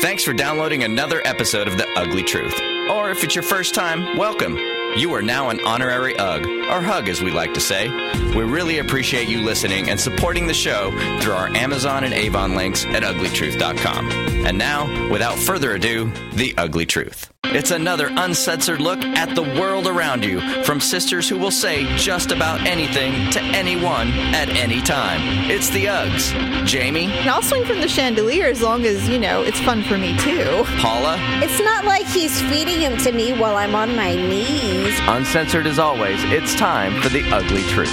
Thanks 0.00 0.24
for 0.24 0.32
downloading 0.32 0.82
another 0.84 1.20
episode 1.26 1.68
of 1.68 1.76
The 1.76 1.86
Ugly 1.94 2.22
Truth. 2.22 2.58
Or 2.90 3.10
if 3.10 3.22
it's 3.22 3.34
your 3.34 3.42
first 3.42 3.74
time, 3.74 4.16
welcome. 4.16 4.56
You 4.96 5.12
are 5.12 5.22
now 5.22 5.50
an 5.50 5.60
honorary 5.64 6.16
UG, 6.16 6.46
or 6.46 6.80
HUG 6.80 7.08
as 7.08 7.22
we 7.22 7.30
like 7.30 7.52
to 7.54 7.60
say. 7.60 7.88
We 8.34 8.42
really 8.42 8.78
appreciate 8.78 9.28
you 9.28 9.38
listening 9.42 9.90
and 9.90 10.00
supporting 10.00 10.46
the 10.46 10.54
show 10.54 10.90
through 11.20 11.34
our 11.34 11.48
Amazon 11.48 12.04
and 12.04 12.14
Avon 12.14 12.54
links 12.54 12.84
at 12.86 13.02
uglytruth.com. 13.02 14.10
And 14.46 14.56
now, 14.56 15.10
without 15.10 15.38
further 15.38 15.74
ado, 15.74 16.10
The 16.32 16.54
Ugly 16.56 16.86
Truth. 16.86 17.30
It's 17.52 17.72
another 17.72 18.12
uncensored 18.14 18.80
look 18.80 19.02
at 19.02 19.34
the 19.34 19.42
world 19.42 19.88
around 19.88 20.24
you 20.24 20.40
from 20.62 20.80
sisters 20.80 21.28
who 21.28 21.36
will 21.36 21.50
say 21.50 21.84
just 21.96 22.30
about 22.30 22.60
anything 22.64 23.28
to 23.32 23.40
anyone 23.42 24.08
at 24.34 24.48
any 24.50 24.80
time. 24.80 25.50
It's 25.50 25.68
the 25.70 25.86
Uggs. 25.86 26.64
Jamie, 26.64 27.06
And 27.06 27.28
I'll 27.28 27.42
swing 27.42 27.64
from 27.64 27.80
the 27.80 27.88
chandelier 27.88 28.46
as 28.46 28.62
long 28.62 28.86
as, 28.86 29.08
you 29.08 29.18
know, 29.18 29.42
it's 29.42 29.58
fun 29.60 29.82
for 29.82 29.98
me 29.98 30.16
too. 30.18 30.62
Paula, 30.78 31.16
It's 31.42 31.58
not 31.60 31.84
like 31.84 32.06
he's 32.06 32.40
feeding 32.42 32.78
him 32.80 32.96
to 32.98 33.10
me 33.10 33.32
while 33.32 33.56
I'm 33.56 33.74
on 33.74 33.96
my 33.96 34.14
knees. 34.14 34.96
Uncensored 35.08 35.66
as 35.66 35.80
always, 35.80 36.22
it's 36.26 36.54
time 36.54 37.02
for 37.02 37.08
the 37.08 37.28
ugly 37.32 37.62
truth. 37.64 37.90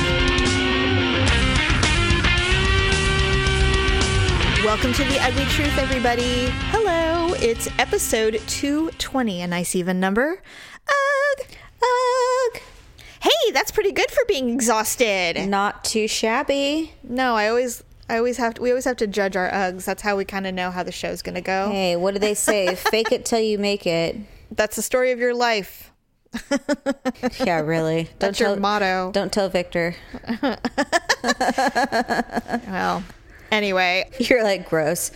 Welcome 4.68 4.92
to 4.96 5.04
The 5.06 5.18
Ugly 5.22 5.46
Truth, 5.46 5.78
everybody. 5.78 6.48
Hello, 6.72 7.34
it's 7.36 7.70
episode 7.80 8.42
220, 8.48 9.42
a 9.42 9.48
nice 9.48 9.78
even 9.78 10.02
number. 10.02 10.42
Ugh, 10.90 11.48
ugh. 11.82 12.62
Hey, 13.22 13.52
that's 13.54 13.72
pretty 13.72 13.94
good 13.94 14.12
for 14.12 14.26
being 14.28 14.50
exhausted. 14.50 15.48
Not 15.48 15.86
too 15.86 16.10
shabby. 16.10 16.92
No, 17.02 17.36
I 17.36 17.48
always. 17.48 17.82
I 18.10 18.18
always 18.18 18.36
have 18.36 18.56
to. 18.56 18.62
We 18.62 18.72
always 18.72 18.84
have 18.84 18.98
to 18.98 19.08
judge 19.08 19.38
our 19.38 19.50
Uggs. 19.50 19.86
That's 19.86 20.02
how 20.02 20.18
we 20.18 20.26
kind 20.26 20.46
of 20.46 20.54
know 20.54 20.70
how 20.70 20.84
the 20.84 20.92
show's 20.92 21.22
going 21.22 21.36
to 21.36 21.42
go. 21.42 21.70
Hey, 21.72 21.96
what 21.96 22.14
do 22.14 22.20
they 22.20 22.34
say? 22.34 22.76
Fake 22.92 23.14
it 23.14 23.24
till 23.24 23.40
you 23.40 23.58
make 23.58 23.88
it. 23.88 24.18
That's 24.52 24.76
the 24.76 24.82
story 24.82 25.14
of 25.14 25.20
your 25.20 25.34
life. 25.34 25.94
Yeah, 27.40 27.62
really. 27.62 28.04
Don't 28.04 28.20
That's 28.20 28.40
your 28.40 28.58
motto. 28.58 29.12
Don't 29.14 29.31
tell 29.31 29.48
Victor. 29.48 29.96
Well, 32.68 33.04
anyway, 33.52 34.09
You're 34.20 34.44
like 34.44 34.70
gross. 34.70 35.12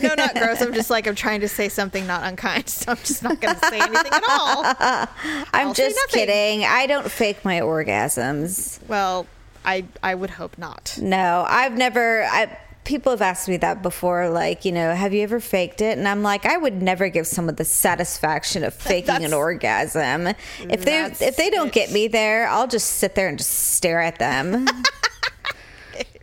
no, 0.00 0.14
not 0.14 0.34
gross. 0.34 0.60
I'm 0.60 0.72
just 0.74 0.90
like 0.90 1.06
I'm 1.06 1.14
trying 1.14 1.40
to 1.40 1.48
say 1.48 1.68
something 1.68 2.06
not 2.06 2.24
unkind, 2.24 2.68
so 2.68 2.92
I'm 2.92 2.98
just 2.98 3.22
not 3.22 3.40
going 3.40 3.54
to 3.54 3.66
say 3.68 3.80
anything 3.80 4.12
at 4.12 4.24
all. 4.28 4.64
I'm 5.52 5.68
I'll 5.68 5.74
just 5.74 5.98
kidding. 6.08 6.64
I 6.64 6.86
don't 6.86 7.10
fake 7.10 7.44
my 7.44 7.60
orgasms. 7.60 8.80
Well, 8.88 9.26
I 9.64 9.84
I 10.02 10.14
would 10.14 10.30
hope 10.30 10.58
not. 10.58 10.98
No, 11.00 11.44
I've 11.48 11.76
never. 11.76 12.24
I 12.24 12.58
people 12.84 13.12
have 13.12 13.22
asked 13.22 13.48
me 13.48 13.56
that 13.58 13.82
before. 13.82 14.28
Like, 14.28 14.64
you 14.64 14.72
know, 14.72 14.94
have 14.94 15.14
you 15.14 15.22
ever 15.22 15.40
faked 15.40 15.80
it? 15.80 15.96
And 15.98 16.08
I'm 16.08 16.22
like, 16.22 16.44
I 16.46 16.56
would 16.56 16.82
never 16.82 17.08
give 17.08 17.26
someone 17.26 17.54
the 17.54 17.64
satisfaction 17.64 18.64
of 18.64 18.74
faking 18.90 19.24
an 19.24 19.32
orgasm. 19.32 20.28
If 20.58 20.84
they 20.84 21.04
if 21.04 21.36
they 21.36 21.50
don't 21.50 21.68
it. 21.68 21.72
get 21.74 21.92
me 21.92 22.08
there, 22.08 22.48
I'll 22.48 22.68
just 22.68 22.94
sit 22.94 23.14
there 23.14 23.28
and 23.28 23.38
just 23.38 23.50
stare 23.74 24.00
at 24.00 24.18
them. 24.18 24.66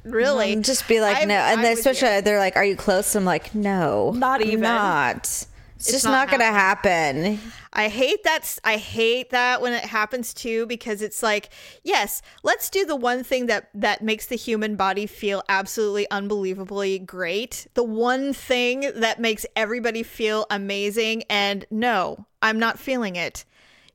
Really, 0.04 0.56
just 0.58 0.88
be 0.88 1.02
like, 1.02 1.18
I'm- 1.18 1.28
no. 1.28 1.36
And 1.36 1.64
then 1.64 1.76
with 1.76 1.86
you. 1.86 1.92
especially 1.92 2.22
they're 2.22 2.40
like, 2.40 2.56
are 2.56 2.66
you 2.66 2.76
close? 2.76 3.16
I'm 3.16 3.26
like, 3.26 3.54
no, 3.54 4.12
Not 4.16 4.42
even. 4.42 4.62
Not. 4.62 5.46
It's, 5.80 5.92
just 5.94 6.04
not 6.04 6.28
not, 6.28 6.32
gonna 6.32 6.44
happen. 6.44 7.40
I 7.72 7.88
hate 7.88 8.26
that. 8.26 8.60
I 8.66 8.76
hate 8.76 9.30
that 9.30 9.62
when 9.62 9.72
it 9.72 9.86
happens 9.86 10.34
too, 10.34 10.66
because 10.66 11.02
it's 11.02 11.24
like, 11.24 11.52
yes, 11.84 12.22
let's 12.44 12.70
do 12.70 12.86
the 12.86 12.98
one 12.98 13.24
thing 13.24 13.46
that 13.46 13.70
that 13.74 14.02
makes 14.04 14.26
the 14.26 14.36
human 14.36 14.76
body 14.76 15.06
feel 15.06 15.42
absolutely 15.48 16.10
unbelievably 16.12 17.00
great. 17.00 17.68
The 17.76 17.86
one 17.86 18.34
thing 18.34 18.92
that 18.94 19.22
makes 19.22 19.46
everybody 19.56 20.04
feel 20.04 20.46
amazing. 20.50 21.24
And 21.30 21.66
no, 21.72 22.26
I'm 22.42 22.60
not 22.60 22.78
feeling 22.78 23.16
it. 23.16 23.46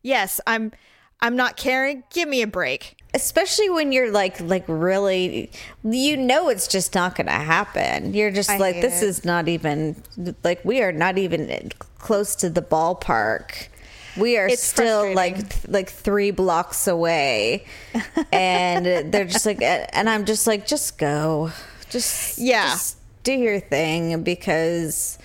Yes, 0.02 0.40
I'm. 0.46 0.72
I'm 1.20 1.36
not 1.36 1.56
caring. 1.56 2.02
Give 2.10 2.28
me 2.28 2.42
a 2.42 2.46
break. 2.46 2.96
Especially 3.14 3.70
when 3.70 3.92
you're 3.92 4.10
like, 4.10 4.40
like 4.40 4.64
really, 4.66 5.50
you 5.84 6.16
know, 6.16 6.48
it's 6.48 6.66
just 6.68 6.94
not 6.94 7.14
gonna 7.14 7.30
happen. 7.30 8.12
You're 8.12 8.32
just 8.32 8.50
I 8.50 8.58
like, 8.58 8.80
this 8.80 9.02
it. 9.02 9.08
is 9.08 9.24
not 9.24 9.48
even 9.48 9.96
like 10.42 10.64
we 10.64 10.82
are 10.82 10.92
not 10.92 11.16
even 11.16 11.48
eh, 11.50 11.68
close 11.98 12.34
to 12.36 12.50
the 12.50 12.60
ballpark. 12.62 13.68
We 14.16 14.36
are 14.36 14.46
It's 14.48 14.62
still 14.64 15.14
like 15.14 15.36
like 15.68 15.88
three 15.90 16.30
blocks 16.32 16.86
away, 16.86 17.64
and 18.32 19.12
they're 19.12 19.24
just 19.24 19.46
like, 19.46 19.62
eh, 19.62 19.86
and 19.92 20.08
I'm 20.10 20.24
just 20.24 20.46
like, 20.46 20.66
just 20.66 20.98
go, 20.98 21.50
just 21.90 22.38
Yeah. 22.38 22.70
just 22.70 22.96
do 23.22 23.32
your 23.32 23.60
thing 23.60 24.22
because. 24.24 25.18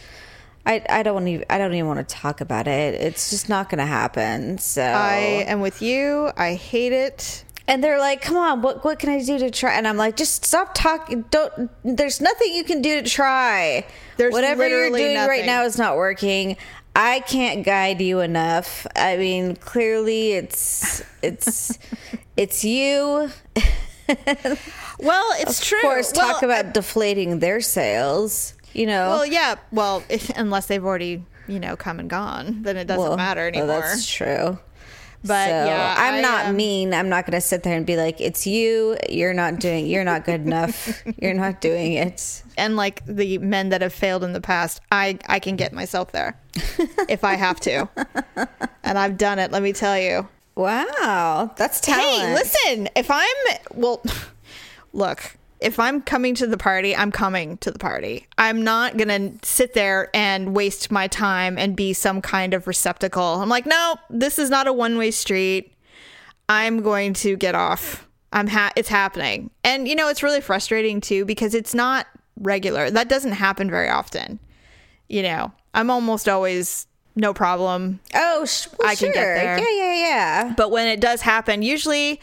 I, 0.66 0.84
I 0.88 1.04
don't 1.04 1.28
even 1.28 1.46
I 1.50 1.58
don't 1.58 1.74
even 1.74 1.88
want 1.88 2.08
to 2.08 2.16
talk 2.16 2.42
about 2.42 2.68
it. 2.68 2.94
It's 2.94 3.32
just 3.32 3.50
not 3.50 3.70
going 3.70 3.80
to 3.80 3.86
happen. 3.88 4.60
So 4.60 4.84
I 4.84 5.44
am 5.48 5.62
with 5.62 5.82
you. 5.82 6.30
I 6.38 6.54
hate 6.54 6.92
it. 6.92 7.44
And 7.70 7.84
they're 7.84 8.00
like, 8.00 8.22
"Come 8.22 8.36
on, 8.36 8.62
what 8.62 8.84
what 8.84 8.98
can 9.00 9.10
I 9.10 9.22
do 9.24 9.38
to 9.40 9.52
try?" 9.52 9.74
And 9.76 9.88
I'm 9.88 9.96
like, 9.96 10.18
"Just 10.18 10.44
stop 10.44 10.72
talking. 10.74 11.24
Don't. 11.30 11.70
There's 11.84 12.20
nothing 12.20 12.54
you 12.54 12.64
can 12.64 12.82
do 12.82 13.02
to 13.02 13.08
try. 13.08 13.86
There's 14.18 14.34
Whatever 14.34 14.68
you're 14.68 14.90
doing 14.90 15.16
right 15.16 15.46
now 15.46 15.64
is 15.64 15.78
not 15.78 15.96
working. 15.96 16.58
I 16.96 17.20
can't 17.22 17.64
guide 17.64 18.02
you 18.02 18.20
enough. 18.20 18.88
I 18.96 19.16
mean, 19.18 19.56
clearly, 19.56 20.32
it's 20.34 21.04
it's 21.22 21.78
it's 22.36 22.66
you. 22.66 23.30
Well, 25.02 25.32
it's 25.38 25.60
Of 25.62 25.66
true. 25.66 25.78
Of 25.78 25.84
course, 25.84 26.12
Well, 26.16 26.34
talk 26.34 26.44
about 26.44 26.74
deflating 26.74 27.40
their 27.40 27.62
sails. 27.62 28.54
You 28.74 28.86
know, 28.86 29.10
Well, 29.10 29.26
yeah. 29.26 29.56
Well, 29.72 30.04
if, 30.10 30.30
unless 30.36 30.66
they've 30.66 30.84
already, 30.84 31.24
you 31.48 31.60
know, 31.60 31.76
come 31.78 32.00
and 32.00 32.10
gone, 32.10 32.64
then 32.64 32.76
it 32.76 32.86
doesn't 32.86 33.02
Well, 33.02 33.16
matter 33.18 33.42
well, 33.42 33.48
anymore. 33.64 33.82
that's 33.82 34.06
true. 34.12 34.60
But, 35.24 35.48
So, 35.48 35.66
yeah, 35.66 35.96
I'm 35.98 36.16
I, 36.16 36.22
not 36.22 36.46
um, 36.48 36.56
mean. 36.56 36.94
I'm 36.94 37.10
not 37.10 37.26
going 37.26 37.34
to 37.34 37.42
sit 37.42 37.64
there 37.64 37.76
and 37.76 37.86
be 37.86 37.98
like, 37.98 38.22
"It's 38.22 38.48
you. 38.48 38.98
You're 39.10 39.34
not 39.34 39.60
doing. 39.60 39.86
You're 39.88 40.06
not 40.06 40.24
good 40.24 40.42
enough. 40.42 41.04
You're 41.22 41.34
not 41.34 41.60
doing 41.62 41.94
it." 41.94 42.44
and 42.60 42.76
like 42.76 43.04
the 43.06 43.38
men 43.40 43.70
that 43.70 43.82
have 43.82 43.94
failed 43.94 44.24
in 44.24 44.34
the 44.34 44.42
past, 44.42 44.82
I 44.92 45.18
I 45.28 45.40
can 45.40 45.56
get 45.56 45.74
myself 45.74 46.12
there 46.12 46.40
if 47.10 47.24
I 47.24 47.36
have 47.36 47.60
to, 47.62 47.90
and 48.84 49.00
I've 49.00 49.18
done 49.18 49.40
it. 49.40 49.52
Let 49.52 49.64
me 49.64 49.74
tell 49.74 49.98
you. 49.98 50.28
Wow, 50.56 51.52
that's 51.56 51.80
talent. 51.80 52.06
Hey, 52.06 52.34
listen. 52.34 52.90
If 52.96 53.10
I'm 53.10 53.58
well, 53.74 54.04
look. 54.94 55.38
If 55.60 55.80
I'm 55.80 56.02
coming 56.02 56.36
to 56.36 56.48
the 56.48 56.58
party, 56.58 56.96
I'm 56.96 57.12
coming 57.12 57.58
to 57.58 57.72
the 57.72 57.80
party. 57.80 58.28
I'm 58.38 58.64
not 58.64 58.98
gonna 58.98 59.34
sit 59.44 59.74
there 59.74 60.10
and 60.14 60.56
waste 60.56 60.90
my 60.90 61.08
time 61.08 61.58
and 61.58 61.76
be 61.76 61.94
some 61.94 62.22
kind 62.22 62.54
of 62.54 62.66
receptacle. 62.66 63.42
I'm 63.42 63.50
like, 63.50 63.66
no, 63.66 63.96
this 64.10 64.40
is 64.40 64.50
not 64.50 64.68
a 64.68 64.74
one 64.74 64.98
way 64.98 65.12
street. 65.12 65.74
I'm 66.48 66.82
going 66.82 67.14
to 67.16 67.36
get 67.36 67.56
off. 67.56 68.08
I'm 68.32 68.48
ha- 68.48 68.72
it's 68.76 68.90
happening. 68.90 69.52
And 69.64 69.88
you 69.88 69.96
know, 69.96 70.08
it's 70.08 70.24
really 70.24 70.42
frustrating 70.42 71.02
too 71.02 71.26
because 71.26 71.54
it's 71.54 71.74
not 71.74 72.08
regular. 72.38 72.90
That 72.90 73.10
doesn't 73.10 73.34
happen 73.34 73.70
very 73.70 73.90
often. 73.90 74.40
You 75.08 75.24
know, 75.24 75.52
I'm 75.74 75.90
almost 75.90 76.30
always 76.30 76.88
no 77.16 77.34
problem. 77.34 78.00
Oh, 78.14 78.46
sh- 78.46 78.68
well, 78.80 78.90
I 78.90 78.96
can 78.96 79.08
sure. 79.08 79.14
get 79.14 79.36
there. 79.36 79.60
Yeah, 79.60 79.70
yeah, 79.70 79.94
yeah. 79.94 80.54
But 80.56 80.72
when 80.72 80.88
it 80.88 81.00
does 81.00 81.22
happen, 81.22 81.62
usually 81.62 82.22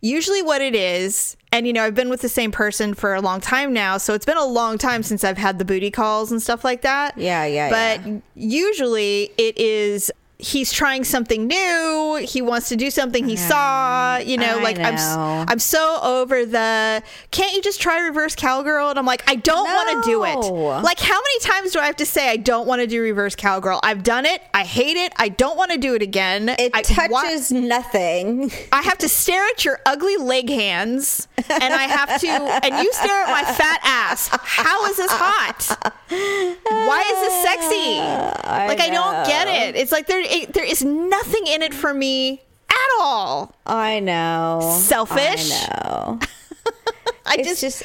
usually 0.00 0.42
what 0.42 0.60
it 0.60 0.74
is 0.74 1.36
and 1.52 1.66
you 1.66 1.72
know 1.72 1.82
i've 1.84 1.94
been 1.94 2.10
with 2.10 2.20
the 2.20 2.28
same 2.28 2.52
person 2.52 2.94
for 2.94 3.14
a 3.14 3.20
long 3.20 3.40
time 3.40 3.72
now 3.72 3.96
so 3.98 4.14
it's 4.14 4.26
been 4.26 4.36
a 4.36 4.44
long 4.44 4.78
time 4.78 5.02
since 5.02 5.24
i've 5.24 5.38
had 5.38 5.58
the 5.58 5.64
booty 5.64 5.90
calls 5.90 6.30
and 6.30 6.42
stuff 6.42 6.64
like 6.64 6.82
that 6.82 7.16
Yeah, 7.18 7.44
yeah, 7.46 7.70
but 7.70 8.06
yeah. 8.06 8.18
usually 8.34 9.30
it 9.38 9.56
is 9.58 10.10
he's 10.38 10.72
trying 10.72 11.04
something 11.04 11.46
new. 11.46 12.24
He 12.26 12.42
wants 12.42 12.68
to 12.68 12.76
do 12.76 12.90
something 12.90 13.28
he 13.28 13.36
saw 13.36 14.18
you 14.18 14.36
know 14.36 14.58
I 14.58 14.62
like 14.62 14.78
i'm 14.78 15.48
i'm 15.48 15.58
so 15.58 15.98
over 16.02 16.44
the 16.44 17.02
can't 17.30 17.54
you 17.54 17.62
just 17.62 17.80
try 17.80 18.00
reverse 18.00 18.34
cowgirl? 18.34 18.90
And 18.90 18.98
i'm 18.98 19.06
like 19.06 19.28
i 19.28 19.34
don't 19.34 19.64
want 19.64 20.04
to 20.04 20.10
do 20.10 20.24
it. 20.24 20.82
Like 20.82 21.00
how 21.00 21.14
many 21.14 21.38
times 21.40 21.72
do 21.72 21.80
i 21.80 21.86
have 21.86 21.96
to 21.96 22.06
say 22.06 22.28
i 22.28 22.36
don't 22.36 22.66
want 22.66 22.82
to 22.82 22.86
do 22.86 23.00
reverse 23.00 23.34
cowgirl? 23.34 23.80
I've 23.82 24.02
done 24.02 24.26
it. 24.26 24.42
I 24.52 24.64
hate 24.64 24.96
it. 24.96 25.12
I 25.16 25.28
don't 25.28 25.56
want 25.56 25.70
to 25.72 25.78
do 25.78 25.94
it 25.94 26.02
again. 26.02 26.48
It 26.48 26.72
I, 26.74 26.82
touches 26.82 27.52
nothing. 27.52 28.50
I 28.72 28.82
have 28.82 28.98
to 28.98 29.08
stare 29.08 29.44
at 29.48 29.64
your 29.64 29.80
ugly 29.86 30.16
leg 30.16 30.48
hands, 30.48 31.28
and 31.36 31.74
I 31.74 31.84
have 31.84 32.20
to, 32.20 32.28
and 32.28 32.82
you 32.82 32.92
stare 32.92 33.24
at 33.24 33.30
my 33.30 33.44
fat 33.44 33.80
ass. 33.82 34.28
How 34.32 34.86
is 34.86 34.96
this 34.96 35.10
hot? 35.12 35.94
Why 36.08 37.00
is 37.12 37.20
this 37.20 37.42
sexy? 37.42 37.96
like 38.66 38.80
I 38.80 38.88
don't 38.90 39.26
get 39.26 39.48
it. 39.48 39.76
It's 39.76 39.92
like 39.92 40.06
there, 40.06 40.20
it, 40.30 40.52
there 40.54 40.64
is 40.64 40.84
nothing 40.84 41.46
in 41.46 41.62
it 41.62 41.74
for 41.74 41.92
me 41.94 42.42
at 42.68 42.88
all. 43.00 43.54
I 43.66 44.00
know. 44.00 44.76
Selfish. 44.80 45.52
I 45.52 45.68
know. 45.68 46.18
I 47.26 47.36
It's 47.38 47.60
just, 47.60 47.80
just, 47.80 47.82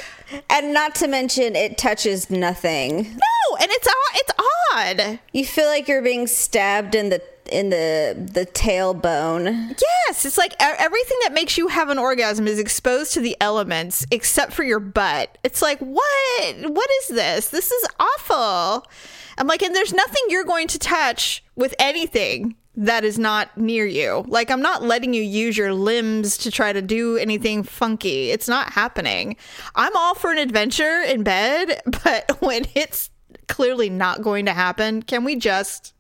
and 0.49 0.73
not 0.73 0.95
to 0.95 1.07
mention, 1.07 1.55
it 1.55 1.77
touches 1.77 2.29
nothing. 2.29 2.97
no, 3.03 3.57
and 3.59 3.69
it's. 3.71 3.87
It's 4.13 4.31
odd. 4.73 5.19
You 5.33 5.45
feel 5.45 5.65
like 5.67 5.87
you're 5.87 6.01
being 6.01 6.27
stabbed 6.27 6.95
in 6.95 7.09
the 7.09 7.21
in 7.51 7.69
the 7.69 8.15
the 8.33 8.45
tailbone. 8.45 9.75
Yes, 10.07 10.25
it's 10.25 10.37
like 10.37 10.53
everything 10.59 11.17
that 11.23 11.33
makes 11.33 11.57
you 11.57 11.67
have 11.69 11.89
an 11.89 11.97
orgasm 11.97 12.47
is 12.47 12.59
exposed 12.59 13.13
to 13.13 13.19
the 13.19 13.35
elements 13.41 14.05
except 14.11 14.53
for 14.53 14.63
your 14.63 14.79
butt. 14.79 15.37
It's 15.43 15.61
like, 15.61 15.79
what? 15.79 16.55
What 16.69 16.89
is 17.01 17.07
this? 17.09 17.49
This 17.49 17.71
is 17.71 17.87
awful. 17.99 18.85
I'm 19.41 19.47
like, 19.47 19.63
and 19.63 19.75
there's 19.75 19.91
nothing 19.91 20.21
you're 20.27 20.43
going 20.43 20.67
to 20.67 20.77
touch 20.77 21.43
with 21.55 21.73
anything 21.79 22.57
that 22.75 23.03
is 23.03 23.17
not 23.17 23.57
near 23.57 23.87
you. 23.87 24.23
Like, 24.27 24.51
I'm 24.51 24.61
not 24.61 24.83
letting 24.83 25.15
you 25.15 25.23
use 25.23 25.57
your 25.57 25.73
limbs 25.73 26.37
to 26.37 26.51
try 26.51 26.71
to 26.71 26.79
do 26.79 27.17
anything 27.17 27.63
funky. 27.63 28.29
It's 28.29 28.47
not 28.47 28.73
happening. 28.73 29.35
I'm 29.73 29.95
all 29.95 30.13
for 30.13 30.31
an 30.31 30.37
adventure 30.37 31.01
in 31.01 31.23
bed, 31.23 31.81
but 32.03 32.39
when 32.39 32.67
it's 32.75 33.09
clearly 33.47 33.89
not 33.89 34.21
going 34.21 34.45
to 34.45 34.53
happen, 34.53 35.01
can 35.01 35.23
we 35.23 35.35
just. 35.35 35.95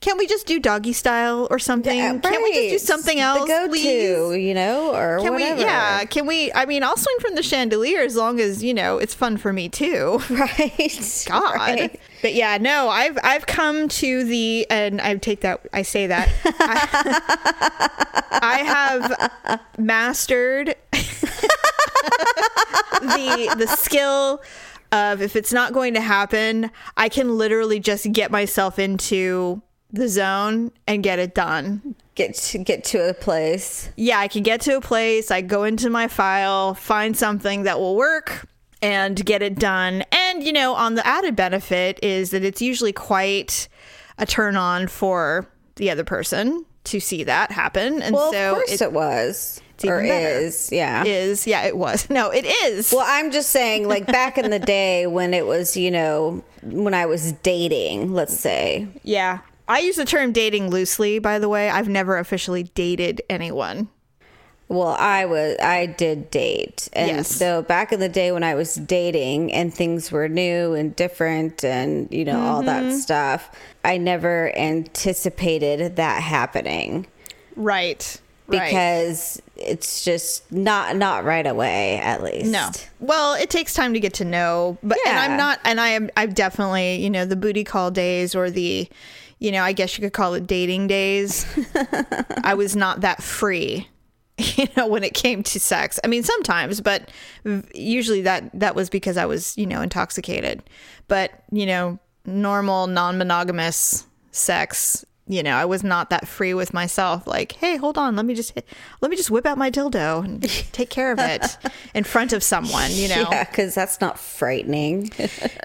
Can 0.00 0.18
we 0.18 0.26
just 0.26 0.46
do 0.46 0.58
doggy 0.60 0.92
style 0.92 1.46
or 1.50 1.58
something? 1.58 1.96
Yeah, 1.98 2.18
Can 2.18 2.42
we 2.42 2.52
just 2.70 2.70
do 2.70 2.78
something 2.92 3.18
else, 3.20 3.40
The 3.42 3.46
go-to, 3.46 3.68
please? 3.70 4.44
you 4.44 4.54
know, 4.54 4.94
or 4.94 5.18
Can 5.20 5.32
whatever. 5.32 5.56
we? 5.56 5.62
Yeah. 5.62 6.04
Can 6.04 6.26
we? 6.26 6.52
I 6.52 6.66
mean, 6.66 6.82
I'll 6.82 6.96
swing 6.96 7.16
from 7.20 7.34
the 7.34 7.42
chandelier 7.42 8.00
as 8.02 8.16
long 8.16 8.40
as 8.40 8.62
you 8.62 8.74
know 8.74 8.98
it's 8.98 9.14
fun 9.14 9.36
for 9.36 9.52
me 9.52 9.68
too. 9.68 10.20
Right. 10.30 11.24
God. 11.26 11.54
Right. 11.54 12.00
But 12.22 12.34
yeah, 12.34 12.58
no, 12.58 12.88
I've 12.88 13.18
I've 13.22 13.46
come 13.46 13.88
to 13.88 14.24
the 14.24 14.66
and 14.70 15.00
I 15.00 15.14
take 15.16 15.40
that 15.42 15.60
I 15.72 15.82
say 15.82 16.06
that 16.06 16.28
I, 16.44 18.28
I 18.42 18.58
have 18.58 19.60
mastered 19.78 20.74
the 23.00 23.54
the 23.56 23.66
skill 23.66 24.42
of 24.92 25.20
if 25.22 25.36
it's 25.36 25.52
not 25.52 25.72
going 25.72 25.94
to 25.94 26.00
happen, 26.00 26.70
I 26.96 27.08
can 27.08 27.36
literally 27.36 27.78
just 27.80 28.10
get 28.12 28.30
myself 28.30 28.78
into 28.78 29.60
the 29.92 30.08
zone 30.08 30.70
and 30.86 31.02
get 31.02 31.18
it 31.18 31.34
done. 31.34 31.94
Get 32.14 32.34
to 32.34 32.58
get 32.58 32.84
to 32.84 33.08
a 33.08 33.14
place. 33.14 33.90
yeah, 33.96 34.18
I 34.18 34.28
can 34.28 34.42
get 34.42 34.60
to 34.62 34.76
a 34.76 34.80
place, 34.80 35.30
I 35.30 35.40
go 35.40 35.62
into 35.64 35.88
my 35.88 36.08
file, 36.08 36.74
find 36.74 37.16
something 37.16 37.62
that 37.62 37.78
will 37.78 37.96
work 37.96 38.46
and 38.82 39.24
get 39.24 39.40
it 39.42 39.56
done. 39.58 40.02
And, 40.12 40.42
you 40.42 40.52
know, 40.52 40.74
on 40.74 40.94
the 40.94 41.06
added 41.06 41.36
benefit 41.36 41.98
is 42.02 42.30
that 42.30 42.44
it's 42.44 42.60
usually 42.60 42.92
quite 42.92 43.68
a 44.18 44.26
turn 44.26 44.56
on 44.56 44.88
for 44.88 45.48
the 45.76 45.90
other 45.90 46.04
person 46.04 46.64
to 46.84 47.00
see 47.00 47.22
that 47.24 47.50
happen. 47.52 48.02
And 48.02 48.14
Well, 48.14 48.32
so 48.32 48.50
of 48.50 48.54
course 48.56 48.72
it 48.72 48.80
it, 48.82 48.92
was. 48.92 49.60
or 49.84 50.02
better. 50.02 50.38
is, 50.38 50.70
yeah. 50.72 51.04
is, 51.04 51.46
yeah, 51.46 51.66
it 51.66 51.76
was. 51.76 52.08
No, 52.10 52.30
it 52.30 52.44
is. 52.46 52.92
Well, 52.92 53.04
I'm 53.06 53.30
just 53.30 53.50
saying, 53.50 53.86
like 53.86 54.06
back 54.06 54.38
in 54.38 54.50
the 54.50 54.58
day 54.76 55.06
when 55.06 55.34
it 55.34 55.46
was, 55.46 55.76
you 55.76 55.90
know, 55.92 56.42
when 56.62 56.94
I 56.94 57.06
was 57.06 57.32
dating, 57.32 58.12
let's 58.12 58.36
say. 58.38 58.88
yeah. 59.04 59.38
I 59.68 59.80
use 59.80 59.96
the 59.96 60.04
term 60.04 60.32
dating 60.32 60.70
loosely, 60.70 61.18
by 61.18 61.38
the 61.38 61.48
way. 61.48 61.68
I've 61.70 61.88
never 61.88 62.16
officially 62.18 62.62
dated 62.64 63.20
anyone. 63.28 63.88
Well, 64.70 64.96
I 64.98 65.24
was, 65.24 65.56
I 65.62 65.86
did 65.86 66.30
date. 66.30 66.88
And 66.92 67.08
Yes. 67.18 67.28
so 67.28 67.62
back 67.62 67.90
in 67.92 68.00
the 68.00 68.08
day 68.08 68.32
when 68.32 68.42
I 68.44 68.54
was 68.54 68.74
dating 68.74 69.50
and 69.52 69.72
things 69.72 70.12
were 70.12 70.28
new 70.28 70.74
and 70.74 70.94
different 70.94 71.64
and, 71.64 72.06
you 72.12 72.24
know, 72.24 72.38
all 72.40 72.62
Mm-hmm. 72.62 72.88
that 72.90 72.96
stuff, 72.98 73.50
I 73.84 73.96
never 73.96 74.54
anticipated 74.58 75.96
that 75.96 76.22
happening 76.22 77.06
Right. 77.56 78.20
Right. 78.46 78.64
because 78.70 79.40
it's 79.56 80.04
just 80.04 80.50
not, 80.52 80.96
not 80.96 81.24
right 81.24 81.46
away, 81.46 81.96
at 81.98 82.22
least. 82.22 82.50
No. 82.50 82.70
Well, 83.00 83.34
it 83.34 83.50
takes 83.50 83.74
time 83.74 83.92
to 83.94 84.00
get 84.00 84.14
to 84.14 84.24
know, 84.24 84.78
but 84.82 84.98
and 85.06 85.18
I'm 85.18 85.36
not 85.36 85.60
and 85.64 85.80
I 85.80 85.88
am 85.88 86.08
I've 86.16 86.34
definitely, 86.34 86.96
you 86.96 87.10
know, 87.10 87.24
the 87.26 87.36
booty 87.36 87.64
call 87.64 87.90
days 87.90 88.34
or 88.34 88.50
the 88.50 88.88
you 89.38 89.52
know, 89.52 89.62
I 89.62 89.72
guess 89.72 89.96
you 89.96 90.02
could 90.02 90.12
call 90.12 90.34
it 90.34 90.46
dating 90.46 90.88
days. 90.88 91.46
I 92.42 92.54
was 92.54 92.74
not 92.74 93.02
that 93.02 93.22
free, 93.22 93.88
you 94.38 94.66
know, 94.76 94.86
when 94.86 95.04
it 95.04 95.14
came 95.14 95.42
to 95.44 95.60
sex. 95.60 96.00
I 96.02 96.06
mean, 96.08 96.22
sometimes, 96.22 96.80
but 96.80 97.10
usually 97.74 98.22
that 98.22 98.50
that 98.58 98.74
was 98.74 98.90
because 98.90 99.16
I 99.16 99.26
was, 99.26 99.56
you 99.56 99.66
know, 99.66 99.80
intoxicated. 99.80 100.62
But, 101.06 101.44
you 101.50 101.66
know, 101.66 101.98
normal 102.24 102.86
non-monogamous 102.86 104.06
sex 104.30 105.04
you 105.28 105.42
know, 105.42 105.54
I 105.54 105.64
was 105.66 105.84
not 105.84 106.08
that 106.10 106.26
free 106.26 106.54
with 106.54 106.72
myself. 106.72 107.26
Like, 107.26 107.52
hey, 107.52 107.76
hold 107.76 107.98
on, 107.98 108.16
let 108.16 108.24
me 108.24 108.34
just 108.34 108.58
let 109.00 109.10
me 109.10 109.16
just 109.16 109.30
whip 109.30 109.44
out 109.46 109.58
my 109.58 109.70
dildo 109.70 110.24
and 110.24 110.42
take 110.72 110.88
care 110.90 111.12
of 111.12 111.18
it 111.18 111.58
in 111.94 112.04
front 112.04 112.32
of 112.32 112.42
someone. 112.42 112.90
You 112.92 113.08
know, 113.08 113.26
Yeah, 113.30 113.44
because 113.44 113.74
that's 113.74 114.00
not 114.00 114.18
frightening. 114.18 115.10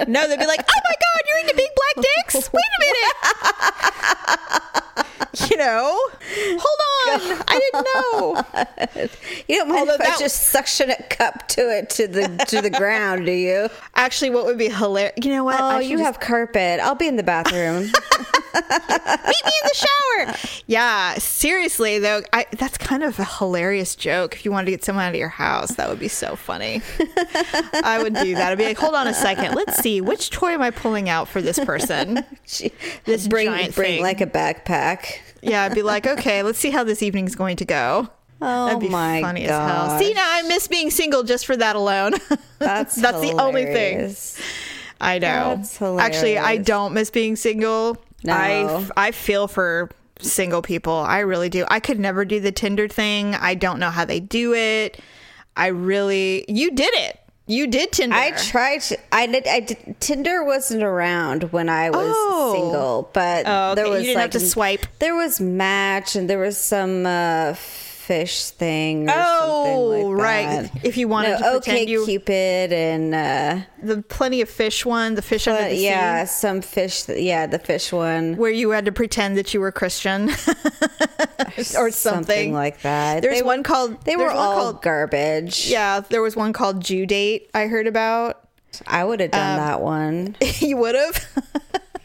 no, 0.08 0.28
they'd 0.28 0.40
be 0.40 0.48
like, 0.48 0.62
oh 0.70 0.80
my 0.84 0.96
god, 0.96 1.22
you're 1.30 1.40
into 1.40 1.56
big 1.56 1.70
black 1.76 1.96
dicks. 2.26 2.52
Wait 2.52 2.64
a 2.78 2.80
minute. 2.86 5.04
you 5.50 5.58
know, 5.58 6.00
hold 6.60 7.22
on, 7.32 7.44
I 7.48 7.60
didn't 7.60 7.88
know. 7.94 9.08
You 9.48 9.58
don't 9.58 9.70
mind 9.70 9.80
Although 9.80 9.94
if 9.96 10.02
I 10.02 10.06
that- 10.06 10.20
just 10.20 10.44
suction 10.50 10.92
a 10.92 11.02
cup 11.04 11.48
to 11.50 11.62
it 11.76 11.90
to 11.92 12.08
the 12.08 12.28
to 12.50 12.62
the 12.62 12.70
ground, 12.70 13.26
do 13.26 13.32
you? 13.32 13.68
Actually, 13.96 14.30
what 14.30 14.46
would 14.46 14.58
be 14.58 14.70
hilarious? 14.70 15.14
You 15.24 15.32
know 15.32 15.44
what? 15.44 15.60
Oh, 15.60 15.80
you 15.80 15.98
just- 15.98 16.04
have 16.06 16.20
carpet. 16.20 16.80
I'll 16.80 16.96
be 16.96 17.08
in 17.08 17.16
the 17.16 17.24
bathroom. 17.24 17.92
meet 18.54 19.46
me 19.46 19.52
in 19.64 19.68
the 19.68 19.74
shower. 19.74 20.36
Yeah, 20.68 21.16
seriously 21.16 21.98
though, 21.98 22.22
I, 22.32 22.46
that's 22.52 22.78
kind 22.78 23.02
of 23.02 23.18
a 23.20 23.26
hilarious 23.26 23.96
joke. 23.96 24.36
If 24.36 24.46
you 24.46 24.52
wanted 24.52 24.66
to 24.66 24.72
get 24.72 24.84
someone 24.84 25.06
out 25.06 25.10
of 25.10 25.16
your 25.16 25.30
house, 25.30 25.72
that 25.76 25.90
would 25.90 26.00
be 26.00 26.08
so 26.08 26.36
funny. 26.36 26.84
I 27.84 28.00
would 28.02 28.14
do 28.14 28.36
that. 28.36 28.52
I'd 28.52 28.58
be 28.60 28.66
like, 28.66 28.78
hold 28.78 28.94
on 28.94 29.08
a 29.08 29.14
second, 29.14 29.56
let's 29.56 29.78
see 29.78 30.02
which 30.02 30.30
toy 30.30 30.52
am 30.52 30.62
I 30.62 30.70
pulling 30.70 31.10
out 31.10 31.28
for 31.28 31.42
this 31.42 31.58
person. 31.58 32.24
This 33.06 33.28
bring 33.28 33.48
giant 33.48 33.74
bring 33.76 33.96
thing. 33.96 34.04
like 34.04 34.22
a 34.22 34.28
backpack. 34.28 35.22
Yeah, 35.44 35.64
I'd 35.64 35.76
be 35.76 35.82
like, 35.82 36.08
okay, 36.08 36.44
let's 36.44 36.60
see 36.60 36.70
how 36.70 36.84
this 36.84 37.04
evening's 37.04 37.36
going 37.36 37.58
to 37.58 37.66
go. 37.66 38.10
Oh 38.42 38.66
That'd 38.66 38.82
be 38.82 38.88
oh 38.88 38.92
my 38.92 39.22
funny 39.22 39.46
as 39.46 39.52
hell. 39.52 39.98
See, 40.00 40.14
now 40.14 40.26
I 40.26 40.42
miss 40.44 40.68
being 40.68 40.90
single 40.90 41.24
just 41.24 41.46
for 41.46 41.56
that 41.56 41.76
alone. 41.76 42.14
That's 42.60 42.96
that's 42.96 43.22
the 43.22 43.34
only 43.40 43.66
thing. 43.66 44.14
I 45.00 45.20
know. 45.20 45.58
That's 45.58 45.82
Actually, 45.82 46.38
I 46.38 46.58
don't 46.58 46.94
miss 46.94 47.10
being 47.10 47.36
single. 47.36 47.98
No. 48.24 48.34
I 48.34 48.90
I 48.96 49.12
feel 49.12 49.48
for 49.48 49.90
single 50.20 50.62
people. 50.62 50.94
I 50.94 51.20
really 51.20 51.50
do. 51.50 51.66
I 51.70 51.80
could 51.80 52.00
never 52.00 52.26
do 52.26 52.40
the 52.40 52.52
Tinder 52.52 52.88
thing. 52.88 53.36
I 53.36 53.56
don't 53.56 53.80
know 53.80 53.90
how 53.90 54.06
they 54.06 54.20
do 54.20 54.54
it. 54.54 55.00
I 55.56 55.68
really 55.68 56.46
you 56.48 56.72
did 56.72 56.94
it. 56.94 57.20
You 57.46 57.68
did 57.68 57.92
Tinder. 57.92 58.16
I 58.16 58.32
tried. 58.32 58.82
To, 58.84 58.98
I 59.12 59.28
did. 59.28 59.48
I 59.48 59.60
did. 59.60 59.96
Tinder 60.00 60.44
wasn't 60.46 60.82
around 60.84 61.52
when 61.52 61.68
I 61.68 61.90
was 61.90 62.14
Oh. 62.16 62.54
single, 62.56 63.10
but 63.12 63.44
Oh, 63.46 63.72
okay. 63.72 63.76
there 63.76 63.86
You 63.86 63.92
was 63.92 64.02
didn't 64.04 64.16
have 64.20 64.24
like 64.26 64.32
to 64.32 64.40
swipe. 64.40 64.86
There 65.00 65.14
was 65.16 65.42
Match, 65.42 66.16
and 66.16 66.30
there 66.30 66.40
was 66.40 66.58
some 66.58 67.06
uh, 67.06 67.56
fish 68.04 68.50
thing. 68.50 69.10
Or 69.10 69.14
Oh, 69.16 69.92
something 69.92 70.18
like 70.18 70.24
right. 70.24 70.74
that. 70.74 70.86
If 70.86 70.98
you 70.98 71.08
wanted 71.08 71.32
no, 71.32 71.38
to 71.38 71.44
pretend 71.60 71.78
okay, 71.80 71.92
you- 71.92 72.06
Cupid, 72.06 72.74
and 72.74 73.16
uh, 73.16 73.60
the 73.82 74.02
plenty 74.04 74.42
of 74.42 74.50
fish 74.50 74.86
one, 74.86 75.16
the 75.16 75.22
fish 75.22 75.48
under 75.48 75.62
but 75.64 75.70
the 75.70 75.76
yeah, 75.78 76.26
sea. 76.26 76.32
some 76.32 76.62
fish. 76.62 77.08
Yeah, 77.08 77.48
the 77.48 77.60
fish 77.60 77.92
one. 77.94 78.36
Where 78.36 78.52
you 78.52 78.72
had 78.72 78.86
to 78.86 78.92
pretend 78.92 79.38
that 79.38 79.54
you 79.54 79.60
were 79.62 79.72
Christian 79.72 80.30
or 81.78 81.92
something. 81.92 82.54
like 82.54 82.82
that. 82.82 83.22
There's 83.22 83.40
They- 83.40 83.44
one 83.46 83.64
called 83.64 84.04
They 84.06 84.16
were 84.16 84.30
all 84.30 84.54
called 84.54 84.82
garbage. 84.82 85.68
Yeah, 85.70 86.02
there 86.02 86.22
was 86.22 86.36
one 86.36 86.54
called 86.54 86.84
JDate 86.84 87.48
I 87.54 87.68
heard 87.68 87.88
about. 87.88 88.40
I 88.88 89.04
would 89.04 89.20
have 89.20 89.30
Um, 89.34 89.40
done 89.40 89.58
that 89.60 89.82
one. 89.82 90.36
you 90.60 90.78
would 90.78 90.96
have? 90.96 91.26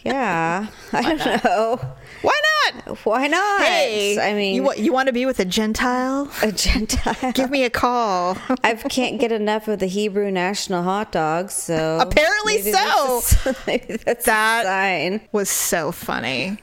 Yeah, 0.05 0.69
I 0.93 1.15
don't 1.17 1.45
know. 1.45 1.81
Why 2.23 2.41
not? 2.75 2.99
Why 3.05 3.27
not? 3.29 3.63
Hey, 3.63 4.19
I 4.19 4.35
mean, 4.35 4.55
you 4.55 4.63
wa- 4.63 4.73
you 4.73 4.93
want 4.93 5.07
to 5.07 5.13
be 5.13 5.25
with 5.27 5.41
a 5.41 5.45
Gentile? 5.45 6.31
a 6.43 6.53
Gentile. 6.53 7.33
Give 7.33 7.51
me 7.51 7.65
a 7.65 7.71
call. 7.71 8.37
I 8.65 8.75
can't 8.75 9.21
get 9.21 9.33
enough 9.33 9.69
of 9.69 9.79
the 9.79 9.87
Hebrew 9.87 10.31
national 10.31 10.83
hot 10.83 11.13
dogs, 11.13 11.55
so 11.55 11.99
Apparently 12.01 12.59
maybe 12.59 12.73
so. 12.73 13.21
That's 13.45 13.67
maybe 13.67 13.97
that's 13.97 14.25
That- 14.27 14.65
sign. 14.65 15.21
Was 15.33 15.49
so 15.51 15.93
funny. 15.93 16.59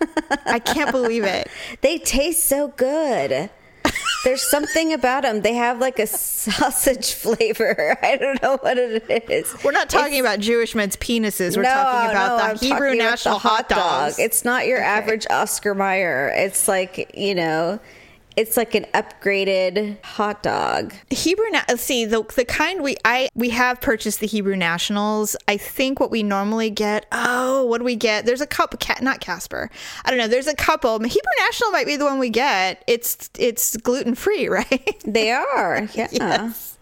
I 0.45 0.59
can't 0.59 0.91
believe 0.91 1.23
it. 1.23 1.47
They 1.81 1.97
taste 1.99 2.45
so 2.45 2.69
good. 2.69 3.49
There's 4.25 4.41
something 4.41 4.91
about 4.91 5.21
them. 5.21 5.41
They 5.41 5.53
have 5.53 5.79
like 5.79 5.99
a 5.99 6.07
sausage 6.45 7.13
flavor. 7.13 7.95
I 8.03 8.17
don't 8.17 8.41
know 8.41 8.57
what 8.57 8.77
it 8.77 9.29
is. 9.29 9.55
We're 9.63 9.71
not 9.71 9.87
talking 9.87 10.19
about 10.19 10.39
Jewish 10.39 10.73
men's 10.73 10.97
penises. 10.97 11.55
We're 11.55 11.61
no, 11.61 11.69
talking 11.69 12.09
about 12.09 12.29
no, 12.29 12.37
the 12.37 12.43
I'm 12.43 12.57
Hebrew 12.57 12.87
about 12.87 12.97
national 12.97 13.35
the 13.35 13.47
hot 13.47 13.69
dogs. 13.69 14.17
It's 14.17 14.43
not 14.43 14.65
your 14.65 14.79
average 14.79 15.27
Oscar 15.29 15.75
Mayer. 15.75 16.33
It's 16.35 16.67
like 16.67 17.11
you 17.15 17.35
know, 17.35 17.79
it's 18.37 18.57
like 18.57 18.75
an 18.75 18.85
upgraded 18.93 20.01
hot 20.03 20.43
dog. 20.43 20.93
Hebrew 21.09 21.49
na- 21.51 21.61
uh, 21.69 21.75
see 21.77 22.05
the 22.05 22.23
the 22.35 22.45
kind 22.45 22.81
we 22.83 22.95
I 23.05 23.29
we 23.35 23.49
have 23.49 23.81
purchased 23.81 24.19
the 24.19 24.27
Hebrew 24.27 24.55
Nationals. 24.55 25.35
I 25.47 25.57
think 25.57 25.99
what 25.99 26.11
we 26.11 26.23
normally 26.23 26.69
get. 26.69 27.05
Oh, 27.11 27.65
what 27.65 27.79
do 27.79 27.83
we 27.85 27.95
get? 27.95 28.25
There's 28.25 28.41
a 28.41 28.47
couple. 28.47 28.77
Cat, 28.77 29.01
not 29.01 29.19
Casper. 29.21 29.69
I 30.03 30.09
don't 30.09 30.19
know. 30.19 30.27
There's 30.27 30.47
a 30.47 30.55
couple. 30.55 30.99
Hebrew 30.99 31.21
National 31.39 31.71
might 31.71 31.85
be 31.85 31.95
the 31.95 32.05
one 32.05 32.19
we 32.19 32.29
get. 32.29 32.83
It's 32.87 33.29
it's 33.37 33.77
gluten 33.77 34.15
free, 34.15 34.47
right? 34.49 35.03
They 35.05 35.31
are. 35.31 35.87
Yeah. 35.95 36.09
yes. 36.11 36.77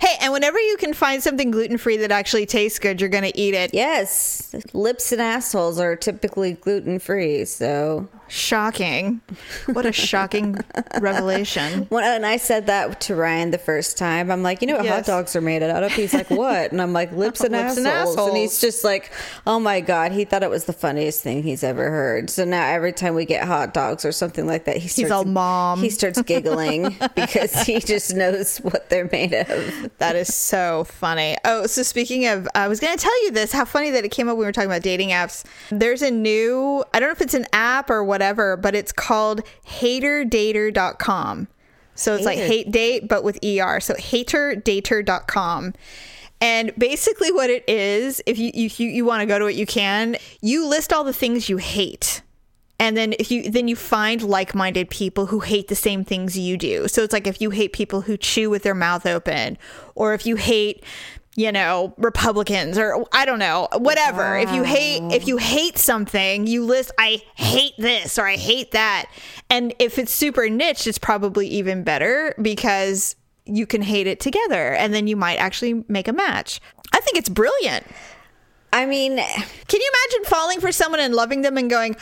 Hey, 0.00 0.16
and 0.20 0.32
whenever 0.32 0.58
you 0.58 0.76
can 0.76 0.92
find 0.94 1.22
something 1.22 1.50
gluten 1.50 1.76
free 1.78 1.96
that 1.98 2.10
actually 2.12 2.46
tastes 2.46 2.78
good, 2.78 3.00
you're 3.00 3.10
gonna 3.10 3.32
eat 3.34 3.54
it. 3.54 3.74
Yes, 3.74 4.54
lips 4.72 5.12
and 5.12 5.20
assholes 5.20 5.78
are 5.78 5.94
typically 5.96 6.52
gluten 6.54 6.98
free, 6.98 7.44
so 7.44 8.08
Shocking. 8.28 9.20
What 9.66 9.86
a 9.86 9.92
shocking 9.92 10.58
revelation. 11.00 11.86
When, 11.96 12.04
and 12.04 12.26
I 12.26 12.36
said 12.36 12.66
that 12.66 13.00
to 13.02 13.14
Ryan 13.14 13.50
the 13.50 13.58
first 13.58 13.96
time. 13.96 14.30
I'm 14.30 14.42
like, 14.42 14.60
you 14.60 14.66
know 14.66 14.76
what 14.76 14.86
hot 14.86 15.04
dogs 15.06 15.36
are 15.36 15.40
made 15.40 15.62
out 15.62 15.82
of? 15.82 15.92
He's 15.92 16.12
like, 16.12 16.30
what? 16.30 16.72
And 16.72 16.82
I'm 16.82 16.92
like, 16.92 17.12
lips 17.16 17.40
and, 17.40 17.52
Lips 17.52 17.76
and 17.76 17.86
assholes. 17.86 18.28
and 18.28 18.36
he's 18.36 18.60
just 18.60 18.84
like, 18.84 19.12
oh 19.46 19.60
my 19.60 19.80
God. 19.80 20.12
He 20.12 20.24
thought 20.24 20.42
it 20.42 20.50
was 20.50 20.64
the 20.64 20.72
funniest 20.72 21.22
thing 21.22 21.42
he's 21.42 21.62
ever 21.62 21.90
heard. 21.90 22.28
So 22.30 22.44
now 22.44 22.66
every 22.66 22.92
time 22.92 23.14
we 23.14 23.24
get 23.24 23.46
hot 23.46 23.72
dogs 23.72 24.04
or 24.04 24.12
something 24.12 24.46
like 24.46 24.64
that, 24.64 24.76
he 24.78 24.88
starts, 24.88 25.12
all, 25.12 25.24
"Mom." 25.24 25.80
He 25.80 25.90
starts 25.90 26.20
giggling 26.22 26.96
because 27.14 27.52
he 27.62 27.78
just 27.78 28.14
knows 28.14 28.58
what 28.58 28.90
they're 28.90 29.08
made 29.12 29.32
of. 29.32 29.90
That 29.98 30.16
is 30.16 30.34
so 30.34 30.84
funny. 30.84 31.36
Oh, 31.44 31.66
so 31.66 31.82
speaking 31.82 32.26
of, 32.26 32.48
I 32.54 32.68
was 32.68 32.80
going 32.80 32.96
to 32.96 33.02
tell 33.02 33.24
you 33.24 33.30
this, 33.30 33.52
how 33.52 33.64
funny 33.64 33.90
that 33.90 34.04
it 34.04 34.10
came 34.10 34.28
up 34.28 34.32
when 34.32 34.40
we 34.40 34.46
were 34.46 34.52
talking 34.52 34.70
about 34.70 34.82
dating 34.82 35.10
apps. 35.10 35.44
There's 35.70 36.02
a 36.02 36.10
new, 36.10 36.84
I 36.92 37.00
don't 37.00 37.08
know 37.08 37.12
if 37.12 37.20
it's 37.20 37.34
an 37.34 37.46
app 37.52 37.90
or 37.90 38.02
whatever, 38.16 38.56
but 38.56 38.74
it's 38.74 38.92
called 38.92 39.42
haterdater.com. 39.66 41.48
So 41.94 42.14
it's 42.14 42.24
like 42.24 42.38
hate 42.38 42.70
date, 42.70 43.08
but 43.08 43.24
with 43.24 43.36
ER. 43.44 43.80
So 43.80 43.94
haterdater.com. 43.94 45.74
And 46.40 46.72
basically 46.78 47.32
what 47.32 47.50
it 47.50 47.64
is, 47.68 48.22
if 48.26 48.38
you, 48.38 48.50
if 48.54 48.80
you, 48.80 48.88
you 48.88 49.04
want 49.04 49.20
to 49.20 49.26
go 49.26 49.38
to 49.38 49.46
it, 49.46 49.54
you 49.54 49.66
can. 49.66 50.16
You 50.40 50.66
list 50.66 50.92
all 50.92 51.04
the 51.04 51.12
things 51.12 51.48
you 51.48 51.58
hate 51.58 52.22
and 52.78 52.94
then 52.96 53.14
if 53.18 53.30
you 53.30 53.50
then 53.50 53.68
you 53.68 53.76
find 53.76 54.22
like-minded 54.22 54.90
people 54.90 55.26
who 55.26 55.40
hate 55.40 55.68
the 55.68 55.74
same 55.74 56.04
things 56.04 56.38
you 56.38 56.58
do 56.58 56.86
so 56.88 57.02
it's 57.02 57.12
like 57.12 57.26
if 57.26 57.40
you 57.40 57.48
hate 57.48 57.72
people 57.72 58.02
who 58.02 58.18
chew 58.18 58.50
with 58.50 58.64
their 58.64 58.74
mouth 58.74 59.06
open 59.06 59.56
or 59.94 60.12
if 60.12 60.26
you 60.26 60.36
hate 60.36 60.84
you 61.36 61.52
know 61.52 61.94
republicans 61.98 62.78
or 62.78 63.06
i 63.12 63.24
don't 63.24 63.38
know 63.38 63.68
whatever 63.78 64.36
if 64.36 64.50
you 64.52 64.62
hate 64.62 65.02
if 65.12 65.28
you 65.28 65.36
hate 65.36 65.78
something 65.78 66.46
you 66.46 66.64
list 66.64 66.90
i 66.98 67.22
hate 67.36 67.74
this 67.78 68.18
or 68.18 68.26
i 68.26 68.36
hate 68.36 68.72
that 68.72 69.06
and 69.50 69.74
if 69.78 69.98
it's 69.98 70.12
super 70.12 70.48
niche 70.48 70.86
it's 70.86 70.98
probably 70.98 71.46
even 71.46 71.84
better 71.84 72.34
because 72.40 73.14
you 73.44 73.66
can 73.66 73.82
hate 73.82 74.06
it 74.06 74.18
together 74.18 74.72
and 74.74 74.92
then 74.92 75.06
you 75.06 75.14
might 75.14 75.36
actually 75.36 75.84
make 75.88 76.08
a 76.08 76.12
match 76.12 76.60
i 76.92 77.00
think 77.00 77.16
it's 77.16 77.28
brilliant 77.28 77.86
I 78.72 78.84
mean, 78.84 79.16
can 79.16 79.80
you 79.80 79.90
imagine 80.10 80.28
falling 80.28 80.60
for 80.60 80.70
someone 80.70 81.00
and 81.00 81.14
loving 81.14 81.40
them 81.40 81.56
and 81.56 81.70
going, 81.70 81.96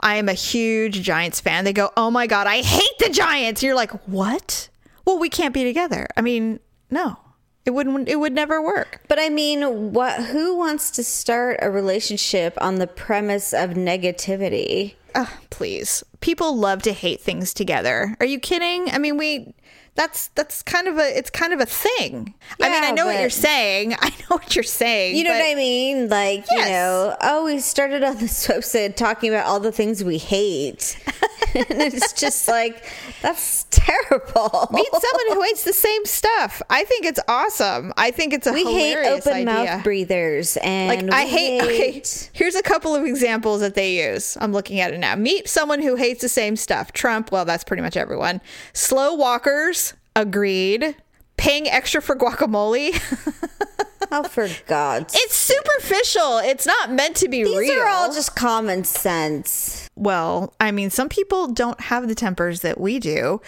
I 0.00 0.16
am 0.16 0.28
a 0.28 0.34
huge 0.34 1.02
Giants 1.02 1.40
fan? 1.40 1.64
They 1.64 1.72
go, 1.72 1.90
Oh 1.96 2.08
my 2.08 2.28
God, 2.28 2.46
I 2.46 2.62
hate 2.62 2.98
the 3.00 3.08
Giants. 3.08 3.64
You're 3.64 3.74
like, 3.74 3.90
What? 4.06 4.68
Well, 5.04 5.18
we 5.18 5.28
can't 5.28 5.52
be 5.52 5.64
together. 5.64 6.06
I 6.16 6.20
mean, 6.20 6.60
no, 6.88 7.18
it 7.66 7.70
wouldn't, 7.70 8.08
it 8.08 8.16
would 8.16 8.32
never 8.32 8.62
work. 8.62 9.00
but 9.08 9.18
I 9.18 9.28
mean, 9.28 9.92
what? 9.92 10.24
Who 10.26 10.56
wants 10.56 10.90
to 10.92 11.04
start 11.04 11.58
a 11.62 11.70
relationship 11.70 12.56
on 12.60 12.76
the 12.76 12.86
premise 12.86 13.52
of 13.52 13.70
negativity? 13.70 14.94
Ugh, 15.14 15.28
please. 15.50 16.02
People 16.20 16.56
love 16.56 16.82
to 16.82 16.92
hate 16.92 17.20
things 17.20 17.52
together. 17.52 18.16
Are 18.20 18.26
you 18.26 18.38
kidding? 18.38 18.90
I 18.90 18.98
mean, 18.98 19.16
we. 19.16 19.54
That's 19.96 20.28
that's 20.28 20.62
kind 20.62 20.86
of 20.86 20.98
a 20.98 21.18
it's 21.18 21.30
kind 21.30 21.52
of 21.52 21.60
a 21.60 21.66
thing. 21.66 22.32
I 22.60 22.68
mean, 22.70 22.82
I 22.84 22.88
Yeah, 22.88 22.94
know 22.94 23.06
what 23.06 23.20
you're 23.20 23.28
saying. 23.28 23.94
I 24.00 24.08
know 24.10 24.36
what 24.36 24.54
you're 24.54 24.62
saying. 24.62 25.16
You 25.16 25.24
know 25.24 25.32
what 25.32 25.44
I 25.44 25.54
mean? 25.56 26.08
Like, 26.08 26.46
you 26.48 26.58
know, 26.58 27.16
oh, 27.20 27.44
we 27.44 27.58
started 27.58 28.04
on 28.04 28.16
this 28.18 28.46
website 28.48 28.94
talking 28.94 29.30
about 29.30 29.46
all 29.46 29.58
the 29.58 29.72
things 29.72 30.04
we 30.04 30.16
hate. 30.16 30.96
and 31.54 31.66
it's 31.82 32.12
just 32.12 32.46
like, 32.46 32.84
that's 33.20 33.64
terrible. 33.86 34.68
Meet 34.72 34.88
someone 34.92 35.26
who 35.34 35.42
hates 35.42 35.64
the 35.64 35.72
same 35.72 36.04
stuff. 36.04 36.62
I 36.70 36.84
think 36.84 37.04
it's 37.06 37.20
awesome. 37.28 37.92
I 37.96 38.10
think 38.10 38.32
it's 38.32 38.46
a 38.46 38.52
we 38.52 38.64
hate 38.64 38.96
open 39.06 39.32
idea. 39.32 39.44
mouth 39.44 39.84
breathers. 39.84 40.56
And 40.62 41.08
Like 41.10 41.14
I 41.14 41.24
we 41.24 41.30
hate, 41.30 41.62
okay, 41.62 42.02
here's 42.32 42.54
a 42.54 42.62
couple 42.62 42.94
of 42.94 43.04
examples 43.04 43.60
that 43.60 43.74
they 43.74 44.10
use. 44.12 44.36
I'm 44.40 44.52
looking 44.52 44.80
at 44.80 44.92
it 44.92 44.98
now. 44.98 45.14
Meet 45.16 45.48
someone 45.48 45.80
who 45.82 45.96
hates 45.96 46.20
the 46.20 46.28
same 46.28 46.56
stuff. 46.56 46.92
Trump, 46.92 47.32
well, 47.32 47.44
that's 47.44 47.64
pretty 47.64 47.82
much 47.82 47.96
everyone. 47.96 48.40
Slow 48.72 49.14
walkers, 49.14 49.94
agreed. 50.16 50.96
Paying 51.36 51.68
extra 51.68 52.02
for 52.02 52.14
guacamole. 52.16 52.92
Oh, 54.12 54.24
for 54.24 54.48
God's 54.66 55.14
it's 55.16 55.36
superficial. 55.36 56.38
It's 56.38 56.66
not 56.66 56.90
meant 56.90 57.14
to 57.16 57.28
be 57.28 57.44
These 57.44 57.56
real. 57.56 57.60
These 57.60 57.78
are 57.78 57.86
all 57.86 58.12
just 58.12 58.34
common 58.34 58.82
sense. 58.82 59.88
Well, 59.94 60.52
I 60.58 60.72
mean, 60.72 60.90
some 60.90 61.08
people 61.08 61.46
don't 61.46 61.80
have 61.80 62.08
the 62.08 62.16
tempers 62.16 62.62
that 62.62 62.80
we 62.80 62.98
do. 62.98 63.40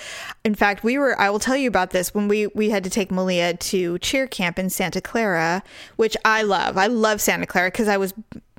In 0.45 0.54
fact, 0.54 0.85
we 0.85 0.99
were 0.99 1.19
I 1.21 1.31
will 1.31 1.40
tell 1.40 1.57
you 1.57 1.66
about 1.66 1.90
this 1.90 2.14
when 2.14 2.28
we 2.28 2.47
we 2.49 2.71
had 2.71 2.85
to 2.85 2.90
take 2.90 3.11
Malia 3.11 3.54
to 3.54 3.99
cheer 3.99 4.28
camp 4.28 4.59
in 4.59 4.71
Santa 4.71 5.00
Clara, 5.00 5.64
which 5.97 6.16
I 6.25 6.42
love. 6.42 6.76
I 6.78 6.87
love 6.87 7.21
Santa 7.21 7.47
Clara 7.47 7.71
cuz 7.71 7.88
I 7.88 7.97
was 7.97 8.14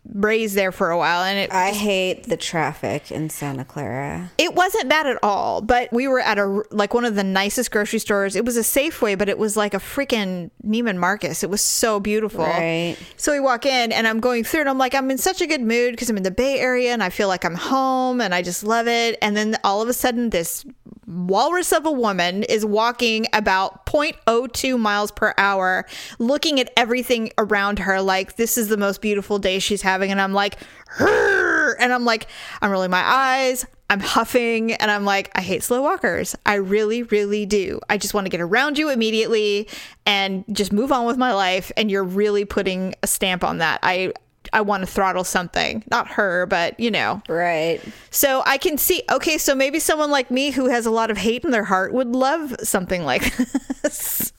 raised 0.06 0.56
there 0.56 0.72
for 0.72 0.92
a 0.92 0.98
while 0.98 1.24
and 1.24 1.40
it 1.40 1.52
I 1.52 1.72
hate 1.72 2.24
the 2.24 2.36
traffic 2.38 3.12
in 3.12 3.30
Santa 3.30 3.64
Clara. 3.64 4.32
it 4.38 4.54
wasn't 4.54 4.90
bad 4.90 5.08
at 5.08 5.18
all, 5.24 5.62
but 5.62 5.92
we 5.94 6.08
were 6.08 6.20
at 6.20 6.38
a 6.38 6.64
like 6.72 6.94
one 6.94 7.06
of 7.06 7.16
the 7.16 7.24
nicest 7.24 7.72
grocery 7.72 8.00
stores. 8.00 8.36
It 8.36 8.46
was 8.46 8.58
a 8.58 8.62
Safeway, 8.62 9.18
but 9.18 9.30
it 9.30 9.38
was 9.38 9.56
like 9.56 9.74
a 9.74 9.78
freaking 9.78 10.52
Neiman 10.66 10.98
Marcus. 10.98 11.44
It 11.44 11.50
was 11.50 11.62
so 11.62 12.00
beautiful. 12.00 12.44
Right. 12.44 12.98
So 13.18 13.32
we 13.32 13.40
walk 13.40 13.66
in 13.66 13.92
and 13.92 14.08
I'm 14.08 14.20
going 14.20 14.44
through 14.44 14.62
and 14.62 14.70
I'm 14.70 14.78
like, 14.78 14.94
I'm 14.94 15.10
in 15.10 15.18
such 15.18 15.42
a 15.42 15.48
good 15.48 15.62
mood 15.62 15.94
because 15.94 16.10
I'm 16.10 16.18
in 16.18 16.24
the 16.24 16.32
Bay 16.32 16.60
Area 16.60 16.92
and 16.92 17.02
I 17.02 17.10
feel 17.10 17.28
like 17.28 17.46
I'm 17.46 17.56
home 17.56 18.20
and 18.20 18.36
I 18.36 18.42
just 18.42 18.64
love 18.64 18.88
it. 18.88 19.18
And 19.22 19.38
then 19.38 19.58
all 19.64 19.82
of 19.82 19.88
a 19.88 19.94
sudden, 19.94 20.32
this 20.32 20.66
walrus 21.14 21.72
of 21.72 21.86
a 21.86 21.92
woman 21.92 22.44
is 22.44 22.66
walking 22.66 23.26
about 23.34 23.86
0.02 23.86 24.80
miles 24.80 25.12
per 25.12 25.34
hour, 25.38 25.86
looking 26.20 26.60
at 26.60 26.72
everything 26.78 27.32
around 27.38 27.80
her 27.80 28.02
like 28.02 28.36
this 28.36 28.58
is 28.58 28.68
the 28.68 28.78
most 28.78 29.02
beautiful 29.02 29.40
day 29.40 29.60
she's 29.60 29.82
having. 29.82 30.12
And 30.12 30.22
I'm 30.22 30.34
like, 30.34 30.58
"Rrr." 30.98 31.44
and 31.80 31.94
I'm 31.94 32.06
like, 32.06 32.28
I'm 32.62 32.72
rolling 32.72 32.92
my 32.92 33.04
eyes. 33.04 33.66
I'm 33.90 34.00
huffing 34.00 34.74
and 34.74 34.90
I'm 34.90 35.06
like, 35.06 35.30
I 35.36 35.42
hate 35.42 35.62
slow 35.62 35.82
walkers. 35.82 36.36
I 36.46 36.56
really, 36.56 37.04
really 37.04 37.46
do. 37.46 37.80
I 37.90 37.98
just 37.98 38.14
want 38.14 38.26
to 38.26 38.30
get 38.30 38.42
around 38.42 38.78
you 38.78 38.90
immediately 38.90 39.68
and 40.06 40.44
just 40.52 40.74
move 40.74 40.92
on 40.92 41.06
with 41.06 41.18
my 41.18 41.34
life. 41.34 41.72
And 41.78 41.92
you're 41.92 42.04
really 42.04 42.46
putting 42.46 42.96
a 43.04 43.08
stamp 43.08 43.44
on 43.44 43.60
that. 43.60 43.80
I 43.84 44.14
I 44.54 44.62
want 44.62 44.82
to 44.82 44.88
throttle 44.88 45.24
something. 45.24 45.84
Not 45.92 46.08
her, 46.10 46.46
but 46.46 46.80
you 46.80 46.92
know. 46.92 47.22
Right. 47.28 47.82
So 48.12 48.44
I 48.46 48.58
can 48.58 48.78
see 48.78 49.04
okay, 49.12 49.38
so 49.38 49.56
maybe 49.56 49.80
someone 49.80 50.12
like 50.12 50.32
me 50.32 50.52
who 50.52 50.70
has 50.70 50.86
a 50.86 50.92
lot 50.92 51.12
of 51.12 51.18
hate 51.18 51.44
in 51.44 51.52
their 51.52 51.64
heart 51.66 51.94
would 51.94 52.16
love 52.16 52.56
something 52.64 53.04
like 53.04 53.36
this. 53.82 54.32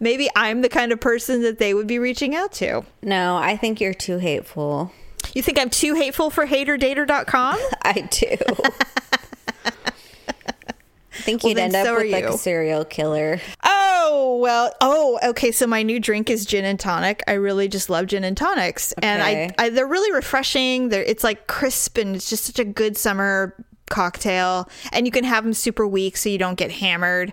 Maybe 0.00 0.28
I'm 0.36 0.62
the 0.62 0.68
kind 0.68 0.92
of 0.92 1.00
person 1.00 1.42
that 1.42 1.58
they 1.58 1.74
would 1.74 1.86
be 1.86 1.98
reaching 1.98 2.34
out 2.34 2.52
to. 2.54 2.84
No, 3.02 3.36
I 3.36 3.56
think 3.56 3.80
you're 3.80 3.92
too 3.92 4.18
hateful. 4.18 4.92
You 5.34 5.42
think 5.42 5.58
I'm 5.58 5.70
too 5.70 5.94
hateful 5.94 6.30
for 6.30 6.46
haterdater.com? 6.46 7.58
I 7.82 8.00
do. 8.10 8.36
I 11.18 11.20
think 11.20 11.42
you'd 11.42 11.56
then 11.56 11.74
end 11.74 11.76
up 11.76 11.86
so 11.86 11.96
with 11.96 12.12
like 12.12 12.24
a 12.24 12.38
serial 12.38 12.84
killer. 12.84 13.40
Oh, 13.64 14.38
well. 14.40 14.72
Oh, 14.80 15.18
okay. 15.24 15.50
So 15.50 15.66
my 15.66 15.82
new 15.82 15.98
drink 15.98 16.30
is 16.30 16.46
gin 16.46 16.64
and 16.64 16.78
tonic. 16.78 17.22
I 17.26 17.32
really 17.32 17.66
just 17.66 17.90
love 17.90 18.06
gin 18.06 18.22
and 18.22 18.36
tonics. 18.36 18.92
And 19.02 19.20
I, 19.20 19.50
I 19.58 19.70
they're 19.70 19.86
really 19.86 20.12
refreshing. 20.12 20.90
They're 20.90 21.02
it's 21.02 21.24
like 21.24 21.48
crisp 21.48 21.98
and 21.98 22.14
it's 22.14 22.30
just 22.30 22.44
such 22.44 22.60
a 22.60 22.64
good 22.64 22.96
summer 22.96 23.54
cocktail. 23.90 24.68
And 24.92 25.06
you 25.06 25.12
can 25.12 25.24
have 25.24 25.42
them 25.42 25.54
super 25.54 25.86
weak 25.86 26.16
so 26.16 26.28
you 26.28 26.38
don't 26.38 26.56
get 26.56 26.70
hammered. 26.70 27.32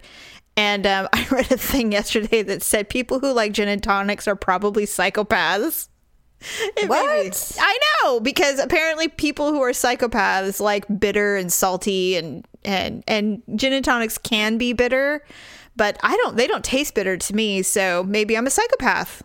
And 0.58 0.88
um, 0.88 1.08
I 1.14 1.28
read 1.30 1.52
a 1.52 1.58
thing 1.58 1.92
yesterday 1.92 2.42
that 2.42 2.64
said 2.64 2.90
people 2.90 3.20
who 3.20 3.32
like 3.32 3.52
gin 3.52 3.68
and 3.68 3.84
tonics 3.84 4.28
are 4.28 4.36
probably 4.36 4.86
psychopaths. 4.86 5.90
It 6.78 6.90
What? 6.90 7.58
I 7.60 7.78
know 8.04 8.20
because 8.20 8.60
apparently 8.60 9.08
people 9.08 9.52
who 9.52 9.62
are 9.62 9.72
psychopaths 9.72 10.60
like 10.60 10.86
bitter 11.00 11.36
and 11.36 11.52
salty 11.52 12.16
and 12.18 12.46
and 12.64 13.04
and 13.08 13.42
gin 13.56 13.74
and 13.74 13.86
tonics 13.86 14.18
can 14.18 14.58
be 14.58 14.74
bitter, 14.74 15.24
but 15.76 15.98
I 16.04 16.16
don't. 16.18 16.36
They 16.36 16.48
don't 16.48 16.64
taste 16.64 16.96
bitter 16.96 17.18
to 17.18 17.36
me. 17.36 17.62
So 17.62 18.04
maybe 18.04 18.38
I'm 18.38 18.48
a 18.48 18.50
psychopath. 18.50 19.24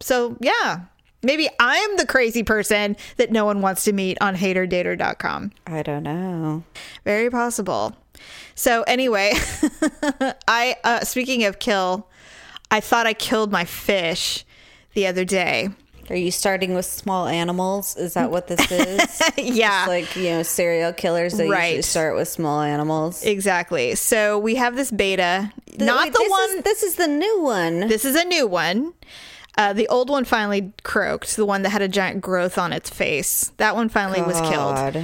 So 0.00 0.36
yeah, 0.40 0.82
maybe 1.22 1.48
I'm 1.58 1.96
the 1.96 2.06
crazy 2.06 2.42
person 2.42 2.96
that 3.16 3.30
no 3.30 3.44
one 3.44 3.60
wants 3.60 3.84
to 3.84 3.92
meet 3.92 4.18
on 4.20 4.36
haterdater.com. 4.36 5.52
I 5.66 5.82
don't 5.82 6.02
know. 6.02 6.64
Very 7.04 7.30
possible. 7.30 7.96
So 8.54 8.82
anyway, 8.82 9.32
I 10.48 10.76
uh, 10.84 11.00
speaking 11.00 11.44
of 11.44 11.58
kill, 11.58 12.08
I 12.70 12.80
thought 12.80 13.06
I 13.06 13.14
killed 13.14 13.50
my 13.50 13.64
fish 13.64 14.44
the 14.94 15.06
other 15.06 15.24
day. 15.24 15.70
Are 16.12 16.16
you 16.16 16.30
starting 16.30 16.74
with 16.74 16.84
small 16.84 17.26
animals? 17.26 17.96
Is 17.96 18.12
that 18.14 18.30
what 18.30 18.46
this 18.46 18.70
is? 18.70 19.22
Yeah. 19.38 19.86
Just 19.86 19.88
like, 19.88 20.14
you 20.16 20.24
know, 20.24 20.42
serial 20.42 20.92
killers, 20.92 21.32
they 21.38 21.46
usually 21.46 21.80
start 21.80 22.16
with 22.16 22.28
small 22.28 22.60
animals. 22.60 23.24
Exactly. 23.24 23.94
So 23.94 24.38
we 24.38 24.56
have 24.56 24.76
this 24.76 24.90
betta, 24.90 25.50
not 25.78 26.04
Wait, 26.04 26.12
the 26.12 26.18
this 26.18 26.30
one. 26.30 26.50
Is, 26.58 26.64
this 26.64 26.82
is 26.82 26.94
the 26.96 27.08
new 27.08 27.40
one. 27.40 27.80
this 27.88 28.04
is 28.04 28.14
a 28.14 28.24
new 28.24 28.46
one. 28.46 28.92
Uh, 29.56 29.72
the 29.72 29.88
old 29.88 30.10
one 30.10 30.26
finally 30.26 30.74
croaked. 30.82 31.34
The 31.34 31.46
one 31.46 31.62
that 31.62 31.70
had 31.70 31.80
a 31.80 31.88
giant 31.88 32.20
growth 32.20 32.58
on 32.58 32.74
its 32.74 32.90
face. 32.90 33.50
That 33.56 33.74
one 33.74 33.88
finally 33.88 34.20
was 34.20 34.38
killed. 34.42 35.02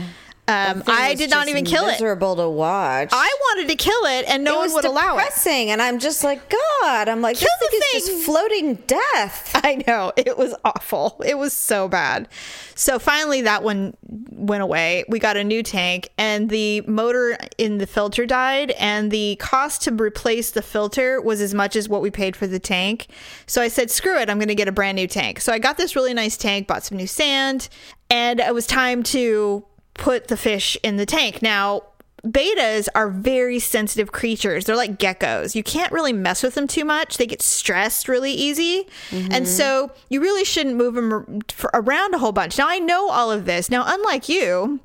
Um, 0.49 0.83
I 0.87 1.13
did 1.13 1.29
not 1.29 1.49
even 1.49 1.67
kill 1.67 1.85
it. 1.89 1.93
Miserable 1.93 2.35
to 2.37 2.49
watch. 2.49 3.11
I 3.13 3.37
wanted 3.41 3.69
to 3.69 3.77
kill 3.77 4.05
it, 4.07 4.25
and 4.27 4.43
no 4.43 4.63
it 4.63 4.69
one 4.69 4.75
would 4.77 4.85
allow 4.87 5.19
it. 5.19 5.21
depressing, 5.21 5.71
and 5.71 5.83
I'm 5.83 5.99
just 5.99 6.25
like, 6.25 6.41
God, 6.49 7.07
I'm 7.07 7.21
like, 7.21 7.37
Kill 7.37 7.51
this 7.61 7.71
the 7.71 7.77
thing 7.79 8.01
is 8.01 8.07
just 8.09 8.25
floating 8.25 8.75
death. 8.87 9.51
I 9.63 9.85
know 9.87 10.11
it 10.17 10.39
was 10.39 10.55
awful. 10.65 11.21
It 11.25 11.37
was 11.37 11.53
so 11.53 11.87
bad. 11.87 12.29
So 12.75 12.99
finally, 12.99 13.43
that 13.43 13.63
one 13.63 13.95
went 14.31 14.63
away. 14.63 15.05
We 15.07 15.19
got 15.19 15.37
a 15.37 15.45
new 15.45 15.63
tank, 15.63 16.09
and 16.17 16.49
the 16.49 16.81
motor 16.83 17.37
in 17.59 17.77
the 17.77 17.87
filter 17.87 18.25
died, 18.25 18.71
and 18.79 19.11
the 19.11 19.37
cost 19.37 19.83
to 19.83 19.93
replace 19.93 20.53
the 20.53 20.63
filter 20.63 21.21
was 21.21 21.43
as 21.43 21.53
much 21.53 21.77
as 21.77 21.91
what 21.91 22.01
we 22.01 22.11
paid 22.11 22.35
for 22.37 22.47
the 22.47 22.59
tank. 22.59 23.09
So 23.47 23.61
I 23.61 23.69
said, 23.69 23.91
screw 23.91 24.19
it, 24.19 24.31
I'm 24.31 24.39
going 24.39 24.49
to 24.49 24.55
get 24.55 24.67
a 24.69 24.73
brand 24.73 24.97
new 24.97 25.07
tank. 25.07 25.43
So 25.43 25.53
I 25.53 25.59
got 25.59 25.77
this 25.77 25.95
really 25.95 26.15
nice 26.15 26.39
tank, 26.39 26.67
bought 26.67 26.85
some 26.85 26.97
new 26.97 27.07
sand, 27.07 27.69
and 28.09 28.41
it 28.41 28.55
was 28.55 28.67
time 28.67 29.03
to 29.03 29.67
put 29.99 30.29
the 30.29 30.37
fish 30.37 30.79
in 30.83 30.97
the 30.97 31.07
tank. 31.07 31.43
Now, 31.43 31.83
bettas 32.25 32.89
are 32.95 33.09
very 33.11 33.59
sensitive 33.59 34.13
creatures. 34.13 34.65
They're 34.65 34.77
like 34.77 34.99
geckos. 34.99 35.55
You 35.55 35.63
can't 35.63 35.93
really 35.93 36.13
mess 36.13 36.43
with 36.43 36.55
them 36.55 36.67
too 36.67 36.85
much. 36.85 37.17
They 37.17 37.27
get 37.27 37.43
stressed 37.43 38.09
really 38.09 38.33
easy. 38.33 38.89
And 39.31 39.47
so 39.47 39.93
you 40.09 40.21
really 40.21 40.45
shouldn't 40.45 40.77
move 40.77 40.95
them 40.95 41.43
around 41.75 42.15
a 42.15 42.19
whole 42.19 42.33
bunch. 42.33 42.59
Now, 42.59 42.69
I 42.69 42.79
know 42.79 43.11
all 43.11 43.31
of 43.31 43.45
this. 43.45 43.71
Now, 43.71 43.85
unlike 43.87 44.29
you, 44.29 44.81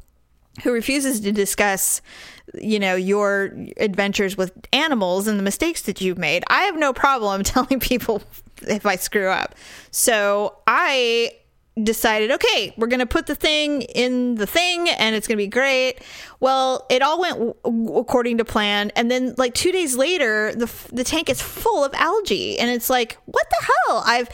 who 0.62 0.72
refuses 0.72 1.20
to 1.22 1.32
discuss 1.32 2.02
you 2.54 2.78
know 2.78 2.96
your 2.96 3.56
adventures 3.78 4.38
with 4.38 4.52
animals 4.72 5.28
and 5.28 5.40
the 5.40 5.44
mistakes 5.44 5.82
that 5.84 6.02
you've 6.02 6.18
made 6.18 6.44
i 6.48 6.64
have 6.64 6.78
no 6.78 6.94
problem 6.94 7.42
telling 7.44 7.80
people 7.80 8.22
if 8.68 8.86
i 8.86 8.96
screw 8.96 9.30
up 9.30 9.56
so 9.92 10.56
i 10.68 11.32
decided 11.82 12.30
okay 12.30 12.72
we're 12.78 12.88
going 12.88 13.00
to 13.00 13.06
put 13.06 13.26
the 13.26 13.34
thing 13.34 13.82
in 13.82 14.36
the 14.36 14.46
thing 14.46 14.88
and 14.90 15.16
it's 15.16 15.28
going 15.28 15.38
to 15.38 15.44
be 15.44 15.48
great. 15.48 16.04
Well 16.40 16.86
it 16.90 17.02
all 17.02 17.20
went 17.20 17.40
w- 17.64 17.98
according 17.98 18.38
to 18.38 18.46
plan. 18.46 18.92
And 18.96 19.10
then 19.10 19.34
like 19.38 19.56
2 19.56 19.72
days 19.72 19.96
later 19.96 20.54
the 20.54 20.66
f- 20.66 20.88
the 20.94 21.04
tank 21.04 21.30
is 21.30 21.42
full 21.42 21.84
of 21.84 21.92
algae. 21.96 22.60
And 22.60 22.70
it's 22.70 22.92
like 22.92 23.18
what 23.26 23.48
the 23.50 23.66
hell? 23.66 24.04
I've 24.06 24.30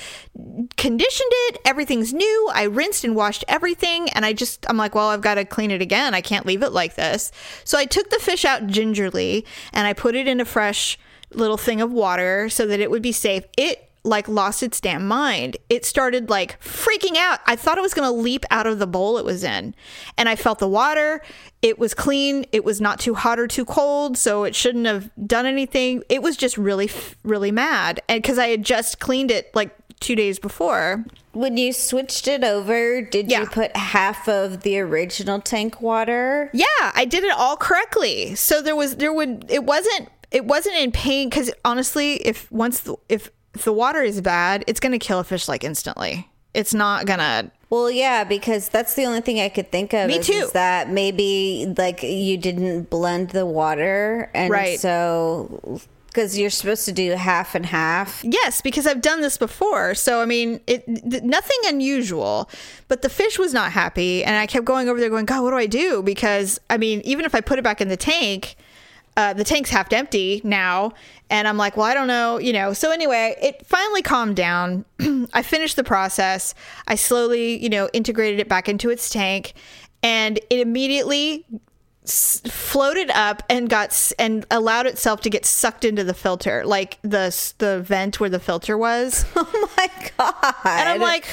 conditioned 0.75 1.31
it. 1.31 1.59
Everything's 1.63 2.13
new. 2.13 2.49
I 2.53 2.63
rinsed 2.63 3.05
and 3.05 3.15
washed 3.15 3.45
everything. 3.47 4.09
And 4.09 4.25
i 4.25 4.33
just 4.33 4.65
i'm 4.69 4.77
like 4.77 4.93
well 4.93 5.07
i've 5.07 5.21
got 5.21 5.35
to 5.35 5.45
clean 5.45 5.71
it 5.71 5.81
again. 5.81 6.13
I 6.13 6.21
can't 6.21 6.45
leave 6.45 6.61
it 6.61 6.71
like 6.73 6.95
this. 6.95 7.31
So 7.63 7.77
i 7.77 7.85
took 7.85 8.09
the 8.09 8.19
fish 8.19 8.43
out 8.43 8.67
gingerly 8.67 9.45
and 9.71 9.87
i 9.87 9.93
put 9.93 10.13
it 10.13 10.27
in 10.27 10.41
a 10.41 10.45
fresh 10.45 10.97
little 11.33 11.57
thing 11.57 11.79
of 11.79 11.91
water 11.91 12.49
so 12.49 12.65
that 12.67 12.79
it 12.81 12.91
would 12.91 13.01
be 13.01 13.11
safe. 13.11 13.45
It 13.57 13.88
like 14.03 14.27
lost 14.27 14.63
its 14.63 14.79
damn 14.79 15.07
mind. 15.07 15.57
It 15.69 15.85
started 15.85 16.29
like 16.29 16.59
freaking 16.61 17.17
out. 17.17 17.39
I 17.45 17.55
thought 17.55 17.77
it 17.77 17.81
was 17.81 17.93
going 17.93 18.07
to 18.07 18.11
leap 18.15 18.45
out 18.49 18.65
of 18.65 18.79
the 18.79 18.87
bowl 18.87 19.17
it 19.17 19.25
was 19.25 19.43
in. 19.43 19.75
And 20.17 20.29
I 20.29 20.35
felt 20.35 20.59
the 20.59 20.67
water. 20.67 21.21
It 21.61 21.77
was 21.77 21.93
clean. 21.93 22.45
It 22.51 22.63
was 22.63 22.79
not 22.79 22.99
too 22.99 23.13
hot 23.15 23.39
or 23.39 23.47
too 23.47 23.65
cold, 23.65 24.17
so 24.17 24.45
it 24.45 24.55
shouldn't 24.55 24.85
have 24.85 25.09
done 25.27 25.45
anything. 25.45 26.03
It 26.09 26.21
was 26.21 26.37
just 26.37 26.57
really 26.57 26.89
really 27.23 27.51
mad. 27.51 28.01
And 28.07 28.23
cuz 28.23 28.37
I 28.37 28.47
had 28.47 28.63
just 28.63 28.99
cleaned 28.99 29.31
it 29.31 29.53
like 29.53 29.75
2 29.99 30.15
days 30.15 30.39
before. 30.39 31.03
When 31.33 31.57
you 31.57 31.73
switched 31.73 32.27
it 32.29 32.43
over, 32.43 33.01
did 33.01 33.29
Yeah. 33.29 33.41
you 33.41 33.47
put 33.47 33.75
half 33.75 34.29
of 34.29 34.61
the 34.61 34.79
original 34.79 35.41
tank 35.41 35.81
water? 35.81 36.49
Yeah, 36.53 36.65
I 36.95 37.03
did 37.05 37.25
it 37.25 37.31
all 37.31 37.57
correctly. 37.57 38.33
So 38.35 38.61
there 38.61 38.75
was 38.77 38.95
there 38.95 39.11
would 39.11 39.45
it 39.49 39.65
wasn't 39.65 40.07
it 40.31 40.45
wasn't 40.45 40.77
in 40.77 40.91
pain 40.93 41.29
cuz 41.29 41.51
honestly, 41.65 42.13
if 42.25 42.49
once 42.51 42.79
the, 42.79 42.95
if 43.09 43.29
if 43.55 43.63
the 43.65 43.73
water 43.73 44.01
is 44.01 44.21
bad, 44.21 44.63
it's 44.67 44.79
going 44.79 44.91
to 44.91 44.99
kill 44.99 45.19
a 45.19 45.23
fish 45.23 45.47
like 45.47 45.63
instantly. 45.63 46.27
It's 46.53 46.73
not 46.73 47.05
going 47.05 47.19
to 47.19 47.51
Well, 47.69 47.91
yeah, 47.91 48.23
because 48.23 48.69
that's 48.69 48.95
the 48.95 49.05
only 49.05 49.21
thing 49.21 49.39
I 49.39 49.49
could 49.49 49.71
think 49.71 49.93
of. 49.93 50.07
Me 50.07 50.17
is, 50.17 50.25
too. 50.27 50.33
is 50.33 50.51
that 50.53 50.89
maybe 50.89 51.73
like 51.77 52.01
you 52.03 52.37
didn't 52.37 52.89
blend 52.89 53.29
the 53.31 53.45
water, 53.45 54.31
and 54.33 54.49
Right. 54.51 54.79
so 54.79 55.79
because 56.07 56.39
you're 56.39 56.49
supposed 56.49 56.85
to 56.85 56.91
do 56.91 57.11
half 57.11 57.53
and 57.53 57.67
half. 57.67 58.23
Yes, 58.23 58.61
because 58.61 58.87
I've 58.87 58.99
done 59.01 59.21
this 59.21 59.37
before. 59.37 59.93
So 59.93 60.21
I 60.21 60.25
mean, 60.25 60.59
it 60.65 60.83
th- 60.87 61.21
nothing 61.21 61.57
unusual, 61.67 62.49
but 62.87 63.03
the 63.03 63.09
fish 63.09 63.37
was 63.37 63.53
not 63.53 63.71
happy, 63.73 64.23
and 64.23 64.35
I 64.35 64.47
kept 64.47 64.65
going 64.65 64.89
over 64.89 64.99
there, 64.99 65.09
going, 65.09 65.25
"God, 65.25 65.43
what 65.43 65.51
do 65.51 65.57
I 65.57 65.67
do?" 65.67 66.01
Because 66.01 66.59
I 66.69 66.77
mean, 66.77 67.01
even 67.01 67.25
if 67.25 67.35
I 67.35 67.41
put 67.41 67.59
it 67.59 67.63
back 67.63 67.79
in 67.79 67.89
the 67.89 67.97
tank, 67.97 68.55
uh, 69.19 69.33
the 69.33 69.43
tank's 69.43 69.69
half 69.69 69.91
empty 69.91 70.41
now, 70.43 70.93
and 71.29 71.47
I'm 71.47 71.57
like, 71.57 71.75
"Well, 71.77 71.85
I 71.85 71.93
don't 71.93 72.07
know," 72.07 72.37
you 72.39 72.53
know. 72.53 72.73
So 72.73 72.91
anyway, 72.91 73.35
it 73.41 73.65
finally 73.65 74.01
calmed 74.01 74.35
down. 74.35 74.85
I 75.33 75.41
finished 75.43 75.75
the 75.75 75.83
process. 75.83 76.53
I 76.87 76.95
slowly, 76.95 77.61
you 77.61 77.69
know, 77.69 77.89
integrated 77.93 78.39
it 78.39 78.47
back 78.47 78.69
into 78.69 78.89
its 78.89 79.09
tank, 79.09 79.53
and 80.01 80.37
it 80.49 80.59
immediately 80.59 81.45
s- 82.05 82.41
floated 82.47 83.09
up 83.11 83.43
and 83.49 83.69
got 83.69 83.89
s- 83.89 84.13
and 84.17 84.45
allowed 84.49 84.87
itself 84.87 85.21
to 85.21 85.29
get 85.29 85.45
sucked 85.45 85.83
into 85.85 86.03
the 86.03 86.13
filter 86.13 86.63
like 86.65 86.97
the 87.01 87.25
the 87.59 87.81
vent 87.81 88.19
where 88.19 88.29
the 88.29 88.39
filter 88.39 88.77
was 88.77 89.25
Oh 89.35 89.69
my 89.77 89.89
god! 90.17 90.55
and 90.65 90.89
i'm 90.89 91.01
like 91.01 91.25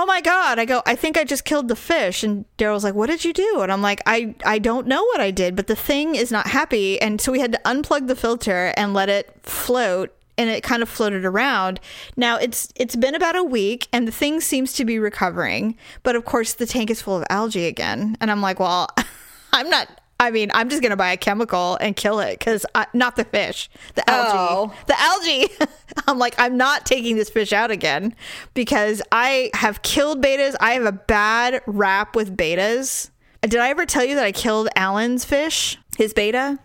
oh 0.00 0.06
my 0.06 0.22
god 0.22 0.58
i 0.58 0.64
go 0.64 0.82
i 0.86 0.96
think 0.96 1.18
i 1.18 1.24
just 1.24 1.44
killed 1.44 1.68
the 1.68 1.76
fish 1.76 2.22
and 2.22 2.46
daryl's 2.56 2.84
like 2.84 2.94
what 2.94 3.08
did 3.08 3.22
you 3.22 3.34
do 3.34 3.60
and 3.60 3.70
i'm 3.70 3.82
like 3.82 4.00
i 4.06 4.34
i 4.46 4.58
don't 4.58 4.86
know 4.86 5.04
what 5.04 5.20
i 5.20 5.30
did 5.30 5.54
but 5.54 5.66
the 5.66 5.76
thing 5.76 6.14
is 6.14 6.32
not 6.32 6.46
happy 6.46 6.98
and 7.02 7.20
so 7.20 7.30
we 7.30 7.38
had 7.38 7.52
to 7.52 7.60
unplug 7.66 8.06
the 8.06 8.16
filter 8.16 8.72
and 8.78 8.94
let 8.94 9.10
it 9.10 9.30
float 9.42 10.10
and 10.38 10.48
it 10.48 10.62
kind 10.62 10.82
of 10.82 10.88
floated 10.88 11.26
around. 11.26 11.80
Now 12.16 12.38
it's 12.38 12.72
it's 12.74 12.96
been 12.96 13.14
about 13.14 13.36
a 13.36 13.44
week 13.44 13.88
and 13.92 14.08
the 14.08 14.12
thing 14.12 14.40
seems 14.40 14.72
to 14.72 14.86
be 14.86 14.98
recovering, 14.98 15.76
but 16.02 16.16
of 16.16 16.24
course 16.24 16.54
the 16.54 16.64
tank 16.64 16.88
is 16.88 17.02
full 17.02 17.18
of 17.18 17.24
algae 17.28 17.66
again. 17.66 18.16
And 18.22 18.30
I'm 18.30 18.40
like, 18.40 18.58
well, 18.58 18.88
I'm 19.52 19.68
not 19.68 19.99
I 20.20 20.30
mean, 20.30 20.50
I'm 20.54 20.68
just 20.68 20.82
gonna 20.82 20.96
buy 20.96 21.10
a 21.12 21.16
chemical 21.16 21.76
and 21.80 21.96
kill 21.96 22.20
it 22.20 22.38
because 22.38 22.64
not 22.92 23.16
the 23.16 23.24
fish, 23.24 23.70
the 23.94 24.08
algae, 24.08 24.30
Oh. 24.38 24.72
the 24.86 25.00
algae. 25.00 25.48
I'm 26.06 26.18
like, 26.18 26.34
I'm 26.38 26.56
not 26.56 26.84
taking 26.86 27.16
this 27.16 27.30
fish 27.30 27.52
out 27.52 27.70
again 27.70 28.14
because 28.54 29.00
I 29.10 29.50
have 29.54 29.82
killed 29.82 30.22
bettas. 30.22 30.54
I 30.60 30.72
have 30.72 30.84
a 30.84 30.92
bad 30.92 31.62
rap 31.66 32.14
with 32.14 32.36
bettas. 32.36 33.10
Did 33.42 33.56
I 33.56 33.70
ever 33.70 33.86
tell 33.86 34.04
you 34.04 34.14
that 34.16 34.24
I 34.24 34.32
killed 34.32 34.68
Alan's 34.76 35.24
fish, 35.24 35.78
his 35.96 36.12
betta? 36.12 36.58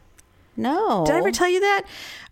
No. 0.57 1.03
Did 1.05 1.15
I 1.15 1.17
ever 1.19 1.31
tell 1.31 1.49
you 1.49 1.59
that? 1.59 1.83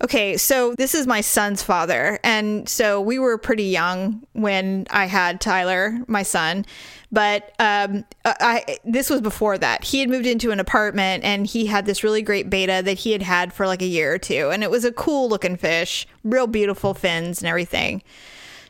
Okay, 0.03 0.37
so 0.37 0.75
this 0.75 0.95
is 0.95 1.07
my 1.07 1.21
son's 1.21 1.63
father. 1.63 2.19
And 2.23 2.67
so 2.67 3.01
we 3.01 3.19
were 3.19 3.37
pretty 3.37 3.65
young 3.65 4.25
when 4.33 4.87
I 4.89 5.05
had 5.05 5.41
Tyler, 5.41 5.97
my 6.07 6.23
son. 6.23 6.65
But 7.11 7.53
um, 7.59 8.05
I, 8.25 8.63
I 8.67 8.77
this 8.83 9.09
was 9.09 9.21
before 9.21 9.57
that. 9.57 9.83
He 9.83 9.99
had 9.99 10.09
moved 10.09 10.25
into 10.25 10.51
an 10.51 10.59
apartment 10.59 11.23
and 11.23 11.45
he 11.45 11.67
had 11.67 11.85
this 11.85 12.03
really 12.03 12.21
great 12.21 12.49
betta 12.49 12.81
that 12.83 12.99
he 12.99 13.11
had 13.11 13.21
had 13.21 13.53
for 13.53 13.67
like 13.67 13.81
a 13.81 13.87
year 13.87 14.13
or 14.13 14.17
two. 14.17 14.49
And 14.49 14.63
it 14.63 14.71
was 14.71 14.83
a 14.83 14.91
cool 14.91 15.29
looking 15.29 15.55
fish, 15.55 16.07
real 16.23 16.47
beautiful 16.47 16.93
fins 16.93 17.39
and 17.39 17.47
everything. 17.47 18.01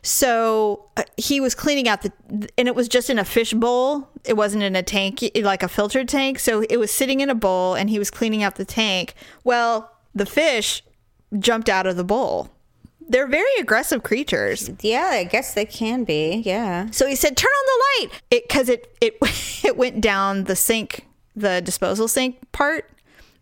So 0.04 0.84
uh, 0.98 1.02
he 1.16 1.40
was 1.40 1.54
cleaning 1.54 1.88
out 1.88 2.02
the, 2.02 2.12
and 2.58 2.68
it 2.68 2.74
was 2.74 2.88
just 2.88 3.08
in 3.08 3.18
a 3.18 3.24
fish 3.24 3.54
bowl. 3.54 4.10
It 4.24 4.34
wasn't 4.34 4.62
in 4.62 4.76
a 4.76 4.82
tank, 4.82 5.24
like 5.34 5.62
a 5.62 5.68
filtered 5.68 6.10
tank. 6.10 6.38
So 6.38 6.60
it 6.68 6.76
was 6.76 6.90
sitting 6.90 7.20
in 7.20 7.30
a 7.30 7.34
bowl 7.34 7.74
and 7.74 7.88
he 7.88 7.98
was 7.98 8.10
cleaning 8.10 8.42
out 8.42 8.56
the 8.56 8.66
tank. 8.66 9.14
Well, 9.44 9.90
the 10.14 10.26
fish 10.26 10.82
jumped 11.38 11.70
out 11.70 11.86
of 11.86 11.96
the 11.96 12.04
bowl. 12.04 12.50
They're 13.08 13.26
very 13.26 13.50
aggressive 13.58 14.02
creatures. 14.02 14.70
Yeah, 14.80 15.08
I 15.12 15.24
guess 15.24 15.54
they 15.54 15.64
can 15.64 16.04
be. 16.04 16.42
Yeah. 16.44 16.90
So 16.90 17.06
he 17.06 17.16
said, 17.16 17.36
"Turn 17.36 17.50
on 17.50 17.66
the 17.66 17.84
light," 18.06 18.22
it 18.30 18.48
because 18.48 18.70
it 18.70 18.96
it 19.00 19.16
it 19.64 19.76
went 19.76 20.00
down 20.00 20.44
the 20.44 20.56
sink, 20.56 21.06
the 21.36 21.60
disposal 21.60 22.08
sink 22.08 22.50
part. 22.52 22.90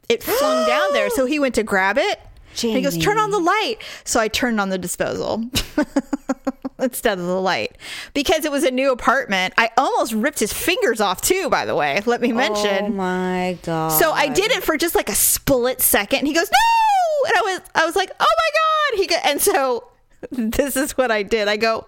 It 0.08 0.22
flung 0.22 0.66
down 0.66 0.92
there, 0.92 1.10
so 1.10 1.26
he 1.26 1.38
went 1.38 1.54
to 1.54 1.62
grab 1.62 1.96
it. 1.96 2.20
And 2.62 2.76
he 2.76 2.82
goes, 2.82 2.98
"Turn 2.98 3.18
on 3.18 3.30
the 3.30 3.38
light." 3.38 3.76
So 4.04 4.20
I 4.20 4.28
turned 4.28 4.60
on 4.60 4.68
the 4.68 4.78
disposal 4.78 5.44
instead 6.78 7.18
of 7.18 7.24
the 7.24 7.40
light 7.40 7.76
because 8.12 8.44
it 8.44 8.50
was 8.52 8.64
a 8.64 8.70
new 8.70 8.90
apartment. 8.92 9.54
I 9.56 9.70
almost 9.76 10.12
ripped 10.12 10.40
his 10.40 10.52
fingers 10.52 11.00
off 11.00 11.20
too. 11.22 11.48
By 11.48 11.64
the 11.64 11.74
way, 11.74 12.00
let 12.06 12.20
me 12.20 12.32
oh 12.32 12.36
mention. 12.36 12.84
Oh 12.86 12.88
my 12.88 13.58
god. 13.62 13.88
So 13.88 14.12
I 14.12 14.28
did 14.28 14.50
it 14.50 14.62
for 14.62 14.76
just 14.76 14.94
like 14.94 15.08
a 15.08 15.14
split 15.14 15.80
second. 15.80 16.26
He 16.26 16.32
goes, 16.34 16.50
"No!" 16.50 17.28
And 17.28 17.36
I 17.36 17.40
was, 17.42 17.60
I 17.74 17.86
was 17.86 17.96
like, 17.96 18.10
"Oh 18.18 18.34
my 18.36 18.96
god!" 18.96 19.00
He 19.00 19.06
go, 19.06 19.16
and 19.24 19.40
so 19.40 19.88
this 20.30 20.76
is 20.76 20.96
what 20.98 21.10
I 21.10 21.22
did. 21.22 21.48
I 21.48 21.56
go, 21.56 21.86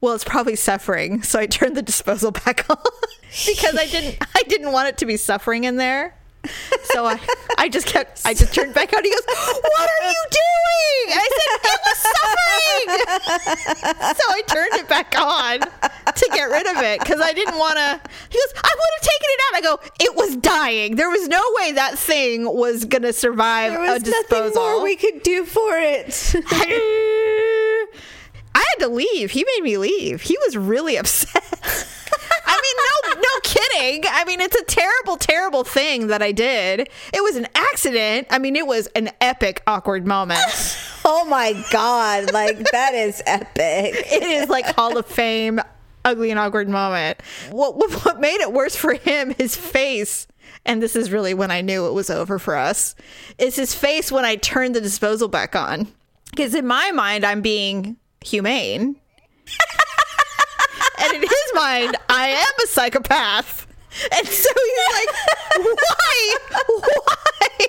"Well, 0.00 0.14
it's 0.14 0.24
probably 0.24 0.56
suffering." 0.56 1.22
So 1.22 1.38
I 1.38 1.46
turned 1.46 1.76
the 1.76 1.82
disposal 1.82 2.30
back 2.46 2.66
on 2.70 2.76
because 3.46 3.76
I 3.76 3.86
didn't, 3.86 4.18
I 4.34 4.42
didn't 4.44 4.72
want 4.72 4.88
it 4.88 4.98
to 4.98 5.06
be 5.06 5.16
suffering 5.16 5.64
in 5.64 5.76
there. 5.76 6.14
So 6.84 7.04
I, 7.06 7.18
I 7.58 7.68
just 7.68 7.86
kept, 7.86 8.22
I 8.24 8.34
just 8.34 8.54
turned 8.54 8.74
back 8.74 8.92
on. 8.92 9.04
He 9.04 9.10
goes, 9.10 9.22
"What 9.26 9.88
are 9.90 10.10
you 10.10 10.24
doing?" 10.30 11.12
I 11.12 11.28
said, 11.36 11.70
"It 11.70 11.80
was 11.86 11.98
suffering." 12.16 12.88
so 14.16 14.24
I 14.32 14.42
turned 14.46 14.74
it 14.74 14.88
back 14.88 15.14
on 15.18 15.60
to 15.60 16.28
get 16.32 16.50
rid 16.50 16.66
of 16.66 16.78
it 16.82 16.98
because 17.00 17.20
I 17.20 17.32
didn't 17.32 17.58
want 17.58 17.76
to. 17.76 18.00
He 18.30 18.38
goes, 18.38 18.52
"I 18.56 18.74
would 18.74 18.90
have 18.96 19.02
taken 19.02 19.28
it 19.28 19.40
out." 19.46 19.54
I 19.54 19.60
go, 19.60 19.78
"It 20.00 20.14
was 20.16 20.36
dying. 20.36 20.96
There 20.96 21.10
was 21.10 21.28
no 21.28 21.42
way 21.60 21.72
that 21.72 21.98
thing 21.98 22.44
was 22.52 22.84
gonna 22.86 23.12
survive 23.12 23.72
there 23.72 23.84
a 23.84 23.92
was 23.94 24.02
disposal." 24.02 24.40
nothing 24.40 24.54
more 24.62 24.82
we 24.82 24.96
could 24.96 25.22
do 25.22 25.44
for 25.44 25.76
it. 25.78 26.34
I 28.52 28.54
had 28.54 28.78
to 28.80 28.88
leave. 28.88 29.30
He 29.30 29.44
made 29.44 29.62
me 29.62 29.76
leave. 29.76 30.22
He 30.22 30.36
was 30.44 30.56
really 30.56 30.96
upset. 30.96 31.44
I 32.52 32.60
mean, 32.60 33.14
no, 33.14 33.22
no 33.22 33.40
kidding. 33.44 34.10
I 34.10 34.24
mean, 34.24 34.40
it's 34.40 34.56
a 34.56 34.64
terrible, 34.64 35.16
terrible 35.16 35.62
thing 35.62 36.08
that 36.08 36.20
I 36.20 36.32
did. 36.32 36.80
It 37.12 37.22
was 37.22 37.36
an 37.36 37.46
accident. 37.54 38.26
I 38.28 38.38
mean, 38.38 38.56
it 38.56 38.66
was 38.66 38.88
an 38.88 39.10
epic, 39.20 39.62
awkward 39.68 40.04
moment. 40.04 40.40
oh 41.04 41.24
my 41.26 41.52
god! 41.70 42.32
Like 42.32 42.58
that 42.72 42.94
is 42.94 43.22
epic. 43.24 43.54
it 43.58 44.22
is 44.22 44.48
like 44.48 44.66
Hall 44.74 44.98
of 44.98 45.06
Fame 45.06 45.60
ugly 46.04 46.30
and 46.30 46.40
awkward 46.40 46.68
moment. 46.68 47.22
What, 47.50 47.76
what 47.76 48.04
what 48.04 48.20
made 48.20 48.40
it 48.40 48.52
worse 48.52 48.74
for 48.74 48.94
him, 48.94 49.32
his 49.38 49.54
face, 49.54 50.26
and 50.66 50.82
this 50.82 50.96
is 50.96 51.12
really 51.12 51.34
when 51.34 51.52
I 51.52 51.60
knew 51.60 51.86
it 51.86 51.92
was 51.92 52.10
over 52.10 52.40
for 52.40 52.56
us, 52.56 52.96
is 53.38 53.54
his 53.54 53.74
face 53.74 54.10
when 54.10 54.24
I 54.24 54.34
turned 54.34 54.74
the 54.74 54.80
disposal 54.80 55.28
back 55.28 55.54
on. 55.54 55.86
Because 56.30 56.54
in 56.54 56.66
my 56.66 56.90
mind, 56.90 57.24
I'm 57.24 57.42
being 57.42 57.96
humane. 58.24 58.96
in 61.14 61.22
his 61.22 61.52
mind, 61.54 61.96
I 62.08 62.28
am 62.28 62.64
a 62.64 62.66
psychopath. 62.66 63.66
And 64.12 64.26
so 64.26 64.48
he's 64.54 64.96
like, 64.96 65.08
why? 65.66 66.36
Why? 67.06 67.66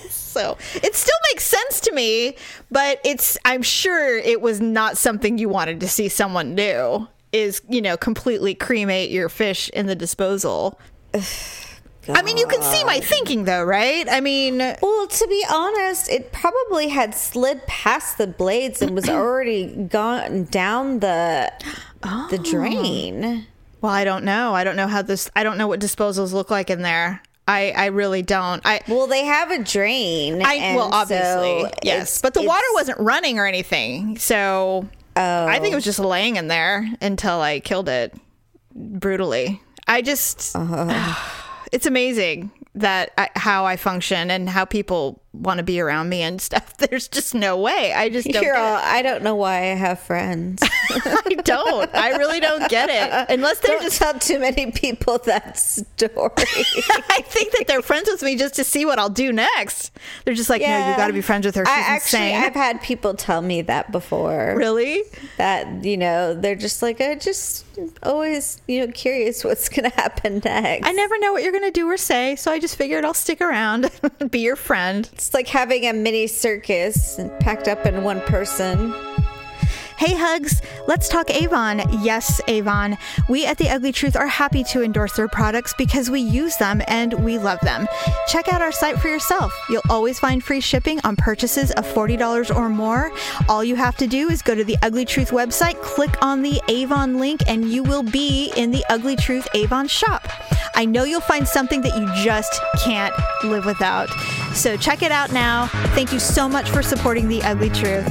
so 0.10 0.58
it 0.74 0.94
still 0.94 1.18
makes 1.32 1.44
sense 1.44 1.80
to 1.80 1.92
me, 1.92 2.36
but 2.70 3.00
it's, 3.04 3.38
I'm 3.44 3.62
sure 3.62 4.18
it 4.18 4.40
was 4.40 4.60
not 4.60 4.98
something 4.98 5.38
you 5.38 5.48
wanted 5.48 5.80
to 5.80 5.88
see 5.88 6.08
someone 6.08 6.54
do 6.54 7.08
is, 7.32 7.62
you 7.68 7.80
know, 7.82 7.96
completely 7.96 8.54
cremate 8.54 9.10
your 9.10 9.28
fish 9.28 9.68
in 9.70 9.86
the 9.86 9.94
disposal. 9.94 10.78
I 12.08 12.22
mean, 12.22 12.36
you 12.36 12.46
can 12.46 12.62
see 12.62 12.84
my 12.84 13.00
thinking 13.00 13.44
though, 13.44 13.64
right? 13.64 14.06
I 14.08 14.20
mean, 14.20 14.58
Well, 14.58 15.06
to 15.06 15.26
be 15.28 15.44
honest, 15.50 16.08
it 16.08 16.32
probably 16.32 16.88
had 16.88 17.14
slid 17.14 17.66
past 17.66 18.18
the 18.18 18.26
blades 18.26 18.80
and 18.80 18.94
was 18.94 19.08
already 19.08 19.66
gone 19.66 20.44
down 20.44 21.00
the 21.00 21.52
the 22.30 22.38
oh. 22.38 22.50
drain. 22.50 23.46
well, 23.80 23.92
I 23.92 24.04
don't 24.04 24.24
know. 24.24 24.54
I 24.54 24.64
don't 24.64 24.76
know 24.76 24.86
how 24.86 25.02
this, 25.02 25.30
I 25.36 25.42
don't 25.42 25.58
know 25.58 25.68
what 25.68 25.80
disposals 25.80 26.32
look 26.32 26.50
like 26.50 26.70
in 26.70 26.82
there. 26.82 27.22
I, 27.48 27.70
I 27.70 27.86
really 27.86 28.22
don't. 28.22 28.60
I, 28.64 28.80
Well, 28.88 29.06
they 29.06 29.24
have 29.24 29.50
a 29.50 29.62
drain. 29.62 30.42
I 30.44 30.54
and 30.54 30.76
well, 30.76 30.90
obviously, 30.92 31.62
so 31.62 31.70
yes, 31.82 32.20
but 32.20 32.34
the 32.34 32.42
water 32.42 32.66
wasn't 32.72 32.98
running 32.98 33.38
or 33.38 33.46
anything, 33.46 34.18
so 34.18 34.88
oh. 35.14 35.46
I 35.46 35.60
think 35.60 35.70
it 35.70 35.74
oh. 35.74 35.76
was 35.76 35.84
just 35.84 36.00
laying 36.00 36.36
in 36.36 36.48
there 36.48 36.88
until 37.00 37.40
I 37.40 37.60
killed 37.60 37.88
it 37.88 38.14
brutally. 38.74 39.62
I 39.86 40.02
just, 40.02 40.56
uh-huh. 40.56 41.14
it's 41.72 41.86
amazing 41.86 42.50
that 42.74 43.12
I, 43.16 43.30
how 43.36 43.64
I 43.64 43.76
function 43.76 44.30
and 44.30 44.48
how 44.48 44.64
people 44.64 45.22
want 45.40 45.58
to 45.58 45.64
be 45.64 45.80
around 45.80 46.08
me 46.08 46.22
and 46.22 46.40
stuff. 46.40 46.76
There's 46.78 47.08
just 47.08 47.34
no 47.34 47.58
way. 47.58 47.92
I 47.92 48.08
just 48.08 48.28
don't. 48.28 48.56
All. 48.56 48.80
I 48.82 49.02
don't 49.02 49.22
know 49.22 49.34
why 49.34 49.56
I 49.58 49.74
have 49.74 50.00
friends. 50.00 50.62
I 50.90 51.36
don't. 51.44 51.94
I 51.94 52.10
really 52.10 52.40
don't 52.40 52.68
get 52.70 52.88
it 52.90 53.26
unless 53.34 53.60
they're 53.60 53.76
don't 53.76 53.82
just. 53.82 53.98
tell 53.98 54.14
too 54.18 54.38
many 54.38 54.70
people 54.70 55.18
that 55.24 55.58
story. 55.58 56.30
I 56.36 57.22
think 57.24 57.52
that 57.52 57.64
they're 57.66 57.82
friends 57.82 58.08
with 58.10 58.22
me 58.22 58.36
just 58.36 58.54
to 58.56 58.64
see 58.64 58.84
what 58.84 58.98
I'll 58.98 59.08
do 59.08 59.32
next. 59.32 59.92
They're 60.24 60.34
just 60.34 60.50
like, 60.50 60.62
no, 60.62 60.90
you 60.90 60.96
got 60.96 61.08
to 61.08 61.12
be 61.12 61.22
friends 61.22 61.46
with 61.46 61.54
her. 61.54 61.64
She's 61.64 61.74
I 61.74 61.78
actually, 61.80 62.18
insane. 62.30 62.44
I've 62.44 62.54
had 62.54 62.82
people 62.82 63.14
tell 63.14 63.42
me 63.42 63.62
that 63.62 63.92
before. 63.92 64.54
really? 64.56 65.02
That 65.36 65.84
you 65.84 65.96
know, 65.96 66.34
they're 66.34 66.54
just 66.56 66.82
like, 66.82 67.00
I 67.00 67.14
just 67.16 67.64
always, 68.02 68.60
you 68.66 68.86
know, 68.86 68.92
curious 68.92 69.44
what's 69.44 69.68
gonna 69.68 69.90
happen 69.90 70.40
next. 70.44 70.86
I 70.86 70.92
never 70.92 71.18
know 71.18 71.32
what 71.32 71.42
you're 71.42 71.52
going 71.52 71.64
to 71.64 71.70
do 71.70 71.86
or 71.86 71.96
say, 71.96 72.36
so 72.36 72.50
I 72.50 72.58
just 72.58 72.76
figured 72.76 73.04
I'll 73.04 73.14
stick 73.14 73.40
around, 73.40 73.90
and 74.20 74.30
be 74.30 74.40
your 74.40 74.56
friend. 74.56 75.08
It's 75.12 75.25
like 75.34 75.48
having 75.48 75.86
a 75.86 75.92
mini 75.92 76.26
circus 76.26 77.20
packed 77.40 77.68
up 77.68 77.86
in 77.86 78.02
one 78.02 78.20
person. 78.22 78.92
Hey, 79.98 80.14
Hugs, 80.14 80.60
let's 80.86 81.08
talk 81.08 81.30
Avon. 81.30 81.80
Yes, 82.02 82.38
Avon. 82.48 82.98
We 83.30 83.46
at 83.46 83.56
The 83.56 83.70
Ugly 83.70 83.92
Truth 83.92 84.14
are 84.14 84.26
happy 84.26 84.62
to 84.64 84.82
endorse 84.82 85.16
their 85.16 85.26
products 85.26 85.72
because 85.78 86.10
we 86.10 86.20
use 86.20 86.54
them 86.58 86.82
and 86.86 87.14
we 87.24 87.38
love 87.38 87.60
them. 87.60 87.88
Check 88.28 88.52
out 88.52 88.60
our 88.60 88.72
site 88.72 88.98
for 88.98 89.08
yourself. 89.08 89.54
You'll 89.70 89.80
always 89.88 90.18
find 90.18 90.44
free 90.44 90.60
shipping 90.60 91.00
on 91.02 91.16
purchases 91.16 91.70
of 91.72 91.86
$40 91.86 92.54
or 92.54 92.68
more. 92.68 93.10
All 93.48 93.64
you 93.64 93.74
have 93.74 93.96
to 93.96 94.06
do 94.06 94.28
is 94.28 94.42
go 94.42 94.54
to 94.54 94.64
the 94.64 94.76
Ugly 94.82 95.06
Truth 95.06 95.30
website, 95.30 95.80
click 95.80 96.22
on 96.22 96.42
the 96.42 96.60
Avon 96.68 97.18
link, 97.18 97.40
and 97.48 97.64
you 97.64 97.82
will 97.82 98.02
be 98.02 98.52
in 98.54 98.72
the 98.72 98.84
Ugly 98.90 99.16
Truth 99.16 99.48
Avon 99.54 99.88
shop. 99.88 100.28
I 100.78 100.84
know 100.84 101.04
you'll 101.04 101.20
find 101.22 101.48
something 101.48 101.80
that 101.82 101.96
you 101.98 102.06
just 102.22 102.60
can't 102.84 103.14
live 103.44 103.64
without. 103.64 104.10
So 104.54 104.76
check 104.76 105.02
it 105.02 105.10
out 105.10 105.32
now. 105.32 105.66
Thank 105.94 106.12
you 106.12 106.18
so 106.20 106.48
much 106.48 106.68
for 106.70 106.82
supporting 106.82 107.28
The 107.28 107.42
Ugly 107.42 107.70
Truth. 107.70 108.06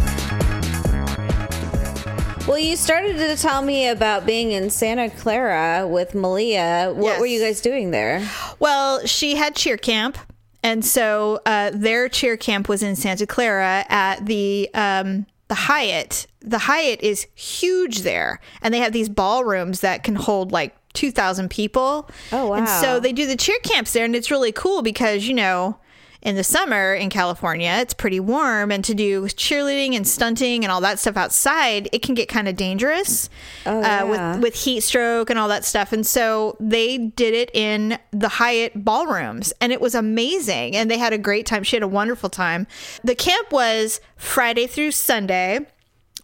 Well, 2.47 2.59
you 2.59 2.75
started 2.75 3.17
to 3.17 3.35
tell 3.37 3.61
me 3.63 3.87
about 3.87 4.25
being 4.25 4.51
in 4.51 4.69
Santa 4.69 5.09
Clara 5.09 5.87
with 5.87 6.13
Malia. 6.13 6.91
What 6.95 7.03
Yes. 7.13 7.19
were 7.19 7.25
you 7.25 7.39
guys 7.41 7.59
doing 7.61 7.89
there? 7.91 8.27
Well, 8.59 9.05
she 9.05 9.35
had 9.35 9.55
cheer 9.55 9.77
camp, 9.77 10.17
and 10.61 10.85
so 10.85 11.39
uh, 11.47 11.71
their 11.73 12.07
cheer 12.07 12.37
camp 12.37 12.69
was 12.69 12.83
in 12.83 12.95
Santa 12.95 13.25
Clara 13.25 13.83
at 13.89 14.25
the 14.27 14.69
um, 14.75 15.25
the 15.47 15.55
Hyatt. 15.55 16.27
The 16.41 16.59
Hyatt 16.59 17.01
is 17.01 17.25
huge 17.33 18.01
there, 18.01 18.39
and 18.61 18.71
they 18.73 18.79
have 18.79 18.93
these 18.93 19.09
ballrooms 19.09 19.79
that 19.79 20.03
can 20.03 20.13
hold 20.15 20.51
like 20.51 20.75
two 20.95 21.11
thousand 21.11 21.49
people. 21.49 22.09
Oh, 22.31 22.53
And 22.53 22.65
wow. 22.65 22.81
so 22.81 22.99
they 22.99 23.13
do 23.13 23.25
the 23.27 23.35
cheer 23.35 23.59
camps 23.63 23.93
there, 23.93 24.05
and 24.05 24.15
it's 24.15 24.31
really 24.31 24.51
cool 24.51 24.81
because 24.81 25.27
you 25.27 25.33
know. 25.33 25.77
In 26.21 26.35
the 26.35 26.43
summer 26.43 26.95
in 26.95 27.11
California, 27.11 27.69
it's 27.81 27.93
pretty 27.93 28.19
warm, 28.19 28.71
and 28.71 28.83
to 28.85 28.95
do 28.95 29.25
cheerleading 29.25 29.95
and 29.95 30.07
stunting 30.07 30.63
and 30.65 30.71
all 30.71 30.81
that 30.81 30.97
stuff 30.97 31.17
outside, 31.17 31.87
it 31.91 32.01
can 32.01 32.15
get 32.15 32.27
kind 32.29 32.47
of 32.47 32.55
dangerous 32.55 33.29
Oh, 33.67 33.79
uh, 33.83 34.07
with 34.09 34.41
with 34.41 34.55
heat 34.55 34.79
stroke 34.81 35.29
and 35.29 35.37
all 35.37 35.47
that 35.49 35.63
stuff. 35.63 35.93
And 35.93 36.03
so 36.03 36.57
they 36.59 36.97
did 36.97 37.35
it 37.35 37.51
in 37.53 37.99
the 38.09 38.27
Hyatt 38.27 38.83
ballrooms 38.83 39.53
and 39.61 39.71
it 39.71 39.79
was 39.79 39.93
amazing. 39.93 40.75
And 40.75 40.89
they 40.89 40.97
had 40.97 41.13
a 41.13 41.19
great 41.19 41.45
time. 41.45 41.61
She 41.61 41.75
had 41.75 41.83
a 41.83 41.87
wonderful 41.87 42.29
time. 42.31 42.65
The 43.03 43.13
camp 43.13 43.51
was 43.51 44.01
Friday 44.17 44.65
through 44.65 44.91
Sunday. 44.93 45.59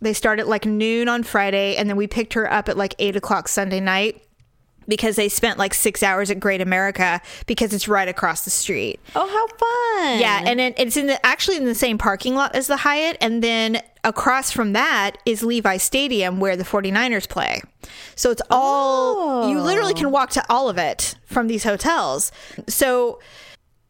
They 0.02 0.14
started 0.14 0.48
like 0.48 0.66
noon 0.66 1.10
on 1.10 1.22
Friday 1.22 1.76
and 1.76 1.88
then 1.88 1.96
we 1.96 2.08
picked 2.08 2.34
her 2.34 2.52
up 2.52 2.70
at 2.70 2.76
like 2.76 2.96
eight 2.98 3.16
o'clock 3.16 3.48
Sunday 3.48 3.80
night 3.82 4.24
because 4.88 5.16
they 5.16 5.30
spent 5.30 5.58
like 5.58 5.74
six 5.74 6.04
hours 6.04 6.30
at 6.32 6.40
Great 6.40 6.62
America 6.62 7.22
because 7.46 7.74
it's 7.74 7.88
right 7.88 8.08
across 8.08 8.44
the 8.44 8.50
street. 8.50 9.00
Oh, 9.16 9.28
how 9.28 9.48
fun! 9.48 10.20
Yeah, 10.20 10.44
and 10.46 10.60
it, 10.60 10.74
it's 10.78 10.98
in 10.98 11.08
the 11.08 11.24
actually 11.26 11.58
in 11.58 11.66
the 11.66 11.76
same 11.76 11.98
parking 11.98 12.36
lot 12.36 12.56
as 12.56 12.68
the 12.68 12.78
Hyatt, 12.78 13.18
and 13.22 13.44
then 13.44 13.82
across 14.04 14.52
from 14.52 14.74
that 14.74 15.18
is 15.26 15.44
Levi 15.44 15.78
Stadium 15.78 16.40
where 16.40 16.56
the 16.56 16.64
49ers 16.64 17.30
play. 17.30 17.62
So 18.16 18.32
it's 18.32 18.42
all 18.50 19.50
you 19.50 19.60
literally 19.60 19.94
can 19.94 20.08
oh. 20.08 20.10
walk 20.10 20.32
to 20.32 20.46
all 20.50 20.70
of 20.70 20.78
it 20.78 21.16
from 21.26 21.48
these 21.48 21.64
hotels. 21.64 22.32
So 22.68 23.20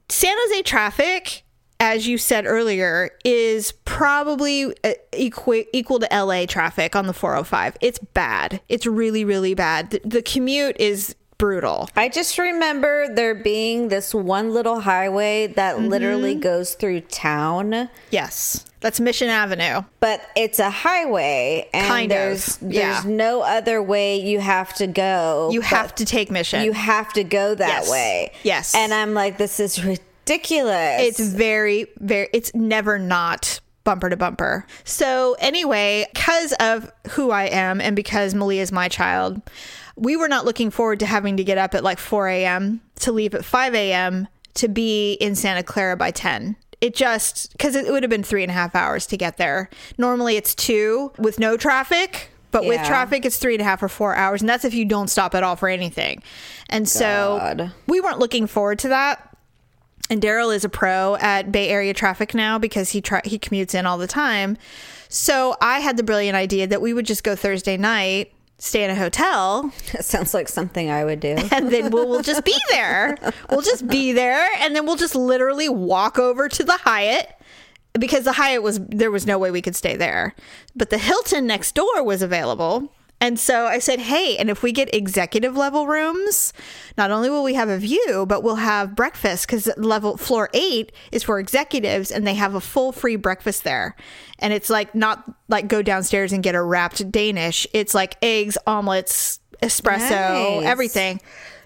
San 0.10 0.36
Jose 0.38 0.62
traffic, 0.64 1.44
as 1.82 2.08
you 2.08 2.18
said 2.18 2.46
earlier, 2.46 3.10
is 3.26 3.74
probably 3.86 4.66
uh, 4.84 4.94
equi- 5.12 5.68
equal 5.74 6.00
to 6.00 6.08
LA 6.12 6.46
traffic 6.46 6.96
on 6.96 7.08
the 7.08 7.14
405. 7.14 7.76
It's 7.82 7.98
bad. 8.00 8.62
It's 8.70 8.86
really, 8.86 9.26
really 9.26 9.54
bad. 9.56 9.90
The, 9.90 10.02
the 10.06 10.22
commute 10.22 10.78
is 10.80 11.16
brutal. 11.40 11.90
I 11.96 12.08
just 12.08 12.38
remember 12.38 13.14
there 13.14 13.34
being 13.34 13.88
this 13.88 14.14
one 14.14 14.52
little 14.54 14.82
highway 14.82 15.48
that 15.48 15.76
Mm-hmm. 15.76 15.88
literally 15.88 16.36
goes 16.36 16.76
through 16.76 17.02
town, 17.02 17.90
Yes, 18.12 18.64
that's 18.80 19.00
Mission 19.00 19.30
Avenue. 19.30 19.82
but 20.00 20.22
it's 20.36 20.60
a 20.60 20.70
highway, 20.70 21.68
and 21.74 21.88
Kind 21.88 22.12
of, 22.12 22.16
there's 22.18 22.60
yeah. 22.62 22.94
there's 22.94 23.06
no 23.06 23.42
other 23.42 23.82
way 23.82 24.20
you 24.22 24.40
have 24.40 24.72
to 24.76 24.86
go. 24.86 25.50
You 25.52 25.62
have 25.62 25.96
to 25.96 26.06
take 26.06 26.30
Mission. 26.30 26.64
You 26.64 26.74
have 26.74 27.12
to 27.14 27.24
go 27.24 27.56
that 27.56 27.68
Yes. 27.68 27.90
way. 27.92 28.32
Yes. 28.44 28.76
and 28.76 28.94
I'm 28.94 29.16
like, 29.16 29.40
this 29.40 29.60
is 29.60 29.78
ridiculous. 29.80 30.08
It's 31.02 31.20
very, 31.20 31.88
very, 32.00 32.30
it's 32.34 32.54
never 32.54 33.00
not 33.00 33.60
bumper 33.84 34.10
to 34.10 34.18
bumper. 34.18 34.66
So, 34.84 35.36
anyway, 35.40 36.06
because 36.14 36.54
of 36.60 36.92
who 37.12 37.32
I 37.32 37.46
am 37.46 37.82
and 37.82 37.96
because 37.96 38.34
Malia 38.36 38.62
is 38.62 38.72
my 38.72 38.88
child, 38.88 39.42
we 39.96 40.16
were 40.16 40.28
not 40.28 40.46
looking 40.46 40.70
forward 40.70 41.00
to 41.00 41.06
having 41.06 41.38
to 41.38 41.44
get 41.44 41.58
up 41.58 41.74
at 41.74 41.84
like 41.84 42.00
4 42.00 42.28
a.m. 42.28 42.82
to 43.00 43.12
leave 43.12 43.34
at 43.34 43.44
5 43.44 43.76
a.m. 43.76 44.28
to 44.56 44.68
be 44.68 45.14
in 45.14 45.36
Santa 45.36 45.64
Clara 45.64 45.98
by 45.98 46.12
10. 46.12 46.56
It 46.80 46.96
just, 46.96 47.52
because 47.52 47.76
it 47.76 47.92
would 47.92 48.02
have 48.02 48.10
been 48.10 48.24
three 48.24 48.44
and 48.44 48.50
a 48.50 48.54
half 48.54 48.76
hours 48.76 49.06
to 49.08 49.18
get 49.18 49.38
there. 49.38 49.70
Normally 49.98 50.36
it's 50.38 50.56
two 50.56 51.12
with 51.18 51.40
no 51.40 51.58
traffic. 51.58 52.30
But 52.50 52.66
with 52.66 52.80
traffic, 52.86 53.24
it's 53.26 53.38
three 53.38 53.54
and 53.54 53.62
a 53.62 53.64
half 53.64 53.82
or 53.82 53.88
four 53.88 54.14
hours. 54.14 54.42
And 54.42 54.50
that's 54.50 54.66
if 54.66 54.74
you 54.74 54.84
don't 54.84 55.10
stop 55.10 55.36
at 55.36 55.42
all 55.44 55.56
for 55.56 55.70
anything. 55.70 56.22
And 56.70 56.88
so 56.90 57.38
we 57.88 58.02
weren't 58.02 58.20
looking 58.20 58.46
forward 58.46 58.80
to 58.80 58.90
that. 58.90 59.31
And 60.12 60.22
Daryl 60.22 60.54
is 60.54 60.66
a 60.66 60.70
pro 60.70 61.16
at 61.22 61.54
Bay 61.54 61.70
Area 61.70 61.94
traffic 61.94 62.36
now 62.36 62.60
because 62.60 62.90
he 62.90 63.00
try 63.00 63.22
he 63.24 63.40
commutes 63.40 63.74
in 63.74 63.86
all 63.86 63.98
the 63.98 64.08
time. 64.08 64.58
So 65.08 65.56
I 65.62 65.80
had 65.80 65.96
the 65.96 66.04
brilliant 66.04 66.36
idea 66.36 66.68
that 66.68 66.82
we 66.82 66.94
would 66.94 67.06
just 67.06 67.24
go 67.24 67.34
Thursday 67.34 67.78
night, 67.78 68.34
stay 68.58 68.84
in 68.84 68.90
a 68.90 68.96
hotel, 68.96 69.72
That 69.94 70.04
sounds 70.04 70.34
like 70.34 70.50
something 70.50 70.90
I 70.90 71.06
would 71.06 71.22
do. 71.22 71.38
and 71.52 71.72
then 71.72 71.92
we'll, 71.92 72.10
we'll 72.10 72.24
just 72.24 72.44
be 72.44 72.58
there. 72.72 73.18
We'll 73.50 73.62
just 73.62 73.88
be 73.88 74.12
there, 74.12 74.50
and 74.60 74.76
then 74.76 74.86
we'll 74.86 74.98
just 74.98 75.16
literally 75.16 75.70
walk 75.70 76.20
over 76.20 76.50
to 76.50 76.64
the 76.64 76.76
Hyatt 76.78 77.34
because 77.94 78.26
the 78.26 78.34
Hyatt 78.34 78.64
was 78.64 78.80
there 78.80 79.12
was 79.12 79.26
no 79.26 79.38
way 79.40 79.50
we 79.50 79.62
could 79.62 79.78
stay 79.78 79.96
there, 79.96 80.36
but 80.76 80.90
the 80.90 80.98
Hilton 80.98 81.48
next 81.48 81.74
door 81.74 82.04
was 82.04 82.22
available. 82.22 82.92
And 83.22 83.40
so 83.40 83.68
I 83.68 83.78
said, 83.78 84.00
hey, 84.00 84.36
and 84.38 84.50
if 84.50 84.64
we 84.64 84.72
get 84.72 84.94
executive 84.96 85.56
level 85.56 85.86
rooms, 85.86 86.52
not 86.98 87.12
only 87.12 87.30
will 87.30 87.44
we 87.44 87.54
have 87.54 87.70
a 87.70 87.78
view, 87.78 88.26
but 88.28 88.42
we'll 88.42 88.56
have 88.56 88.96
breakfast 88.96 89.46
because 89.46 89.70
level 89.78 90.18
floor 90.18 90.50
eight 90.56 90.92
is 91.12 91.22
for 91.22 91.40
executives 91.40 92.10
and 92.10 92.26
they 92.26 92.34
have 92.34 92.56
a 92.56 92.60
full 92.60 92.92
free 92.92 93.16
breakfast 93.16 93.64
there. 93.64 93.96
And 94.40 94.52
it's 94.52 94.72
like 94.72 94.96
not 94.96 95.24
like 95.48 95.68
go 95.68 95.84
downstairs 95.84 96.34
and 96.34 96.42
get 96.42 96.56
a 96.56 96.62
wrapped 96.64 97.12
Danish. 97.12 97.68
It's 97.74 97.94
like 97.94 98.18
eggs, 98.24 98.58
omelets, 98.66 99.40
espresso, 99.62 100.10
Nice. 100.62 100.66
everything. 100.66 101.22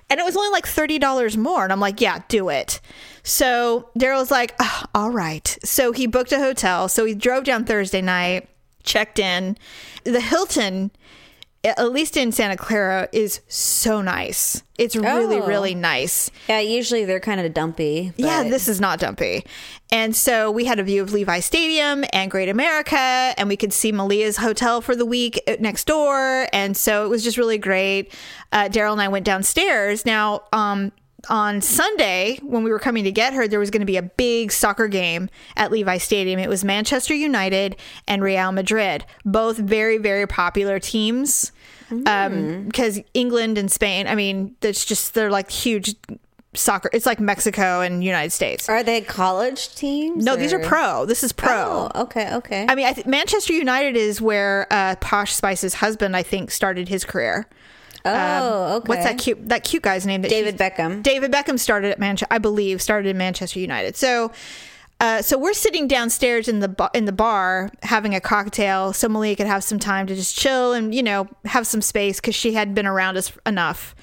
And 0.09 0.19
it 0.19 0.23
was 0.25 0.35
only 0.35 0.49
like 0.49 0.65
$30 0.67 1.37
more. 1.37 1.63
And 1.63 1.71
I'm 1.71 1.79
like, 1.79 2.01
yeah, 2.01 2.19
do 2.27 2.49
it. 2.49 2.81
So 3.23 3.89
Daryl's 3.97 4.29
like, 4.29 4.53
"Ah, 4.59 4.85
all 4.93 5.09
right. 5.09 5.57
So 5.63 5.93
he 5.93 6.05
booked 6.05 6.31
a 6.33 6.37
hotel. 6.37 6.89
So 6.89 7.05
he 7.05 7.15
drove 7.15 7.45
down 7.45 7.63
Thursday 7.63 8.01
night, 8.01 8.47
checked 8.83 9.17
in. 9.17 9.57
The 10.03 10.19
Hilton, 10.21 10.91
at 11.77 11.91
least 11.91 12.15
in 12.17 12.31
Santa 12.31 12.55
Clara, 12.57 13.09
is 13.11 13.41
so 13.47 14.01
nice. 14.01 14.63
It's 14.77 14.95
really, 14.95 15.37
Oh. 15.37 15.47
really 15.47 15.73
nice. 15.75 16.29
Yeah, 16.47 16.59
usually 16.59 17.05
they're 17.05 17.19
kind 17.19 17.39
of 17.41 17.53
dumpy. 17.53 18.13
Yeah, 18.17 18.43
this 18.43 18.67
is 18.67 18.79
not 18.81 18.99
dumpy. 18.99 19.45
And 19.91 20.15
so 20.15 20.51
we 20.51 20.65
had 20.65 20.79
a 20.79 20.83
view 20.83 21.01
of 21.01 21.13
Levi 21.13 21.39
Stadium 21.39 22.03
and 22.11 22.29
Great 22.29 22.49
America, 22.49 22.97
and 22.97 23.47
we 23.47 23.55
could 23.57 23.71
see 23.73 23.91
Malia's 23.91 24.37
hotel 24.37 24.81
for 24.81 24.95
the 24.95 25.05
week 25.05 25.41
uh, 25.47 25.55
next 25.59 25.85
door. 25.87 26.47
And 26.53 26.75
so 26.75 27.05
it 27.05 27.09
was 27.09 27.23
just 27.23 27.37
really 27.37 27.57
great. 27.57 28.13
Uh, 28.51 28.67
Daryl 28.69 28.91
and 28.93 29.01
I 29.01 29.07
went 29.07 29.25
downstairs. 29.25 30.05
Now, 30.05 30.41
um, 30.51 30.91
on 31.29 31.59
Sunday, 31.61 32.37
when 32.43 32.63
we 32.63 32.69
were 32.69 32.77
coming 32.79 33.03
to 33.03 33.11
get 33.11 33.33
her, 33.33 33.47
there 33.47 33.59
was 33.59 33.71
going 33.71 33.79
to 33.79 33.85
be 33.85 33.97
a 33.97 34.03
big 34.03 34.51
soccer 34.51 34.87
game 34.87 35.27
at 35.55 35.71
Levi 35.71 35.97
Stadium. 35.97 36.39
It 36.39 36.49
was 36.49 36.63
Manchester 36.63 37.15
United 37.15 37.77
and 38.07 38.21
Real 38.21 38.51
Madrid, 38.51 39.05
both 39.25 39.57
very, 39.57 39.97
very 39.97 40.27
popular 40.27 40.79
teams. 40.79 41.51
Um, 41.91 42.33
hmm. 42.33 42.65
Because 42.65 42.99
England 43.13 43.57
and 43.57 43.71
Spain, 43.71 44.07
I 44.07 44.15
mean, 44.15 44.55
it's 44.61 44.85
just, 44.85 45.13
they're 45.13 45.31
like 45.31 45.51
huge 45.51 45.95
soccer. 46.57 46.89
It's 46.93 47.05
like 47.05 47.19
Mexico 47.19 47.81
and 47.81 48.03
United 48.03 48.31
States. 48.31 48.69
Are 48.69 48.83
they 48.83 49.01
college 49.01 49.75
teams? 49.75 50.23
No, 50.23 50.35
these 50.35 50.53
are 50.53 50.59
pro. 50.59 51.05
This 51.05 51.23
is 51.23 51.31
pro. 51.31 51.89
Oh, 51.93 52.01
okay, 52.03 52.33
okay. 52.35 52.65
I 52.67 52.75
mean, 52.75 52.85
I 52.85 52.93
th- 52.93 53.07
Manchester 53.07 53.53
United 53.53 53.95
is 53.95 54.21
where 54.21 54.67
uh, 54.71 54.95
Posh 54.97 55.33
Spice's 55.33 55.75
husband, 55.75 56.15
I 56.15 56.23
think, 56.23 56.51
started 56.51 56.87
his 56.87 57.05
career. 57.05 57.47
oh, 58.05 58.77
okay. 58.77 58.87
What's 58.87 59.03
that 59.03 59.17
cute 59.17 59.49
that 59.49 59.63
cute 59.63 59.83
guy's 59.83 60.05
name? 60.05 60.21
That 60.21 60.29
David 60.29 60.57
Beckham. 60.57 61.01
David 61.01 61.31
Beckham 61.31 61.59
started 61.59 61.91
at 61.91 61.99
Manchester, 61.99 62.27
I 62.31 62.37
believe, 62.37 62.81
started 62.81 63.09
in 63.09 63.17
Manchester 63.17 63.59
United. 63.59 63.95
So, 63.95 64.31
uh, 64.99 65.21
so 65.21 65.37
we're 65.37 65.53
sitting 65.53 65.87
downstairs 65.87 66.47
in 66.47 66.59
the 66.59 66.89
in 66.93 67.05
the 67.05 67.11
bar 67.11 67.69
having 67.83 68.15
a 68.15 68.21
cocktail, 68.21 68.93
so 68.93 69.09
Malia 69.09 69.35
could 69.35 69.47
have 69.47 69.63
some 69.63 69.79
time 69.79 70.07
to 70.07 70.15
just 70.15 70.37
chill 70.37 70.73
and 70.73 70.93
you 70.95 71.03
know 71.03 71.27
have 71.45 71.67
some 71.67 71.81
space 71.81 72.19
because 72.19 72.35
she 72.35 72.53
had 72.53 72.73
been 72.73 72.85
around 72.87 73.17
us 73.17 73.31
enough, 73.45 73.95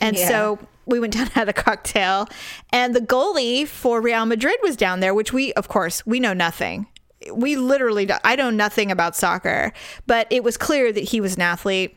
and 0.00 0.16
Yeah. 0.16 0.28
so 0.28 0.58
we 0.86 0.98
went 0.98 1.12
down 1.14 1.22
and 1.22 1.30
had 1.32 1.48
a 1.48 1.52
cocktail, 1.52 2.28
and 2.70 2.94
the 2.94 3.00
goalie 3.00 3.66
for 3.66 4.00
Real 4.00 4.26
Madrid 4.26 4.56
was 4.62 4.76
down 4.76 5.00
there, 5.00 5.14
which 5.14 5.32
we 5.32 5.52
of 5.54 5.68
course 5.68 6.04
we 6.04 6.18
know 6.20 6.32
nothing. 6.32 6.86
We 7.32 7.54
literally, 7.56 8.06
do- 8.06 8.14
I 8.24 8.34
know 8.34 8.48
nothing 8.48 8.90
about 8.90 9.14
soccer, 9.14 9.74
but 10.06 10.26
it 10.30 10.42
was 10.42 10.56
clear 10.56 10.90
that 10.90 11.04
he 11.04 11.20
was 11.20 11.36
an 11.36 11.42
athlete 11.42 11.96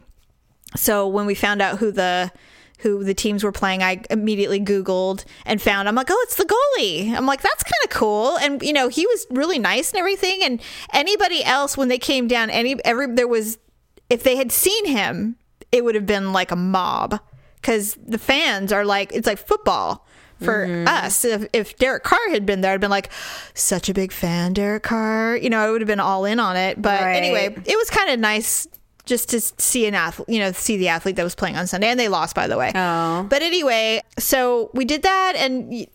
so 0.75 1.07
when 1.07 1.25
we 1.25 1.33
found 1.35 1.61
out 1.61 1.77
who 1.77 1.91
the 1.91 2.31
who 2.83 3.03
the 3.03 3.13
teams 3.13 3.43
were 3.43 3.51
playing, 3.51 3.81
I 3.81 4.03
immediately 4.09 4.59
Googled 4.59 5.25
and 5.45 5.61
found. 5.61 5.87
I'm 5.87 5.95
like, 5.95 6.09
oh, 6.09 6.19
it's 6.23 6.35
the 6.35 6.45
goalie. 6.45 7.11
I'm 7.11 7.25
like, 7.25 7.41
that's 7.41 7.63
kind 7.63 7.83
of 7.85 7.89
cool. 7.89 8.37
And 8.37 8.61
you 8.61 8.73
know, 8.73 8.89
he 8.89 9.07
was 9.07 9.25
really 9.31 9.57
nice 9.57 9.91
and 9.91 9.99
everything. 9.99 10.43
And 10.43 10.61
anybody 10.93 11.43
else, 11.43 11.75
when 11.75 11.87
they 11.87 11.97
came 11.97 12.27
down, 12.27 12.49
any 12.49 12.75
every 12.85 13.07
there 13.07 13.27
was, 13.27 13.57
if 14.09 14.23
they 14.23 14.35
had 14.35 14.51
seen 14.51 14.85
him, 14.85 15.37
it 15.71 15.83
would 15.83 15.95
have 15.95 16.05
been 16.05 16.33
like 16.33 16.51
a 16.51 16.55
mob 16.55 17.19
because 17.55 17.95
the 18.05 18.19
fans 18.19 18.71
are 18.71 18.85
like, 18.85 19.11
it's 19.13 19.25
like 19.25 19.39
football. 19.39 20.05
For 20.39 20.67
mm-hmm. 20.67 20.87
us, 20.89 21.23
if, 21.23 21.47
if 21.53 21.77
Derek 21.77 22.03
Carr 22.03 22.29
had 22.31 22.45
been 22.45 22.59
there, 22.59 22.73
I'd 22.73 22.81
been 22.81 22.91
like, 22.91 23.09
such 23.53 23.87
a 23.87 23.93
big 23.93 24.11
fan, 24.11 24.51
Derek 24.51 24.83
Carr. 24.83 25.37
You 25.37 25.49
know, 25.49 25.59
I 25.59 25.71
would 25.71 25.79
have 25.79 25.87
been 25.87 26.01
all 26.01 26.25
in 26.25 26.37
on 26.37 26.57
it. 26.57 26.81
But 26.81 27.01
Right. 27.01 27.15
anyway, 27.15 27.55
it 27.65 27.77
was 27.77 27.89
kind 27.89 28.09
of 28.09 28.19
nice 28.19 28.67
just 29.05 29.29
to 29.29 29.39
see 29.39 29.85
an 29.85 29.95
athlete, 29.95 30.29
you 30.29 30.39
know, 30.39 30.51
see 30.51 30.77
the 30.77 30.87
athlete 30.87 31.15
that 31.17 31.23
was 31.23 31.35
playing 31.35 31.57
on 31.57 31.67
Sunday, 31.67 31.87
and 31.87 31.99
they 31.99 32.07
lost, 32.07 32.35
by 32.35 32.47
the 32.47 32.57
way. 32.57 32.71
Oh. 32.73 33.25
But 33.29 33.41
anyway, 33.41 34.01
so 34.17 34.69
we 34.73 34.85
did 34.85 35.03
that 35.03 35.35
and 35.35 35.87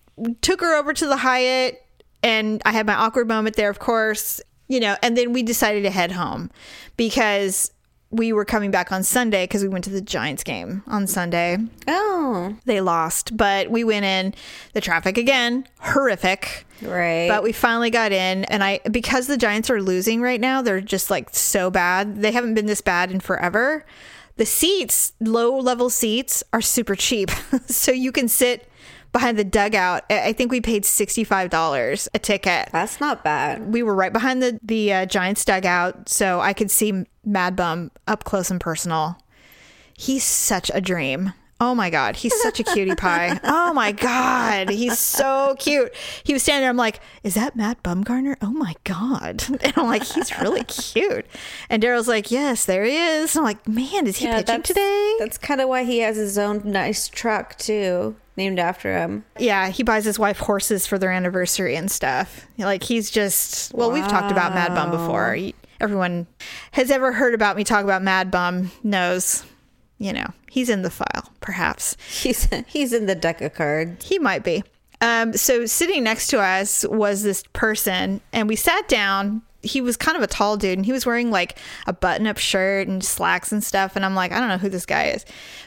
took 0.43 0.61
her 0.61 0.77
over 0.77 0.93
to 0.93 1.07
the 1.07 1.17
Hyatt, 1.17 1.83
and 2.23 2.61
I 2.65 2.73
had 2.73 2.87
my 2.87 2.95
awkward 2.95 3.29
moment 3.29 3.57
there, 3.57 3.71
of 3.71 3.79
course, 3.79 4.41
you 4.69 4.81
know, 4.81 4.97
and 5.03 5.17
then 5.17 5.33
we 5.33 5.43
decided 5.43 5.83
to 5.85 5.91
head 5.91 6.13
home 6.13 6.51
because 6.97 7.71
we 8.11 8.33
were 8.33 8.45
coming 8.45 8.71
back 8.71 8.91
on 8.91 9.03
Sunday 9.03 9.45
because 9.45 9.63
we 9.63 9.69
went 9.69 9.85
to 9.85 9.91
the 9.91 10.01
Giants 10.01 10.43
game 10.43 10.83
on 10.87 11.07
Sunday. 11.07 11.59
oh, 11.87 12.57
They 12.65 12.81
lost, 12.81 13.37
but 13.37 13.71
we 13.71 13.85
went 13.85 14.05
in. 14.05 14.35
The 14.73 14.81
traffic 14.81 15.19
again, 15.19 15.67
horrific. 15.81 16.67
right. 16.83 17.29
But 17.29 17.43
we 17.43 17.53
finally 17.53 17.91
got 17.91 18.13
in, 18.13 18.45
and 18.45 18.65
I 18.65 18.81
because 18.91 19.27
the 19.27 19.37
Giants 19.37 19.69
are 19.71 19.83
losing 19.83 20.21
right 20.23 20.41
now, 20.41 20.63
they're 20.63 20.81
just 20.81 21.11
like 21.11 21.31
so 21.35 21.71
bad. 21.71 22.23
They 22.23 22.33
haven't 22.33 22.55
been 22.55 22.67
this 22.67 22.81
bad 22.81 23.11
in 23.11 23.21
forever. 23.21 23.85
The 24.37 24.47
seats, 24.47 25.13
low 25.21 25.59
level 25.59 25.91
seats, 25.91 26.45
are 26.53 26.61
super 26.61 26.95
cheap, 26.95 27.31
so 27.67 27.91
you 27.91 28.13
can 28.13 28.29
sit 28.29 28.68
behind 29.13 29.39
the 29.39 29.45
dugout. 29.45 30.05
I 30.11 30.33
think 30.33 30.51
we 30.51 30.61
paid 30.61 30.85
sixty 30.85 31.25
five 31.25 31.51
dollars 31.51 32.09
a 32.15 32.19
ticket. 32.19 32.69
That's 32.73 33.01
not 33.01 33.25
bad. 33.25 33.73
We 33.73 33.83
were 33.83 33.95
right 33.95 34.13
behind 34.13 34.43
the 34.43 34.59
the 34.63 34.93
uh, 34.93 35.07
Giants 35.07 35.45
dugout, 35.45 36.09
so 36.09 36.41
I 36.41 36.53
could 36.53 36.71
see 36.71 37.05
Mad 37.25 37.57
Bum 37.57 37.91
up 38.07 38.25
close 38.25 38.51
and 38.51 38.61
personal. 38.61 39.19
He's 39.95 40.25
such 40.25 40.71
a 40.75 40.81
dream. 40.81 41.33
Oh 41.61 41.75
my 41.75 41.91
god, 41.91 42.15
he's 42.15 42.41
such 42.41 42.61
a 42.61 42.63
cutie 42.63 42.95
pie. 42.97 43.41
Oh 43.43 43.73
my 43.73 43.91
god, 43.91 44.71
he's 44.71 44.97
so 44.99 45.57
cute. 45.59 45.93
He 46.23 46.33
was 46.33 46.43
standing 46.45 46.63
there. 46.63 46.71
I'm 46.71 46.77
like, 46.77 47.01
is 47.25 47.35
that 47.35 47.57
Matt 47.57 47.83
Bumgarner? 47.83 48.37
Oh 48.41 48.53
my 48.53 48.75
god. 48.85 49.45
And 49.61 49.73
I'm 49.77 49.87
like, 49.87 50.05
he's 50.05 50.39
really 50.39 50.63
cute. 50.65 51.27
And 51.69 51.83
Daryl's 51.83 52.07
like, 52.07 52.31
yes, 52.31 52.65
there 52.65 52.85
he 52.85 52.97
is. 52.97 53.37
I'm 53.37 53.43
like, 53.43 53.67
man, 53.67 54.07
is 54.07 54.19
he 54.19 54.27
pitching 54.27 54.45
that's, 54.45 54.69
today? 54.69 55.17
That's 55.19 55.37
kind 55.37 55.61
of 55.61 55.69
why 55.69 55.83
he 55.83 55.99
has 55.99 56.17
his 56.17 56.39
own 56.39 56.63
nice 56.65 57.09
truck 57.09 57.59
too, 57.59 58.15
named 58.39 58.59
after 58.59 58.97
him. 58.97 59.27
Yeah, 59.39 59.69
he 59.69 59.83
buys 59.83 60.07
his 60.07 60.19
wife 60.19 60.39
horses 60.39 60.87
for 60.87 60.99
their 60.99 61.11
anniversary 61.11 61.77
and 61.77 61.91
stuff. 61.91 62.47
Like 62.57 62.83
he's 62.83 63.11
just 63.11 63.75
well, 63.75 63.91
we've 63.91 64.09
talked 64.09 64.33
about 64.33 64.55
Mad 64.55 64.75
Bum 64.75 64.91
before. 64.91 65.37
Everyone 65.81 66.27
has 66.73 66.91
ever 66.91 67.13
heard 67.13 67.35
about 67.35 67.57
me 67.57 67.65
talk 67.65 67.85
about 67.85 68.03
Mad 68.03 68.31
Bum 68.31 68.71
knows, 68.83 69.45
you 69.99 70.13
know, 70.13 70.27
he's 70.51 70.71
in 70.71 70.83
the 70.83 70.91
file, 70.91 71.31
perhaps. 71.41 71.97
He's 72.09 72.49
he's 72.67 72.95
in 72.95 73.05
the 73.05 73.15
deck 73.15 73.43
of 73.43 73.53
cards. 73.53 74.09
He 74.09 74.19
might 74.19 74.43
be. 74.43 74.65
Um, 75.01 75.33
so 75.35 75.67
sitting 75.67 76.03
next 76.03 76.29
to 76.29 76.41
us 76.41 76.85
was 76.89 77.23
this 77.23 77.45
person, 77.53 78.21
and 78.33 78.49
we 78.49 78.57
sat 78.57 78.89
down. 78.89 79.43
He 79.63 79.81
was 79.81 79.97
kind 79.97 80.17
of 80.17 80.23
a 80.23 80.27
tall 80.27 80.57
dude, 80.57 80.79
and 80.79 80.87
he 80.87 80.93
was 80.93 81.05
wearing 81.05 81.31
like 81.31 81.59
a 81.87 81.93
button-up 81.93 82.39
shirt 82.39 82.87
and 82.87 83.03
slacks 83.05 83.51
and 83.51 83.63
stuff. 83.63 83.97
And 83.97 84.05
I'm 84.05 84.15
like, 84.15 84.31
I 84.33 84.39
don't 84.39 84.49
know 84.49 84.59
who 84.59 84.69
this 84.69 84.87
guy 84.87 85.07
is, 85.07 85.25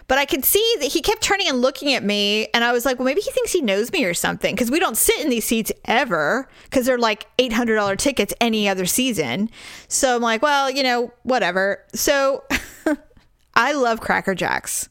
but 0.08 0.17
I 0.17 0.25
could 0.25 0.45
see 0.45 0.75
that 0.80 0.91
he 0.91 1.01
kept 1.01 1.21
turning 1.21 1.47
and 1.47 1.62
looking 1.62 1.93
at 1.93 2.04
me, 2.04 2.47
and 2.54 2.63
I 2.63 2.71
was 2.71 2.86
like, 2.86 2.99
well, 2.99 3.06
maybe 3.06 3.21
he 3.21 3.32
thinks 3.32 3.51
he 3.51 3.62
knows 3.62 3.91
me 3.91 4.06
or 4.06 4.13
something, 4.13 4.56
because 4.56 4.71
we 4.71 4.80
don't 4.80 4.97
sit 4.97 5.19
in 5.21 5.30
these 5.30 5.45
seats 5.45 5.71
ever, 5.86 6.47
because 6.63 6.86
they're 6.86 6.97
like 6.97 7.25
eight 7.38 7.54
hundred 7.54 7.75
dollar 7.75 7.95
tickets 7.95 8.34
any 8.39 8.69
other 8.69 8.86
season. 8.86 9.49
So 9.88 10.15
I'm 10.15 10.21
like, 10.21 10.41
well, 10.41 10.71
you 10.71 10.84
know, 10.84 11.12
whatever. 11.23 11.84
So 11.93 12.43
I 13.56 13.73
love 13.73 13.99
Cracker 13.99 14.36
Jacks. 14.36 14.88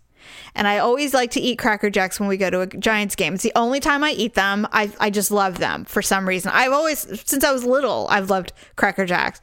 And 0.54 0.66
I 0.66 0.78
always 0.78 1.14
like 1.14 1.30
to 1.32 1.40
eat 1.40 1.58
Cracker 1.58 1.90
Jacks 1.90 2.18
when 2.18 2.28
we 2.28 2.36
go 2.36 2.50
to 2.50 2.60
a 2.60 2.66
Giants 2.66 3.14
game. 3.14 3.34
It's 3.34 3.42
the 3.42 3.52
only 3.56 3.80
time 3.80 4.04
I 4.04 4.12
eat 4.12 4.34
them. 4.34 4.66
I, 4.72 4.90
I 5.00 5.10
just 5.10 5.30
love 5.30 5.58
them 5.58 5.84
for 5.84 6.02
some 6.02 6.26
reason. 6.28 6.50
I've 6.54 6.72
always, 6.72 7.00
since 7.28 7.44
I 7.44 7.52
was 7.52 7.64
little, 7.64 8.06
I've 8.10 8.30
loved 8.30 8.52
Cracker 8.76 9.06
Jacks. 9.06 9.40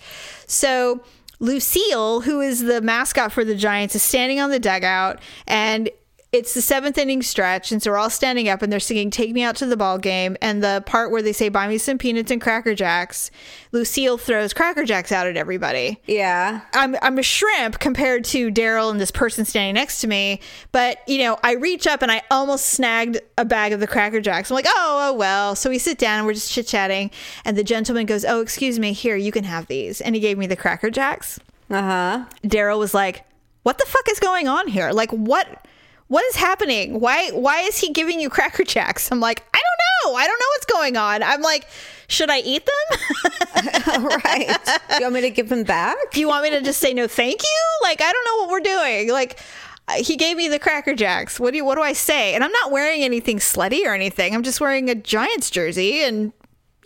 So 0.48 1.02
Lou 1.40 1.60
Seal, 1.60 2.22
who 2.22 2.42
is 2.42 2.62
the 2.62 2.82
mascot 2.82 3.32
for 3.32 3.46
the 3.46 3.56
Giants, 3.56 3.96
is 3.96 4.04
standing 4.04 4.40
on 4.40 4.50
the 4.50 4.60
dugout 4.60 5.20
and 5.46 5.90
it's 6.34 6.54
the 6.54 6.62
seventh 6.62 6.98
inning 6.98 7.22
stretch, 7.22 7.72
and 7.72 7.82
so 7.82 7.92
we're 7.92 7.98
all 7.98 8.10
standing 8.10 8.50
up 8.50 8.62
and 8.62 8.72
they're 8.72 8.82
singing 8.82 9.10
"Take 9.10 9.32
Me 9.32 9.44
Out 9.44 9.56
to 9.58 9.66
the 9.66 9.78
Ball 9.78 9.98
Game." 9.98 10.36
And 10.42 10.62
the 10.62 10.84
part 10.86 11.10
where 11.10 11.22
they 11.22 11.32
say 11.32 11.48
"Buy 11.48 11.68
me 11.68 11.78
some 11.78 11.98
peanuts 11.98 12.32
and 12.32 12.42
Cracker 12.42 12.76
Jacks," 12.76 13.32
Lou 13.72 13.86
Seal 13.86 14.18
throws 14.18 14.54
Cracker 14.54 14.84
Jacks 14.84 15.12
out 15.12 15.26
at 15.26 15.38
everybody. 15.38 16.02
Yeah. 16.06 16.62
I'm 16.74 16.98
I'm 17.02 17.18
a 17.18 17.24
shrimp 17.24 17.80
compared 17.80 18.26
to 18.26 18.52
Daryl 18.52 18.92
and 18.92 19.00
this 19.00 19.12
person 19.12 19.46
standing 19.46 19.76
next 19.76 20.02
to 20.02 20.08
me. 20.08 20.42
But 20.74 21.00
you 21.08 21.20
know, 21.20 21.38
I 21.44 21.54
reach 21.54 21.88
up 21.88 22.02
and 22.02 22.12
I 22.12 22.22
almost 22.30 22.68
snagged 22.68 23.20
a 23.38 23.46
bag 23.46 23.72
of 23.72 23.80
the 23.80 23.88
Cracker 23.88 24.20
Jacks. 24.20 24.52
I'm 24.52 24.56
like, 24.56 24.66
oh, 24.68 25.10
oh 25.10 25.14
well. 25.14 25.56
So 25.56 25.70
we 25.70 25.78
sit 25.78 25.98
down 25.98 26.18
and 26.18 26.28
we're 26.28 26.34
just 26.34 26.52
chit 26.52 26.68
chatting, 26.68 27.10
and 27.46 27.58
the 27.58 27.64
gentleman 27.64 28.06
goes, 28.06 28.26
"Oh, 28.26 28.42
excuse 28.42 28.80
me, 28.80 28.92
here 28.92 29.16
you 29.16 29.32
can 29.32 29.46
have 29.46 29.68
these," 29.68 30.02
and 30.02 30.14
he 30.14 30.20
gave 30.20 30.38
me 30.38 30.46
the 30.46 30.58
Cracker 30.58 30.90
Jacks. 30.90 31.40
Uh 31.70 31.82
huh. 31.82 32.26
Daryl 32.44 32.80
was 32.80 32.94
like, 32.94 33.24
"What 33.64 33.78
the 33.78 33.86
fuck 33.86 34.10
is 34.10 34.20
going 34.20 34.50
on 34.50 34.68
here? 34.68 34.92
Like 34.92 35.12
what?" 35.12 35.66
What 36.08 36.24
is 36.26 36.36
happening? 36.36 37.00
Why 37.00 37.30
why 37.32 37.62
is 37.62 37.78
he 37.78 37.92
giving 37.92 38.20
you 38.20 38.30
Cracker 38.30 38.64
Jacks? 38.64 39.12
I'm 39.12 39.20
like, 39.20 39.44
I 39.54 39.58
don't 39.58 40.12
know. 40.12 40.18
I 40.18 40.26
don't 40.26 40.40
know 40.40 40.46
what's 40.54 40.66
going 40.66 40.98
on. 40.98 41.24
I'm 41.24 41.42
like, 41.42 41.68
should 42.08 42.30
I 42.30 42.40
eat 42.40 42.66
them? 42.66 44.10
right. 44.24 44.58
Do 44.90 44.96
you 44.96 45.02
want 45.02 45.16
me 45.16 45.22
to 45.22 45.30
give 45.30 45.50
them 45.50 45.64
back? 45.64 45.98
Do 46.12 46.20
you 46.20 46.28
want 46.28 46.44
me 46.44 46.50
to 46.52 46.62
just 46.62 46.80
say 46.80 46.94
no 46.94 47.08
thank 47.08 47.42
you? 47.44 47.80
Like 47.84 48.02
I 48.02 48.12
don't 48.12 48.26
know 48.26 48.44
what 48.44 48.52
we're 48.52 48.60
doing. 48.62 49.12
Like 49.12 49.40
uh, 49.88 50.04
he 50.04 50.16
gave 50.16 50.38
me 50.38 50.48
the 50.48 50.60
Cracker 50.60 50.94
Jacks. 50.96 51.40
What 51.40 51.52
do 51.52 51.58
you 51.58 51.66
what 51.66 51.76
do 51.76 51.82
I 51.82 51.94
say? 51.94 52.34
And 52.36 52.44
I'm 52.44 52.52
not 52.52 52.72
wearing 52.72 53.04
anything 53.04 53.38
slutty 53.38 53.86
or 53.86 53.94
anything. 53.94 54.34
I'm 54.34 54.44
just 54.44 54.62
wearing 54.62 54.90
a 54.90 54.96
Giants 54.96 55.50
jersey 55.50 56.04
and 56.04 56.32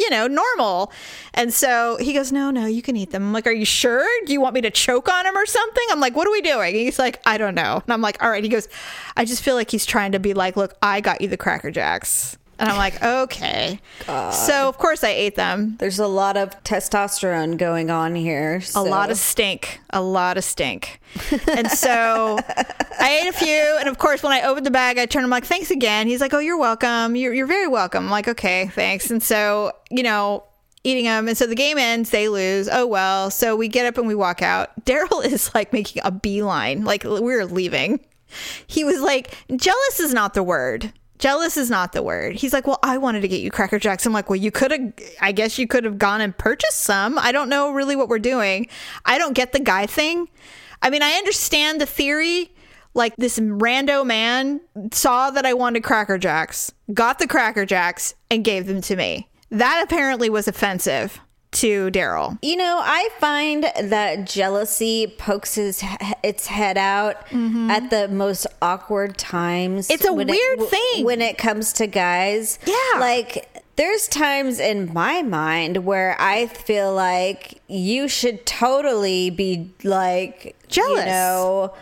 you 0.01 0.09
know, 0.09 0.27
normal. 0.27 0.91
And 1.33 1.53
so 1.53 1.97
he 1.97 2.11
goes, 2.13 2.31
No, 2.31 2.49
no, 2.51 2.65
you 2.65 2.81
can 2.81 2.97
eat 2.97 3.11
them. 3.11 3.23
I'm 3.23 3.33
like, 3.33 3.47
Are 3.47 3.51
you 3.53 3.65
sure? 3.65 4.05
Do 4.25 4.33
you 4.33 4.41
want 4.41 4.55
me 4.55 4.61
to 4.61 4.71
choke 4.71 5.07
on 5.07 5.25
him 5.25 5.37
or 5.37 5.45
something? 5.45 5.83
I'm 5.91 5.99
like, 5.99 6.15
What 6.15 6.27
are 6.27 6.31
we 6.31 6.41
doing? 6.41 6.73
And 6.73 6.81
he's 6.81 6.99
like, 6.99 7.21
I 7.25 7.37
don't 7.37 7.55
know. 7.55 7.81
And 7.83 7.93
I'm 7.93 8.01
like, 8.01 8.21
All 8.21 8.29
right. 8.29 8.43
He 8.43 8.49
goes, 8.49 8.67
I 9.15 9.25
just 9.25 9.43
feel 9.43 9.55
like 9.55 9.69
he's 9.69 9.85
trying 9.85 10.11
to 10.13 10.19
be 10.19 10.33
like, 10.33 10.57
Look, 10.57 10.75
I 10.81 11.01
got 11.01 11.21
you 11.21 11.27
the 11.27 11.37
Cracker 11.37 11.71
Jacks. 11.71 12.37
And 12.61 12.69
I'm 12.69 12.77
like, 12.77 13.01
okay. 13.01 13.79
So 14.05 14.69
of 14.69 14.77
course 14.77 15.03
I 15.03 15.09
ate 15.09 15.35
them. 15.35 15.77
There's 15.79 15.97
a 15.97 16.05
lot 16.05 16.37
of 16.37 16.63
testosterone 16.63 17.57
going 17.57 17.89
on 17.89 18.13
here. 18.13 18.61
A 18.75 18.83
lot 18.83 19.09
of 19.09 19.17
stink. 19.17 19.79
A 19.89 19.99
lot 19.99 20.37
of 20.37 20.43
stink. 20.43 21.01
And 21.47 21.71
so 21.71 22.37
I 22.99 23.23
ate 23.23 23.29
a 23.29 23.33
few. 23.33 23.77
And 23.79 23.89
of 23.89 23.97
course, 23.97 24.21
when 24.21 24.31
I 24.31 24.43
opened 24.43 24.67
the 24.67 24.71
bag, 24.71 24.99
I 24.99 25.07
turned 25.07 25.23
him 25.23 25.31
like, 25.31 25.45
thanks 25.45 25.71
again. 25.71 26.05
He's 26.07 26.21
like, 26.21 26.35
oh, 26.35 26.39
you're 26.39 26.57
welcome. 26.57 27.15
You're, 27.15 27.33
you're 27.33 27.47
very 27.47 27.67
welcome. 27.67 28.05
I'm 28.05 28.11
like, 28.11 28.27
okay, 28.27 28.67
thanks. 28.67 29.09
And 29.09 29.23
so, 29.23 29.71
you 29.89 30.03
know, 30.03 30.43
eating 30.83 31.05
them. 31.05 31.27
And 31.27 31.35
so 31.35 31.47
the 31.47 31.55
game 31.55 31.79
ends, 31.79 32.11
they 32.11 32.29
lose. 32.29 32.69
Oh, 32.71 32.85
well. 32.85 33.31
So 33.31 33.55
we 33.55 33.69
get 33.69 33.87
up 33.87 33.97
and 33.97 34.05
we 34.05 34.13
walk 34.13 34.43
out. 34.43 34.69
Daryl 34.85 35.25
is 35.25 35.51
like 35.55 35.73
making 35.73 36.03
a 36.05 36.11
beeline, 36.11 36.83
like 36.83 37.05
we're 37.05 37.45
leaving. 37.45 38.01
He 38.67 38.83
was 38.83 39.01
like, 39.01 39.35
jealous 39.55 39.99
is 39.99 40.13
not 40.13 40.35
the 40.35 40.43
word. 40.43 40.93
Jealous 41.21 41.55
is 41.55 41.69
not 41.69 41.93
the 41.93 42.01
word. 42.01 42.35
He's 42.35 42.51
like, 42.51 42.65
well, 42.65 42.79
I 42.81 42.97
wanted 42.97 43.21
to 43.21 43.27
get 43.27 43.41
you 43.41 43.51
Cracker 43.51 43.77
Jacks. 43.77 44.07
I'm 44.07 44.11
like, 44.11 44.27
well, 44.27 44.37
you 44.37 44.49
could 44.49 44.71
have, 44.71 44.93
I 45.21 45.31
guess 45.31 45.59
you 45.59 45.67
could 45.67 45.85
have 45.85 45.99
gone 45.99 46.19
and 46.19 46.35
purchased 46.35 46.81
some. 46.81 47.19
I 47.19 47.31
don't 47.31 47.47
know 47.47 47.71
really 47.71 47.95
what 47.95 48.09
we're 48.09 48.17
doing. 48.17 48.67
I 49.05 49.19
don't 49.19 49.33
get 49.33 49.53
the 49.53 49.59
guy 49.59 49.85
thing. 49.85 50.27
I 50.81 50.89
mean, 50.89 51.03
I 51.03 51.11
understand 51.11 51.79
the 51.79 51.85
theory. 51.85 52.51
Like 52.93 53.15
this 53.15 53.39
rando 53.39 54.05
man 54.05 54.59
saw 54.91 55.31
that 55.31 55.45
I 55.45 55.53
wanted 55.53 55.83
Cracker 55.83 56.17
Jacks, 56.17 56.73
got 56.93 57.19
the 57.19 57.27
Cracker 57.27 57.65
Jacks, 57.65 58.15
and 58.29 58.43
gave 58.43 58.65
them 58.65 58.81
to 58.81 58.97
me. 58.97 59.29
That 59.49 59.81
apparently 59.81 60.29
was 60.29 60.47
offensive 60.47 61.21
to 61.51 61.91
Daryl. 61.91 62.37
You 62.41 62.55
know, 62.55 62.79
I 62.81 63.09
find 63.19 63.63
that 63.63 64.25
jealousy 64.25 65.07
pokes 65.07 65.55
his, 65.55 65.83
its 66.23 66.47
head 66.47 66.77
out 66.77 67.17
at 67.33 67.89
the 67.89 68.07
most 68.09 68.47
awkward 68.61 69.17
times. 69.17 69.87
Mm-hmm. 69.87 69.93
It's 69.93 70.05
a 70.05 70.13
weird 70.13 70.59
it, 70.59 70.69
thing. 70.69 71.05
when 71.05 71.21
it 71.21 71.37
comes 71.37 71.73
to 71.73 71.87
guys. 71.87 72.57
Yeah. 72.65 72.99
like 72.99 73.47
there's 73.75 74.07
times 74.07 74.59
in 74.59 74.93
my 74.93 75.21
mind 75.21 75.85
where 75.85 76.15
I 76.19 76.47
feel 76.47 76.93
like 76.93 77.61
you 77.67 78.07
should 78.07 78.45
totally 78.45 79.29
be 79.29 79.71
like 79.83 80.55
Jealous. 80.67 80.99
You 80.99 81.05
know, 81.05 81.73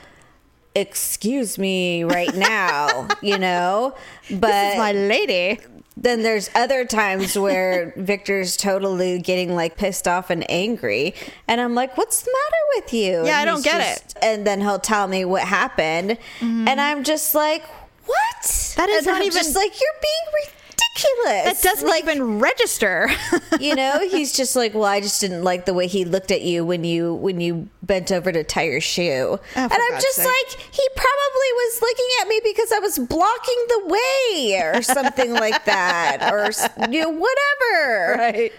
excuse 0.75 1.57
me 1.57 2.03
right 2.03 2.33
now. 2.35 3.07
you 3.21 3.37
know, 3.37 3.95
but 4.31 4.47
This 4.51 4.73
is 4.73 4.77
my 4.79 4.91
lady. 4.93 5.59
Then 6.01 6.23
there's 6.23 6.49
other 6.55 6.85
times 6.85 7.37
where 7.37 7.93
Victor's 7.97 8.55
totally 8.57 9.19
getting 9.19 9.55
like 9.55 9.77
pissed 9.77 10.07
off 10.07 10.29
and 10.29 10.49
angry, 10.49 11.13
and 11.47 11.59
I'm 11.61 11.75
like, 11.75 11.97
"What's 11.97 12.21
the 12.23 12.31
matter 12.31 12.63
with 12.83 12.93
you?" 12.93 13.25
Yeah, 13.25 13.37
I 13.39 13.45
don't 13.45 13.63
get 13.63 13.79
just- 14.03 14.17
And 14.21 14.45
then 14.47 14.61
he'll 14.61 14.79
tell 14.79 15.07
me 15.07 15.25
what 15.25 15.43
happened, 15.43 16.17
and 16.41 16.79
I'm 16.81 17.03
just 17.03 17.35
like, 17.35 17.63
"What?" 18.05 18.15
Mm-hmm. 18.43 18.79
That 18.81 18.89
is 18.89 18.97
And 18.99 19.05
not 19.07 19.15
I'm 19.17 19.23
even- 19.23 19.37
just 19.37 19.55
like 19.55 19.71
you're 19.79 19.99
being 20.01 20.43
ridiculous. 20.79 21.61
That 21.61 21.69
doesn't 21.69 21.87
like, 21.87 22.03
even 22.03 22.39
register. 22.39 23.09
you 23.59 23.75
know. 23.75 23.99
He's 24.09 24.33
just 24.33 24.55
like, 24.55 24.73
"Well, 24.73 24.85
I 24.85 25.01
just 25.01 25.21
didn't 25.21 25.43
like 25.43 25.65
the 25.65 25.73
way 25.73 25.87
he 25.87 26.05
looked 26.05 26.31
at 26.31 26.41
you 26.41 26.63
when 26.65 26.83
you 26.83 27.13
when 27.15 27.39
you 27.41 27.69
bent 27.83 28.11
over 28.11 28.31
to 28.31 28.43
tie 28.43 28.63
your 28.63 28.81
shoe," 28.81 29.39
oh, 29.39 29.39
and 29.55 29.71
I'm 29.71 29.79
Oh, 29.81 29.87
God's 29.91 30.03
just 30.03 30.17
sake. 30.17 30.25
like, 30.25 30.59
he 30.71 30.87
probably 30.95 31.51
was 31.55 31.81
looking 31.81 32.05
at 32.21 32.27
me 32.27 32.41
because 32.43 32.71
I 32.71 32.79
was 32.79 32.99
blocking 32.99 33.65
the 33.67 33.81
way 33.87 34.61
or 34.61 34.81
something 34.81 35.33
like 35.33 35.65
that, 35.65 36.31
or 36.31 36.51
you 36.91 37.01
know, 37.01 37.09
whatever. 37.09 38.15
right. 38.17 38.53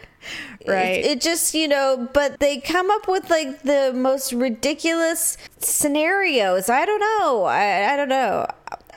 Right. 0.66 0.98
It, 0.98 1.06
it 1.06 1.20
just, 1.22 1.54
you 1.54 1.66
know, 1.66 2.06
but 2.12 2.40
they 2.40 2.58
come 2.58 2.90
up 2.90 3.08
with 3.08 3.30
like 3.30 3.62
the 3.62 3.92
most 3.94 4.34
ridiculous 4.34 5.38
scenarios. 5.58 6.68
I 6.68 6.84
don't 6.84 7.00
know. 7.00 7.44
I, 7.44 7.94
I 7.94 7.96
don't 7.96 8.10
know. 8.10 8.46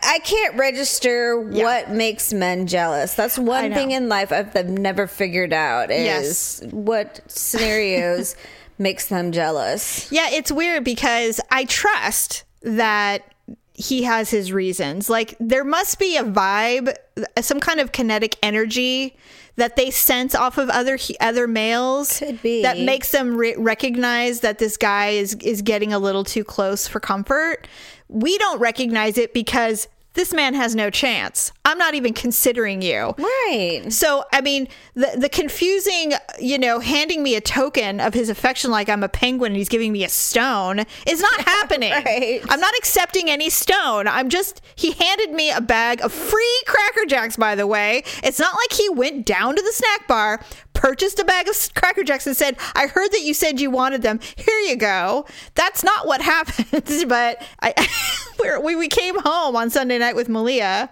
I 0.06 0.20
can't 0.20 0.56
register 0.58 1.48
Yeah. 1.52 1.64
what 1.64 1.90
makes 1.92 2.34
men 2.34 2.68
jealous. 2.68 3.14
That's 3.14 3.38
one 3.40 3.74
thing 3.74 3.92
in 3.92 4.10
life 4.10 4.32
I've, 4.32 4.56
I've 4.56 4.70
never 4.70 5.08
figured 5.08 5.54
out 5.54 5.92
is 5.92 6.62
Yes. 6.62 6.64
what 6.72 7.22
scenarios 7.28 8.36
makes 8.78 9.08
them 9.08 9.32
jealous. 9.32 10.12
Yeah, 10.12 10.30
it's 10.32 10.52
weird 10.52 10.84
because 10.84 11.40
I 11.52 11.66
trust 11.66 12.44
that 12.62 13.24
he 13.74 14.04
has 14.04 14.30
his 14.30 14.52
reasons. 14.54 15.10
Like 15.10 15.36
there 15.40 15.64
must 15.64 16.00
be 16.00 16.18
a 16.18 16.24
vibe, 16.24 16.94
some 17.42 17.60
kind 17.60 17.80
of 17.80 17.92
kinetic 17.92 18.36
energy 18.44 19.16
that 19.56 19.76
they 19.76 19.92
sense 19.92 20.34
off 20.34 20.58
of 20.58 20.70
other 20.70 20.98
other 21.22 21.48
males 21.48 22.18
Could 22.20 22.42
be. 22.42 22.64
that 22.64 22.80
makes 22.80 23.12
them 23.12 23.36
re- 23.36 23.56
recognize 23.56 24.40
that 24.40 24.58
this 24.58 24.78
guy 24.78 25.10
is 25.10 25.36
is 25.36 25.62
getting 25.62 25.94
a 25.94 26.00
little 26.00 26.24
too 26.24 26.44
close 26.44 26.88
for 26.88 27.00
comfort. 27.00 27.68
We 28.10 28.38
don't 28.40 28.60
recognize 28.60 29.18
it 29.18 29.34
because 29.34 29.88
this 30.14 30.34
man 30.34 30.54
has 30.54 30.76
no 30.76 30.90
chance. 30.90 31.52
I'm 31.66 31.78
not 31.78 31.94
even 31.96 32.14
considering 32.14 32.82
you. 32.82 33.16
Right. 33.18 33.86
So, 33.90 34.24
I 34.32 34.42
mean, 34.42 34.68
the 34.94 35.16
the 35.18 35.30
confusing, 35.30 36.14
you 36.40 36.58
know, 36.58 36.80
handing 36.80 37.24
me 37.24 37.36
a 37.36 37.42
token 37.42 38.00
of 38.00 38.14
his 38.14 38.30
affection 38.30 38.70
like 38.72 38.90
I'm 38.90 39.04
a 39.04 39.10
penguin 39.10 39.54
and 39.54 39.58
he's 39.58 39.70
giving 39.70 39.92
me 39.92 40.04
a 40.04 40.10
stone 40.10 40.82
is 41.08 41.22
not 41.22 41.42
happening. 41.46 41.92
Right. 41.92 42.42
I'm 42.50 42.60
not 42.60 42.74
accepting 42.78 43.30
any 43.30 43.50
stone. 43.50 44.08
I'm 44.08 44.30
just 44.30 44.62
he 44.76 44.92
handed 44.92 45.32
me 45.32 45.52
a 45.52 45.62
bag 45.62 46.02
of 46.02 46.12
free 46.12 46.62
Cracker 46.66 47.06
Jacks 47.06 47.36
by 47.36 47.56
the 47.56 47.68
way. 47.68 48.04
It's 48.24 48.40
not 48.40 48.54
like 48.56 48.74
he 48.74 48.90
went 48.90 49.26
down 49.26 49.56
to 49.56 49.62
the 49.62 49.72
snack 49.72 50.08
bar, 50.08 50.42
purchased 50.74 51.20
a 51.20 51.24
bag 51.24 51.48
of 51.48 51.56
Cracker 51.76 52.04
Jacks 52.04 52.28
and 52.28 52.36
said, 52.36 52.58
"I 52.76 52.88
heard 52.88 53.12
that 53.12 53.22
you 53.22 53.34
said 53.34 53.60
you 53.60 53.70
wanted 53.70 54.02
them. 54.02 54.20
Here 54.36 54.58
you 54.60 54.76
go." 54.76 55.26
That's 55.56 55.84
not 55.84 56.08
what 56.08 56.22
happened, 56.36 56.84
but 57.08 57.42
I 57.62 57.74
we're- 58.40 58.60
we 58.62 58.76
we 58.76 58.88
came 58.88 59.16
home 59.20 59.56
on 59.56 59.70
Sunday 59.70 59.98
night 59.98 60.16
with 60.16 60.30
Malia. 60.30 60.90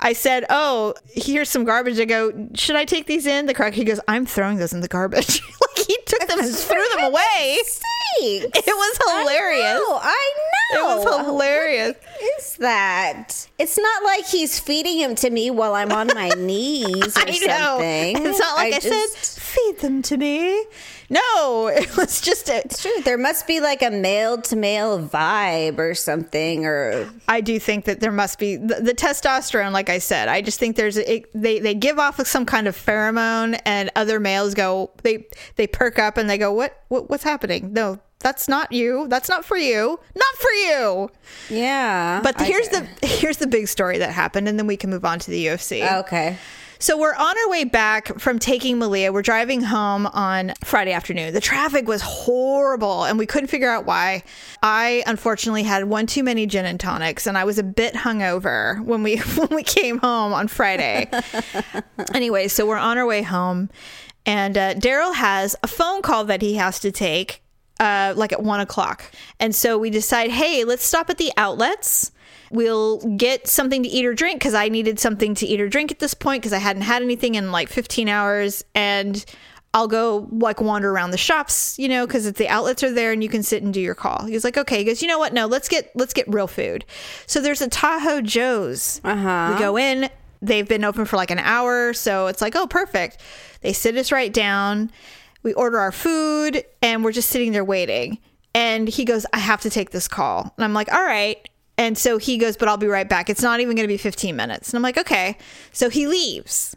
I 0.00 0.12
said, 0.12 0.44
"Oh, 0.50 0.94
here's 1.08 1.48
some 1.48 1.64
garbage." 1.64 1.98
I 1.98 2.04
go, 2.04 2.48
"Should 2.54 2.76
I 2.76 2.84
take 2.84 3.06
these 3.06 3.26
in?" 3.26 3.46
The 3.46 3.54
crack. 3.54 3.74
He 3.74 3.82
goes, 3.84 3.98
"I'm 4.06 4.26
throwing 4.26 4.58
those 4.58 4.72
in 4.72 4.80
the 4.80 4.88
garbage." 4.88 5.40
like 5.76 5.86
he 5.86 5.98
took 6.06 6.26
them 6.28 6.38
and 6.38 6.54
threw 6.54 6.84
them 6.94 7.04
away. 7.04 7.58
Sakes. 7.64 7.84
It 8.20 8.66
was 8.66 8.98
hilarious. 9.06 9.64
I 9.64 9.78
know. 9.88 9.98
I 10.00 10.32
It 10.72 10.82
was 11.06 11.26
hilarious. 11.26 11.96
Is 12.38 12.56
that? 12.56 13.48
It's 13.58 13.78
not 13.78 14.02
like 14.04 14.26
he's 14.26 14.58
feeding 14.58 14.98
him 14.98 15.14
to 15.16 15.30
me 15.30 15.50
while 15.50 15.74
I'm 15.74 15.92
on 15.92 16.08
my 16.14 16.28
knees 16.36 17.16
or 17.16 17.20
I 17.20 17.24
know. 17.24 17.78
something. 17.78 18.26
It's 18.26 18.38
not 18.38 18.56
like 18.56 18.74
I, 18.74 18.78
just- 18.80 19.16
said, 19.16 19.42
"Feed 19.42 19.78
them 19.80 20.02
to 20.02 20.16
me." 20.16 20.64
No, 21.10 21.68
it 21.74 21.96
was 21.96 22.20
just 22.20 22.48
a. 22.48 22.56
It's 22.58 22.82
true. 22.82 22.92
There 23.04 23.16
must 23.18 23.46
be 23.46 23.60
like 23.60 23.82
a 23.82 23.90
male 23.90 24.40
to 24.42 24.56
male 24.56 24.98
vibe 25.02 25.78
or 25.78 25.94
something, 25.94 26.66
or 26.66 27.08
I 27.28 27.40
do 27.40 27.58
think 27.58 27.84
that 27.86 28.00
there 28.00 28.12
must 28.12 28.38
be 28.38 28.56
the, 28.56 28.76
the 28.82 28.92
testosterone. 28.94 29.72
Like 29.72 29.88
I 29.88 29.98
said, 29.98 30.28
I 30.28 30.42
just 30.42 30.58
think 30.58 30.76
there's 30.76 30.96
a, 30.98 31.14
it, 31.16 31.30
they 31.34 31.60
they 31.60 31.74
give 31.74 31.98
off 31.98 32.24
some 32.26 32.44
kind 32.44 32.66
of 32.68 32.76
pheromone, 32.76 33.58
and 33.64 33.90
other 33.96 34.20
males 34.20 34.54
go 34.54 34.90
they 35.02 35.26
they 35.56 35.66
perk 35.66 35.98
up 35.98 36.16
and 36.18 36.28
they 36.28 36.36
go, 36.38 36.52
"What, 36.52 36.82
what 36.88 37.08
what's 37.08 37.24
happening?" 37.24 37.72
No, 37.72 38.00
that's 38.20 38.48
not 38.48 38.72
you. 38.72 39.06
That's 39.08 39.28
not 39.28 39.44
for 39.44 39.56
you. 39.56 39.98
Not 40.14 40.34
for 40.36 40.50
you. 40.50 41.10
yeah. 41.50 42.20
But 42.22 42.40
here's 42.40 42.68
the 42.68 42.86
here's 43.02 43.36
the 43.38 43.46
big 43.46 43.68
story 43.68 43.98
that 43.98 44.10
happened, 44.10 44.48
and 44.48 44.58
then 44.58 44.66
we 44.66 44.76
can 44.76 44.90
move 44.90 45.04
on 45.04 45.18
to 45.20 45.30
the 45.30 45.46
UFC. 45.46 46.00
okay. 46.00 46.38
So 46.80 46.96
we're 46.96 47.14
on 47.14 47.36
our 47.36 47.50
way 47.50 47.64
back 47.64 48.20
from 48.20 48.38
taking 48.38 48.78
Malia. 48.78 49.12
We're 49.12 49.22
driving 49.22 49.62
home 49.62 50.06
on 50.06 50.52
Friday 50.62 50.92
afternoon. 50.92 51.34
The 51.34 51.40
traffic 51.40 51.88
was 51.88 52.02
horrible 52.02 53.02
and 53.02 53.18
we 53.18 53.26
couldn't 53.26 53.48
figure 53.48 53.68
out 53.68 53.84
why. 53.84 54.22
I 54.62 55.02
unfortunately 55.04 55.64
had 55.64 55.84
one 55.84 56.06
too 56.06 56.22
many 56.22 56.46
gin 56.46 56.64
and 56.64 56.78
tonics 56.78 57.26
and 57.26 57.36
I 57.36 57.42
was 57.42 57.58
a 57.58 57.64
bit 57.64 57.94
hungover 57.94 58.80
when 58.84 59.02
we 59.02 59.16
when 59.36 59.48
we 59.50 59.64
came 59.64 59.98
home 59.98 60.32
on 60.32 60.46
Friday. 60.46 61.10
anyway, 62.14 62.46
so 62.46 62.64
we're 62.64 62.76
on 62.76 62.96
our 62.96 63.06
way 63.06 63.22
home 63.22 63.70
and 64.24 64.56
uh, 64.56 64.74
Daryl 64.74 65.16
has 65.16 65.56
a 65.64 65.66
phone 65.66 66.00
call 66.00 66.24
that 66.26 66.42
he 66.42 66.54
has 66.54 66.78
to 66.80 66.92
take 66.92 67.42
uh, 67.80 68.14
like 68.16 68.32
at 68.32 68.42
one 68.42 68.60
o'clock. 68.60 69.10
And 69.40 69.54
so 69.54 69.78
we 69.78 69.90
decide, 69.90 70.30
hey, 70.30 70.64
let's 70.64 70.84
stop 70.84 71.10
at 71.10 71.18
the 71.18 71.32
outlets. 71.36 72.12
We'll 72.50 72.98
get 73.16 73.46
something 73.46 73.82
to 73.82 73.88
eat 73.88 74.06
or 74.06 74.14
drink 74.14 74.38
because 74.40 74.54
I 74.54 74.68
needed 74.68 74.98
something 74.98 75.34
to 75.36 75.46
eat 75.46 75.60
or 75.60 75.68
drink 75.68 75.92
at 75.92 75.98
this 75.98 76.14
point 76.14 76.42
because 76.42 76.52
I 76.52 76.58
hadn't 76.58 76.82
had 76.82 77.02
anything 77.02 77.34
in 77.34 77.52
like 77.52 77.68
15 77.68 78.08
hours. 78.08 78.64
And 78.74 79.24
I'll 79.74 79.88
go 79.88 80.26
like 80.30 80.60
wander 80.60 80.90
around 80.90 81.10
the 81.10 81.18
shops, 81.18 81.78
you 81.78 81.88
know, 81.88 82.06
because 82.06 82.30
the 82.32 82.48
outlets 82.48 82.82
are 82.82 82.92
there 82.92 83.12
and 83.12 83.22
you 83.22 83.28
can 83.28 83.42
sit 83.42 83.62
and 83.62 83.72
do 83.72 83.80
your 83.80 83.94
call. 83.94 84.24
He's 84.24 84.44
like, 84.44 84.56
okay. 84.56 84.78
He 84.78 84.84
goes, 84.84 85.02
you 85.02 85.08
know 85.08 85.18
what? 85.18 85.34
No, 85.34 85.46
let's 85.46 85.68
get 85.68 85.90
let's 85.94 86.14
get 86.14 86.26
real 86.28 86.46
food. 86.46 86.84
So 87.26 87.40
there's 87.40 87.60
a 87.60 87.68
Tahoe 87.68 88.22
Joe's. 88.22 89.00
Uh-huh. 89.04 89.52
We 89.52 89.58
go 89.58 89.76
in. 89.76 90.08
They've 90.40 90.68
been 90.68 90.84
open 90.84 91.04
for 91.04 91.16
like 91.16 91.32
an 91.32 91.40
hour, 91.40 91.92
so 91.92 92.28
it's 92.28 92.40
like, 92.40 92.54
oh, 92.54 92.68
perfect. 92.68 93.20
They 93.60 93.72
sit 93.72 93.96
us 93.96 94.12
right 94.12 94.32
down. 94.32 94.92
We 95.48 95.54
order 95.54 95.78
our 95.78 95.92
food, 95.92 96.62
and 96.82 97.02
we're 97.02 97.12
just 97.12 97.30
sitting 97.30 97.52
there 97.52 97.64
waiting. 97.64 98.18
And 98.52 98.86
he 98.86 99.06
goes, 99.06 99.24
I 99.32 99.38
have 99.38 99.62
to 99.62 99.70
take 99.70 99.92
this 99.92 100.06
call. 100.06 100.52
And 100.58 100.62
I'm 100.62 100.74
like, 100.74 100.92
all 100.92 101.02
right. 101.02 101.48
And 101.78 101.96
so 101.96 102.18
he 102.18 102.36
goes, 102.36 102.58
but 102.58 102.68
I'll 102.68 102.76
be 102.76 102.86
right 102.86 103.08
back. 103.08 103.30
It's 103.30 103.40
not 103.40 103.60
even 103.60 103.74
going 103.74 103.84
to 103.84 103.90
be 103.90 103.96
15 103.96 104.36
minutes. 104.36 104.68
And 104.68 104.76
I'm 104.76 104.82
like, 104.82 104.98
okay. 104.98 105.38
So 105.72 105.88
he 105.88 106.06
leaves 106.06 106.76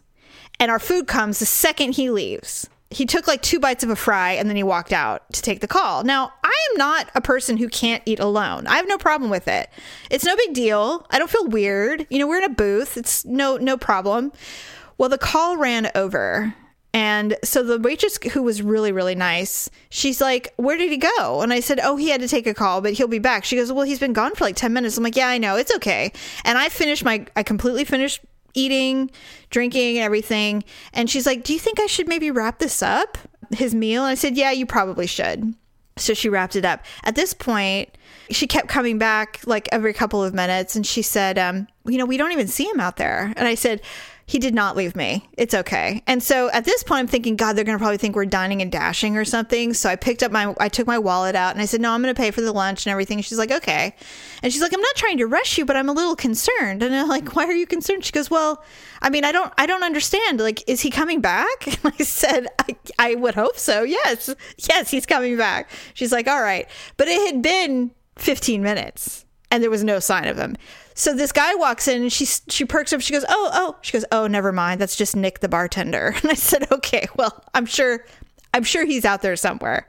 and 0.58 0.70
our 0.70 0.78
food 0.78 1.06
comes 1.06 1.38
the 1.38 1.44
second 1.44 1.96
he 1.96 2.08
leaves. 2.08 2.66
He 2.88 3.04
took 3.04 3.28
like 3.28 3.42
two 3.42 3.60
bites 3.60 3.84
of 3.84 3.90
a 3.90 3.96
fry 3.96 4.32
and 4.32 4.48
then 4.48 4.56
he 4.56 4.62
walked 4.62 4.94
out 4.94 5.30
to 5.34 5.42
take 5.42 5.60
the 5.60 5.68
call. 5.68 6.02
Now, 6.02 6.32
I 6.42 6.68
am 6.70 6.78
not 6.78 7.10
a 7.14 7.20
person 7.20 7.58
who 7.58 7.68
can't 7.68 8.02
eat 8.06 8.20
alone. 8.20 8.66
I 8.66 8.76
have 8.76 8.88
no 8.88 8.96
problem 8.96 9.30
with 9.30 9.48
it. 9.48 9.68
It's 10.10 10.24
no 10.24 10.34
big 10.34 10.54
deal. 10.54 11.06
I 11.10 11.18
don't 11.18 11.30
feel 11.30 11.46
weird. 11.46 12.06
You 12.08 12.20
know, 12.20 12.26
we're 12.26 12.38
in 12.38 12.44
a 12.44 12.48
booth. 12.48 12.96
It's 12.96 13.22
no 13.26 13.58
no 13.58 13.76
problem. 13.76 14.32
Well, 14.96 15.10
the 15.10 15.18
call 15.18 15.58
ran 15.58 15.90
over. 15.94 16.54
And 16.94 17.36
so 17.42 17.62
the 17.62 17.78
waitress 17.78 18.18
who 18.32 18.42
was 18.42 18.60
really 18.62 18.92
really 18.92 19.14
nice, 19.14 19.70
she's 19.88 20.20
like, 20.20 20.52
"Where 20.56 20.76
did 20.76 20.90
he 20.90 20.98
go?" 20.98 21.40
And 21.40 21.52
I 21.52 21.60
said, 21.60 21.80
"Oh, 21.82 21.96
he 21.96 22.10
had 22.10 22.20
to 22.20 22.28
take 22.28 22.46
a 22.46 22.54
call, 22.54 22.80
but 22.80 22.92
he'll 22.92 23.08
be 23.08 23.18
back." 23.18 23.44
She 23.44 23.56
goes, 23.56 23.72
"Well, 23.72 23.84
he's 23.84 23.98
been 23.98 24.12
gone 24.12 24.34
for 24.34 24.44
like 24.44 24.56
10 24.56 24.72
minutes." 24.72 24.98
I'm 24.98 25.04
like, 25.04 25.16
"Yeah, 25.16 25.28
I 25.28 25.38
know. 25.38 25.56
It's 25.56 25.74
okay." 25.76 26.12
And 26.44 26.58
I 26.58 26.68
finished 26.68 27.04
my 27.04 27.26
I 27.34 27.42
completely 27.42 27.84
finished 27.84 28.20
eating, 28.54 29.10
drinking, 29.50 29.98
everything. 29.98 30.64
And 30.92 31.08
she's 31.08 31.26
like, 31.26 31.44
Do 31.44 31.52
you 31.52 31.58
think 31.58 31.80
I 31.80 31.86
should 31.86 32.08
maybe 32.08 32.30
wrap 32.30 32.58
this 32.58 32.82
up, 32.82 33.18
his 33.50 33.74
meal? 33.74 34.02
And 34.02 34.10
I 34.10 34.14
said, 34.14 34.36
Yeah, 34.36 34.50
you 34.50 34.66
probably 34.66 35.06
should. 35.06 35.54
So 35.96 36.14
she 36.14 36.28
wrapped 36.28 36.56
it 36.56 36.64
up. 36.64 36.84
At 37.04 37.16
this 37.16 37.34
point, 37.34 37.90
she 38.30 38.46
kept 38.46 38.68
coming 38.68 38.98
back 38.98 39.40
like 39.44 39.68
every 39.72 39.92
couple 39.92 40.24
of 40.24 40.32
minutes 40.32 40.74
and 40.74 40.86
she 40.86 41.02
said, 41.02 41.38
um, 41.38 41.66
You 41.86 41.98
know, 41.98 42.06
we 42.06 42.16
don't 42.16 42.32
even 42.32 42.48
see 42.48 42.68
him 42.68 42.80
out 42.80 42.96
there. 42.96 43.32
And 43.36 43.46
I 43.46 43.54
said, 43.54 43.82
he 44.26 44.38
did 44.38 44.54
not 44.54 44.76
leave 44.76 44.94
me. 44.94 45.28
It's 45.36 45.54
okay. 45.54 46.02
And 46.06 46.22
so 46.22 46.50
at 46.52 46.64
this 46.64 46.82
point, 46.82 47.00
I'm 47.00 47.06
thinking, 47.06 47.36
God, 47.36 47.54
they're 47.54 47.64
going 47.64 47.76
to 47.76 47.82
probably 47.82 47.98
think 47.98 48.14
we're 48.14 48.24
dining 48.24 48.62
and 48.62 48.70
dashing 48.70 49.16
or 49.16 49.24
something. 49.24 49.74
So 49.74 49.88
I 49.88 49.96
picked 49.96 50.22
up 50.22 50.32
my, 50.32 50.54
I 50.58 50.68
took 50.68 50.86
my 50.86 50.98
wallet 50.98 51.34
out 51.34 51.52
and 51.52 51.60
I 51.60 51.64
said, 51.64 51.80
No, 51.80 51.90
I'm 51.90 52.02
going 52.02 52.14
to 52.14 52.20
pay 52.20 52.30
for 52.30 52.40
the 52.40 52.52
lunch 52.52 52.86
and 52.86 52.90
everything. 52.90 53.20
she's 53.20 53.38
like, 53.38 53.50
Okay. 53.50 53.94
And 54.42 54.52
she's 54.52 54.62
like, 54.62 54.72
I'm 54.72 54.80
not 54.80 54.96
trying 54.96 55.18
to 55.18 55.26
rush 55.26 55.58
you, 55.58 55.64
but 55.64 55.76
I'm 55.76 55.88
a 55.88 55.92
little 55.92 56.16
concerned. 56.16 56.82
And 56.82 56.94
I'm 56.94 57.08
like, 57.08 57.34
Why 57.34 57.44
are 57.46 57.52
you 57.52 57.66
concerned? 57.66 58.04
She 58.04 58.12
goes, 58.12 58.30
Well, 58.30 58.62
I 59.00 59.10
mean, 59.10 59.24
I 59.24 59.32
don't, 59.32 59.52
I 59.58 59.66
don't 59.66 59.82
understand. 59.82 60.40
Like, 60.40 60.62
is 60.68 60.80
he 60.80 60.90
coming 60.90 61.20
back? 61.20 61.66
And 61.84 61.94
I 61.98 62.04
said, 62.04 62.46
I, 62.58 62.76
I 62.98 63.14
would 63.16 63.34
hope 63.34 63.58
so. 63.58 63.82
Yes. 63.82 64.32
Yes, 64.56 64.90
he's 64.90 65.06
coming 65.06 65.36
back. 65.36 65.68
She's 65.94 66.12
like, 66.12 66.28
All 66.28 66.40
right. 66.40 66.68
But 66.96 67.08
it 67.08 67.26
had 67.26 67.42
been 67.42 67.90
15 68.16 68.62
minutes 68.62 69.24
and 69.52 69.62
there 69.62 69.70
was 69.70 69.84
no 69.84 70.00
sign 70.00 70.26
of 70.26 70.38
him. 70.38 70.56
So 70.94 71.14
this 71.14 71.32
guy 71.32 71.54
walks 71.54 71.88
in 71.88 72.02
and 72.02 72.12
she 72.12 72.26
she 72.26 72.64
perks 72.64 72.92
up. 72.92 73.00
She 73.00 73.12
goes, 73.12 73.24
"Oh, 73.28 73.50
oh." 73.52 73.76
She 73.82 73.92
goes, 73.92 74.04
"Oh, 74.12 74.26
never 74.26 74.52
mind. 74.52 74.80
That's 74.80 74.96
just 74.96 75.16
Nick 75.16 75.40
the 75.40 75.48
bartender." 75.48 76.14
And 76.22 76.30
I 76.30 76.34
said, 76.34 76.70
"Okay, 76.70 77.06
well, 77.16 77.44
I'm 77.54 77.66
sure 77.66 78.04
I'm 78.54 78.64
sure 78.64 78.84
he's 78.84 79.04
out 79.04 79.22
there 79.22 79.36
somewhere." 79.36 79.88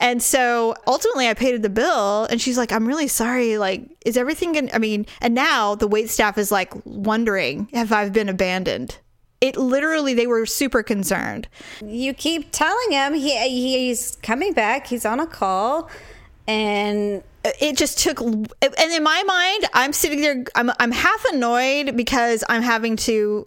And 0.00 0.22
so 0.22 0.74
ultimately 0.86 1.28
I 1.28 1.34
paid 1.34 1.60
the 1.62 1.68
bill 1.68 2.24
and 2.26 2.40
she's 2.40 2.56
like, 2.56 2.70
I'm 2.70 2.86
really 2.86 3.08
sorry. 3.08 3.58
Like, 3.58 3.82
is 4.04 4.16
everything 4.16 4.52
going 4.52 4.70
I 4.72 4.78
mean, 4.78 5.06
and 5.20 5.34
now 5.34 5.74
the 5.74 5.88
wait 5.88 6.08
staff 6.08 6.38
is 6.38 6.52
like 6.52 6.72
wondering 6.84 7.68
if 7.72 7.92
I've 7.92 8.12
been 8.12 8.28
abandoned. 8.28 8.98
It 9.40 9.56
literally, 9.56 10.14
they 10.14 10.26
were 10.26 10.46
super 10.46 10.82
concerned. 10.82 11.48
You 11.84 12.12
keep 12.12 12.48
telling 12.50 12.90
him 12.90 13.14
he 13.14 13.38
he's 13.48 14.16
coming 14.22 14.52
back. 14.52 14.88
He's 14.88 15.04
on 15.04 15.20
a 15.20 15.26
call 15.26 15.88
and 16.48 17.22
it 17.44 17.76
just 17.76 17.98
took 17.98 18.20
and 18.20 18.48
in 18.62 19.02
my 19.02 19.22
mind 19.22 19.66
i'm 19.74 19.92
sitting 19.92 20.20
there 20.20 20.44
i'm, 20.56 20.70
I'm 20.80 20.90
half 20.90 21.24
annoyed 21.26 21.96
because 21.96 22.42
i'm 22.48 22.62
having 22.62 22.96
to 22.96 23.46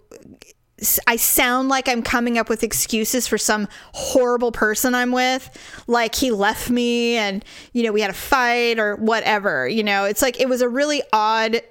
I 1.06 1.16
sound 1.16 1.68
like 1.68 1.88
I'm 1.88 2.02
coming 2.02 2.38
up 2.38 2.48
with 2.48 2.64
excuses 2.64 3.28
for 3.28 3.38
some 3.38 3.68
horrible 3.92 4.50
person 4.50 4.94
I'm 4.94 5.12
with, 5.12 5.48
like 5.86 6.14
he 6.14 6.32
left 6.32 6.70
me 6.70 7.16
and, 7.16 7.44
you 7.72 7.84
know, 7.84 7.92
we 7.92 8.00
had 8.00 8.10
a 8.10 8.14
fight 8.14 8.80
or 8.80 8.96
whatever. 8.96 9.68
You 9.68 9.84
know, 9.84 10.06
it's 10.06 10.22
like 10.22 10.40
it 10.40 10.48
was 10.48 10.60
a 10.60 10.68
really 10.68 11.02
odd 11.12 11.62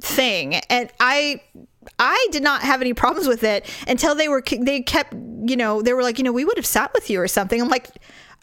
thing. 0.00 0.54
And 0.54 0.90
I 0.98 1.42
I 1.98 2.28
did 2.30 2.42
not 2.42 2.62
have 2.62 2.80
any 2.80 2.94
problems 2.94 3.28
with 3.28 3.44
it 3.44 3.66
until 3.86 4.14
they 4.14 4.28
were 4.28 4.42
they 4.60 4.80
kept, 4.80 5.12
you 5.12 5.56
know, 5.56 5.82
they 5.82 5.92
were 5.92 6.02
like, 6.02 6.18
you 6.18 6.24
know, 6.24 6.32
we 6.32 6.44
would 6.44 6.56
have 6.56 6.66
sat 6.66 6.92
with 6.94 7.10
you 7.10 7.20
or 7.20 7.28
something. 7.28 7.60
I'm 7.60 7.68
like, 7.68 7.90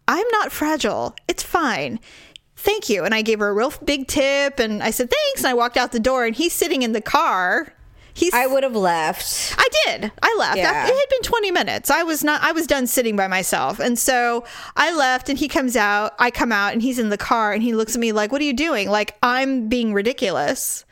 I'm 0.08 0.28
not 0.32 0.52
fragile. 0.52 1.16
It's 1.28 1.44
fine 1.44 2.00
thank 2.66 2.90
you. 2.90 3.04
And 3.04 3.14
I 3.14 3.22
gave 3.22 3.40
her 3.40 3.48
a 3.48 3.54
real 3.54 3.72
big 3.84 4.08
tip 4.08 4.60
and 4.60 4.82
I 4.84 4.92
said, 4.92 5.10
thanks. 5.10 5.42
And 5.42 5.48
I 5.48 5.54
walked 5.54 5.78
out 5.78 5.92
the 5.92 6.00
door 6.00 6.26
and 6.26 6.36
he's 6.36 6.54
sitting 6.54 6.82
in 6.82 6.92
the 6.92 7.02
car. 7.02 7.72
He's, 8.14 8.34
I 8.34 8.48
would 8.48 8.64
have 8.64 8.76
left. 8.76 9.54
I 9.58 9.68
did. 9.84 10.12
I 10.24 10.36
left. 10.40 10.58
Yeah. 10.58 10.86
It 10.88 10.96
had 10.96 11.10
been 11.10 11.22
20 11.22 11.52
minutes. 11.52 11.90
I 11.90 12.04
was 12.04 12.24
not, 12.24 12.42
I 12.42 12.54
was 12.54 12.66
done 12.66 12.88
sitting 12.88 13.18
by 13.18 13.28
myself. 13.28 13.80
And 13.80 14.00
so 14.00 14.46
I 14.78 14.96
left 14.96 15.28
and 15.28 15.38
he 15.38 15.50
comes 15.50 15.76
out. 15.76 16.16
I 16.18 16.32
come 16.32 16.54
out 16.54 16.72
and 16.72 16.82
he's 16.82 16.98
in 16.98 17.10
the 17.10 17.18
car 17.18 17.52
and 17.52 17.62
he 17.62 17.76
looks 17.76 17.96
at 17.96 18.00
me 18.00 18.14
like, 18.14 18.32
what 18.32 18.42
are 18.42 18.46
you 18.46 18.54
doing? 18.54 18.90
Like, 18.90 19.18
I'm 19.22 19.68
being 19.68 19.94
ridiculous 19.94 20.86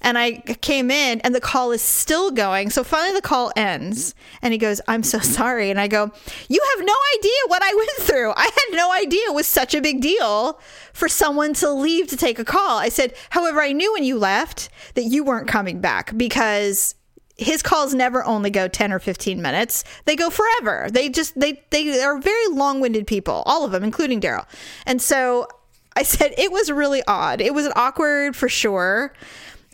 and 0.00 0.16
I 0.18 0.38
came 0.60 0.90
in 0.90 1.20
and 1.20 1.34
the 1.34 1.40
call 1.40 1.72
is 1.72 1.82
still 1.82 2.30
going. 2.30 2.70
So 2.70 2.82
finally 2.84 3.14
the 3.14 3.22
call 3.22 3.52
ends 3.56 4.14
and 4.42 4.52
he 4.52 4.58
goes, 4.58 4.80
I'm 4.88 5.02
so 5.02 5.18
sorry. 5.18 5.70
And 5.70 5.80
I 5.80 5.88
go, 5.88 6.10
You 6.48 6.62
have 6.76 6.86
no 6.86 6.94
idea 7.18 7.32
what 7.46 7.62
I 7.62 7.74
went 7.74 7.90
through. 8.00 8.32
I 8.36 8.44
had 8.44 8.76
no 8.76 8.92
idea 8.92 9.22
it 9.26 9.34
was 9.34 9.46
such 9.46 9.74
a 9.74 9.80
big 9.80 10.00
deal 10.00 10.60
for 10.92 11.08
someone 11.08 11.54
to 11.54 11.70
leave 11.70 12.08
to 12.08 12.16
take 12.16 12.38
a 12.38 12.44
call. 12.44 12.78
I 12.78 12.88
said, 12.88 13.14
However, 13.30 13.60
I 13.60 13.72
knew 13.72 13.92
when 13.92 14.04
you 14.04 14.18
left 14.18 14.70
that 14.94 15.04
you 15.04 15.24
weren't 15.24 15.48
coming 15.48 15.80
back 15.80 16.16
because 16.16 16.94
his 17.36 17.62
calls 17.62 17.94
never 17.94 18.22
only 18.24 18.50
go 18.50 18.68
10 18.68 18.92
or 18.92 18.98
15 18.98 19.40
minutes 19.40 19.82
they 20.04 20.14
go 20.14 20.28
forever 20.28 20.88
they 20.92 21.08
just 21.08 21.38
they 21.40 21.62
they 21.70 21.98
are 22.02 22.18
very 22.18 22.48
long-winded 22.48 23.06
people 23.06 23.42
all 23.46 23.64
of 23.64 23.72
them 23.72 23.82
including 23.82 24.20
daryl 24.20 24.44
and 24.84 25.00
so 25.00 25.48
i 25.96 26.02
said 26.02 26.34
it 26.36 26.52
was 26.52 26.70
really 26.70 27.02
odd 27.08 27.40
it 27.40 27.54
was 27.54 27.66
awkward 27.76 28.36
for 28.36 28.48
sure 28.48 29.14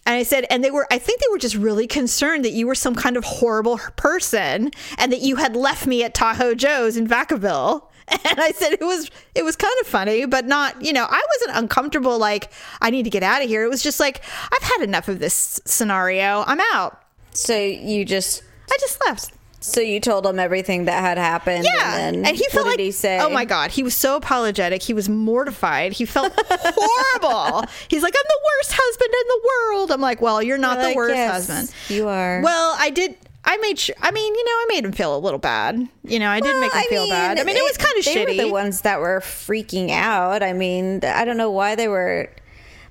and 0.07 0.15
I 0.15 0.23
said, 0.23 0.47
and 0.49 0.63
they 0.63 0.71
were, 0.71 0.87
I 0.91 0.99
think 0.99 1.21
they 1.21 1.27
were 1.31 1.39
just 1.39 1.57
really 1.57 1.89
concerned 1.89 2.45
that 2.45 2.53
you 2.53 2.69
were 2.69 2.77
some 2.77 2.95
kind 2.95 3.17
of 3.17 3.25
horrible 3.25 3.79
person 3.97 4.71
and 4.99 5.13
that 5.13 5.21
you 5.21 5.37
had 5.37 5.57
left 5.57 5.87
me 5.87 6.05
at 6.05 6.15
Tahoe 6.15 6.55
Joe's 6.55 6.97
in 6.97 7.07
Vacaville. 7.07 7.89
And 8.09 8.41
I 8.41 8.53
said 8.53 8.73
it 8.73 8.83
was 8.83 9.11
it 9.35 9.43
was 9.43 9.57
kind 9.57 9.75
of 9.81 9.89
funny, 9.89 10.27
but 10.27 10.47
not, 10.47 10.81
you 10.81 10.93
know, 10.93 11.09
I 11.11 11.21
wasn't 11.35 11.59
uncomfortable 11.59 12.21
like 12.21 12.53
I 12.81 12.91
need 12.91 13.03
to 13.03 13.11
get 13.11 13.25
out 13.25 13.43
of 13.43 13.49
here. 13.49 13.65
It 13.65 13.69
was 13.69 13.83
just 13.83 13.99
like 13.99 14.23
I've 14.53 14.63
had 14.63 14.83
enough 14.83 15.09
of 15.09 15.19
this 15.19 15.61
scenario. 15.65 16.45
I'm 16.47 16.61
out. 16.73 17.03
So 17.33 17.59
you 17.59 18.05
just 18.05 18.45
I 18.71 18.77
just 18.81 19.05
left. 19.09 19.33
So 19.67 19.81
you 19.81 20.01
told 20.01 20.27
him 20.27 20.39
everything 20.39 20.85
that 20.87 21.01
had 21.01 21.19
happened. 21.19 21.65
Yeah, 21.65 21.97
and, 21.99 22.27
and 22.27 22.37
he 22.37 22.47
felt 22.51 22.67
like 22.67 22.79
he 22.79 22.91
say? 22.91 23.19
Oh 23.21 23.29
my 23.31 23.45
god, 23.45 23.71
he 23.71 23.83
was 23.83 23.95
so 23.95 24.17
apologetic. 24.17 24.83
He 24.83 24.95
was 24.95 25.09
mortified. 25.09 25.93
He 25.93 26.05
felt 26.05 26.33
horrible. 26.51 27.65
He's 27.89 28.03
like, 28.03 28.15
I'm 28.17 28.25
the 28.29 28.41
worst 28.59 28.73
husband 28.79 29.11
in 29.13 29.29
the 29.29 29.49
world. 29.49 29.91
I'm 29.91 30.01
like, 30.01 30.21
well, 30.21 30.43
you're 30.43 30.59
not 30.59 30.75
You're 30.75 30.83
the 30.83 30.89
like, 30.89 30.97
worst 30.97 31.15
"Yes, 31.15 31.49
husband. 31.49 31.75
You 31.89 32.09
are. 32.09 32.41
Well, 32.43 32.77
I 32.79 32.91
did. 32.91 33.17
I 33.45 33.57
made 33.59 33.79
sure. 33.79 33.95
I 34.01 34.11
mean, 34.11 34.35
you 34.35 34.45
know, 34.45 34.51
I 34.51 34.67
made 34.71 34.85
him 34.85 34.93
feel 34.93 35.17
a 35.17 35.19
little 35.21 35.39
bad. 35.39 35.89
You 36.05 36.19
know, 36.19 36.29
I 36.31 36.41
did 36.41 36.59
make 36.61 36.73
him 36.73 36.81
Well, 36.91 37.07
feel 37.07 37.09
bad. 37.09 37.39
I 37.39 37.45
mean, 37.45 37.57
it, 37.57 37.63
was 37.63 37.77
kind 37.77 37.97
of 37.99 38.05
they 38.05 38.15
shitty. 38.15 38.37
were 38.39 38.43
the 38.45 38.53
ones 38.53 38.81
that 38.81 38.99
were 39.01 39.21
freaking 39.21 39.91
out. 39.91 40.43
I 40.43 40.53
mean, 40.53 41.01
I 41.05 41.25
don't 41.25 41.37
know 41.37 41.51
why 41.51 41.77
they 41.77 41.87
were. 41.87 42.29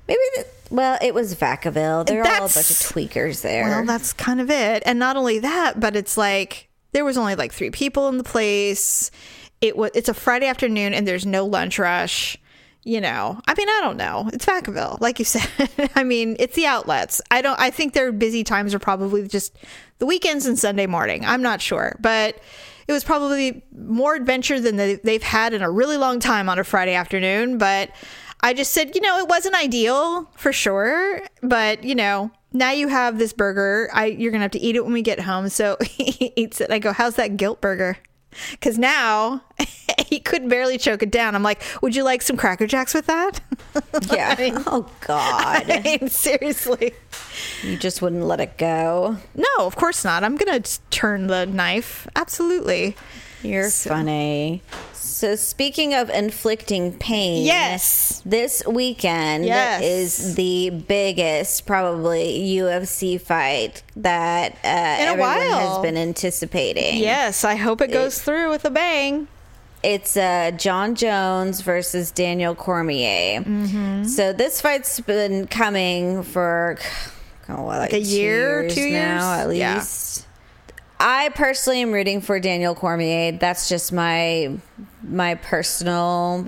Maybe. 0.08 0.20
The, 0.36 0.46
well, 0.72 0.98
it 1.02 1.14
was 1.14 1.36
Vacaville. 1.36 2.06
They're 2.06 2.22
all 2.22 2.28
a 2.38 2.40
bunch 2.40 2.56
of 2.56 2.78
tweakers 2.78 3.42
there. 3.42 3.66
Well, 3.66 3.86
that's 3.86 4.14
kind 4.14 4.40
of 4.42 4.50
it. 4.50 4.82
And 4.86 4.98
not 4.98 5.18
only 5.18 5.40
that, 5.40 5.80
but 5.80 5.96
it's 5.96 6.18
like 6.18 6.65
there 6.96 7.04
was 7.04 7.18
only 7.18 7.36
like 7.36 7.52
three 7.52 7.72
people 7.72 8.08
in 8.08 8.18
the 8.18 8.24
place. 8.24 9.12
It 9.60 9.76
was 9.76 9.92
it's 9.94 10.08
a 10.08 10.14
Friday 10.14 10.48
afternoon 10.48 10.94
and 10.94 11.06
there's 11.06 11.26
no 11.26 11.46
lunch 11.46 11.78
rush. 11.78 12.38
You 12.86 13.02
know, 13.02 13.42
I 13.48 13.54
mean, 13.56 13.68
I 13.68 13.80
don't 13.82 13.98
know. 13.98 14.30
It's 14.32 14.46
Vacaville, 14.46 15.02
like 15.02 15.20
you 15.20 15.26
said. 15.26 15.50
I 15.96 16.06
mean, 16.06 16.38
it's 16.40 16.56
the 16.56 16.68
outlets. 16.68 17.20
I 17.32 17.42
don't. 17.42 17.60
I 17.60 17.70
think 17.70 17.94
their 17.94 18.14
busy 18.14 18.46
times 18.46 18.74
are 18.74 18.80
probably 18.80 19.28
just 19.28 19.58
the 20.00 20.06
weekends 20.06 20.46
and 20.46 20.58
Sunday 20.58 20.88
morning. 20.88 21.26
I'm 21.26 21.42
not 21.42 21.62
sure, 21.62 21.98
but 22.00 22.40
it 22.88 22.94
was 22.94 23.04
probably 23.04 23.62
more 23.76 24.16
adventure 24.16 24.62
than 24.62 24.78
they, 24.78 24.96
they've 24.96 25.24
had 25.24 25.54
in 25.54 25.62
a 25.62 25.70
really 25.70 25.98
long 25.98 26.22
time 26.22 26.48
on 26.48 26.60
a 26.60 26.64
Friday 26.64 26.94
afternoon. 26.94 27.58
But 27.58 27.90
I 28.40 28.54
just 28.54 28.72
said, 28.72 28.96
you 28.96 29.02
know, 29.02 29.18
it 29.18 29.28
wasn't 29.28 29.56
ideal 29.56 30.30
for 30.38 30.54
sure, 30.54 31.22
but 31.42 31.84
you 31.84 31.96
know, 31.96 32.32
now 32.56 32.72
you 32.72 32.88
have 32.88 33.20
this 33.20 33.34
burger. 33.34 33.90
I 33.94 34.06
you're 34.06 34.32
gonna 34.32 34.44
have 34.44 34.52
to 34.52 34.60
eat 34.60 34.76
it 34.76 34.84
when 34.84 34.94
we 34.94 35.02
get 35.02 35.20
home. 35.20 35.50
So 35.50 35.78
he 35.84 36.34
eats 36.36 36.62
it. 36.62 36.72
I 36.72 36.80
go, 36.80 36.94
how's 36.94 37.16
that 37.16 37.38
guilt 37.38 37.62
burger? 37.62 37.98
Because 38.52 38.78
now 38.78 39.44
he 40.08 40.20
could 40.20 40.50
barely 40.50 40.78
choke 40.78 41.04
it 41.04 41.12
down. 41.12 41.36
I'm 41.36 41.44
like, 41.44 41.62
would 41.82 41.96
you 41.96 42.04
like 42.04 42.22
some 42.22 42.36
Cracker 42.36 42.68
Jacks 42.68 42.94
with 42.94 43.06
that? 43.06 43.40
yeah. 44.12 44.36
I 44.38 44.42
mean, 44.42 44.64
oh 44.68 44.90
God. 45.02 45.70
I 45.70 45.82
mean, 45.82 46.10
seriously. 46.10 46.94
you 47.64 47.78
just 47.78 48.02
wouldn't 48.02 48.24
let 48.24 48.42
it 48.42 48.58
go. 48.58 49.18
No, 49.36 49.48
of 49.60 49.76
course 49.76 50.04
not. 50.04 50.24
I'm 50.24 50.36
gonna 50.36 50.62
turn 50.90 51.28
the 51.28 51.46
knife. 51.46 52.08
Absolutely. 52.16 52.96
You're 53.44 53.70
funny. 53.70 54.62
So 55.16 55.38
speaking 55.38 55.94
of 55.94 56.10
inflicting 56.10 56.92
pain, 56.92 57.46
Yes. 57.46 58.22
this 58.26 58.62
weekend 58.68 59.46
Yes. 59.46 59.82
is 59.82 60.36
the 60.36 60.72
biggest 60.72 61.66
probably 61.66 62.38
UFC 62.58 63.18
fight 63.18 63.82
that 63.96 64.58
uh, 64.66 64.68
In 64.68 65.08
a 65.08 65.12
everyone 65.12 65.38
has 65.38 65.78
been 65.78 65.96
anticipating. 65.96 66.98
Yes, 66.98 67.46
I 67.46 67.56
hope 67.56 67.80
it 67.80 67.94
goes 67.94 68.22
through 68.22 68.50
with 68.50 68.66
a 68.66 68.70
bang. 68.70 69.30
It's 69.84 70.18
uh, 70.18 70.52
Jon 70.52 70.96
Jones 70.96 71.62
versus 71.62 72.12
Daniel 72.12 72.54
Cormier. 72.54 73.40
Mm-hmm. 73.42 74.04
So 74.04 74.34
this 74.34 74.60
fight's 74.60 75.00
been 75.00 75.48
coming 75.48 76.24
for 76.24 76.78
oh, 77.48 77.62
what, 77.64 77.80
like, 77.80 77.94
a 77.94 78.00
year, 78.02 78.64
years 78.64 78.76
two 78.76 78.90
now, 78.92 79.48
years? 79.48 79.48
at 79.48 79.56
Yeah. 79.56 80.25
I 81.08 81.30
personally 81.30 81.82
am 81.84 81.92
rooting 81.92 82.20
for 82.20 82.40
Daniel 82.40 82.74
Cormier. 82.74 83.34
That's 83.34 83.70
just 83.70 83.94
my 83.94 84.58
my 85.04 85.36
personal 85.36 86.44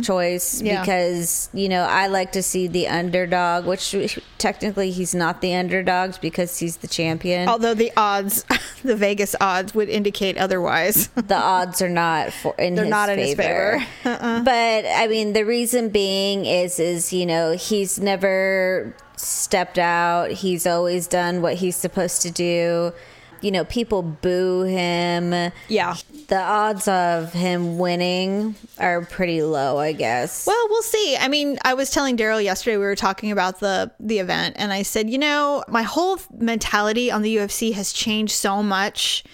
choice 0.00 0.56
Mm-hmm. 0.58 0.66
Yeah. 0.66 0.80
because 0.80 1.48
you 1.52 1.68
know 1.68 1.82
I 1.82 2.06
like 2.06 2.30
to 2.32 2.42
see 2.42 2.68
the 2.68 2.86
underdog, 2.86 3.66
which 3.66 3.96
technically 4.38 4.92
he's 4.92 5.12
not 5.12 5.40
the 5.40 5.56
underdog 5.56 6.14
because 6.20 6.56
he's 6.58 6.76
the 6.76 6.86
champion. 6.86 7.48
Although 7.48 7.74
the 7.74 7.90
odds, 7.96 8.44
the 8.84 8.94
Vegas 8.94 9.34
odds 9.40 9.74
would 9.74 9.88
indicate 9.88 10.38
otherwise. 10.38 11.08
the 11.16 11.34
odds 11.34 11.82
are 11.82 11.88
not 11.88 12.32
for 12.32 12.54
in 12.60 12.76
They're 12.76 12.84
his 12.84 12.90
not 12.90 13.08
in 13.08 13.18
his 13.18 13.34
favor. 13.34 13.80
favor. 13.80 13.86
Uh-uh. 14.22 14.42
But 14.44 14.84
I 14.86 15.08
mean, 15.08 15.32
the 15.32 15.44
reason 15.44 15.88
being 15.88 16.46
is 16.46 16.78
is 16.78 17.12
you 17.12 17.26
know 17.26 17.56
he's 17.56 17.98
never 17.98 18.94
stepped 19.16 19.80
out. 19.80 20.30
He's 20.30 20.64
always 20.64 21.08
done 21.08 21.42
what 21.42 21.54
he's 21.54 21.74
supposed 21.74 22.22
to 22.22 22.30
do. 22.30 22.92
You 23.40 23.50
know, 23.50 23.64
people 23.64 24.02
boo 24.02 24.62
him. 24.62 25.52
yeah. 25.68 25.96
The 26.28 26.40
odds 26.40 26.88
of 26.88 27.32
him 27.32 27.78
winning 27.78 28.56
are 28.78 29.04
pretty 29.04 29.42
low, 29.42 29.78
I 29.78 29.92
guess. 29.92 30.46
Well, 30.46 30.66
we'll 30.68 30.82
see. 30.82 31.16
I 31.16 31.28
mean, 31.28 31.58
I 31.64 31.74
was 31.74 31.90
telling 31.90 32.16
Daryl 32.16 32.42
yesterday 32.42 32.76
we 32.76 32.84
were 32.84 32.96
talking 32.96 33.30
about 33.30 33.60
the 33.60 33.92
the 34.00 34.18
event, 34.18 34.56
and 34.58 34.72
I 34.72 34.82
said, 34.82 35.08
you 35.08 35.18
know, 35.18 35.62
my 35.68 35.82
whole 35.82 36.18
mentality 36.36 37.10
on 37.10 37.22
the 37.22 37.36
UFC 37.36 37.72
has 37.74 37.92
changed 37.92 38.34
so 38.34 38.62
much 38.62 39.24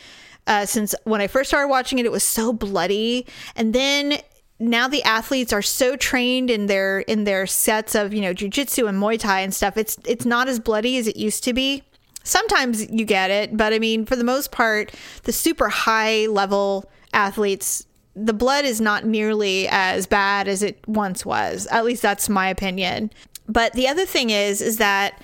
uh, 0.46 0.66
since 0.66 0.94
when 1.04 1.20
I 1.20 1.26
first 1.26 1.48
started 1.50 1.68
watching 1.68 1.98
it. 1.98 2.04
It 2.04 2.12
was 2.12 2.24
so 2.24 2.52
bloody, 2.52 3.26
and 3.56 3.74
then 3.74 4.18
now 4.58 4.86
the 4.88 5.02
athletes 5.02 5.52
are 5.52 5.62
so 5.62 5.96
trained 5.96 6.50
in 6.50 6.66
their 6.66 7.00
in 7.00 7.24
their 7.24 7.46
sets 7.46 7.94
of 7.94 8.14
you 8.14 8.20
know 8.20 8.32
jujitsu 8.32 8.88
and 8.88 8.98
Muay 8.98 9.18
Thai 9.18 9.40
and 9.40 9.54
stuff. 9.54 9.76
It's 9.76 9.96
it's 10.06 10.24
not 10.24 10.48
as 10.48 10.60
bloody 10.60 10.96
as 10.96 11.06
it 11.06 11.16
used 11.16 11.44
to 11.44 11.52
be. 11.52 11.82
Sometimes 12.24 12.90
you 12.90 13.04
get 13.04 13.30
it, 13.30 13.56
but 13.56 13.72
I 13.72 13.78
mean, 13.78 14.06
for 14.06 14.16
the 14.16 14.24
most 14.24 14.52
part, 14.52 14.92
the 15.24 15.32
super 15.32 15.68
high 15.68 16.26
level 16.26 16.90
athletes 17.12 17.86
the 18.14 18.32
blood 18.34 18.64
is 18.64 18.80
not 18.80 19.06
nearly 19.06 19.66
as 19.70 20.06
bad 20.06 20.48
as 20.48 20.62
it 20.62 20.78
once 20.86 21.24
was. 21.24 21.66
At 21.70 21.84
least 21.84 22.02
that's 22.02 22.28
my 22.28 22.48
opinion. 22.48 23.10
But 23.48 23.72
the 23.72 23.88
other 23.88 24.06
thing 24.06 24.30
is 24.30 24.60
is 24.60 24.76
that 24.78 25.20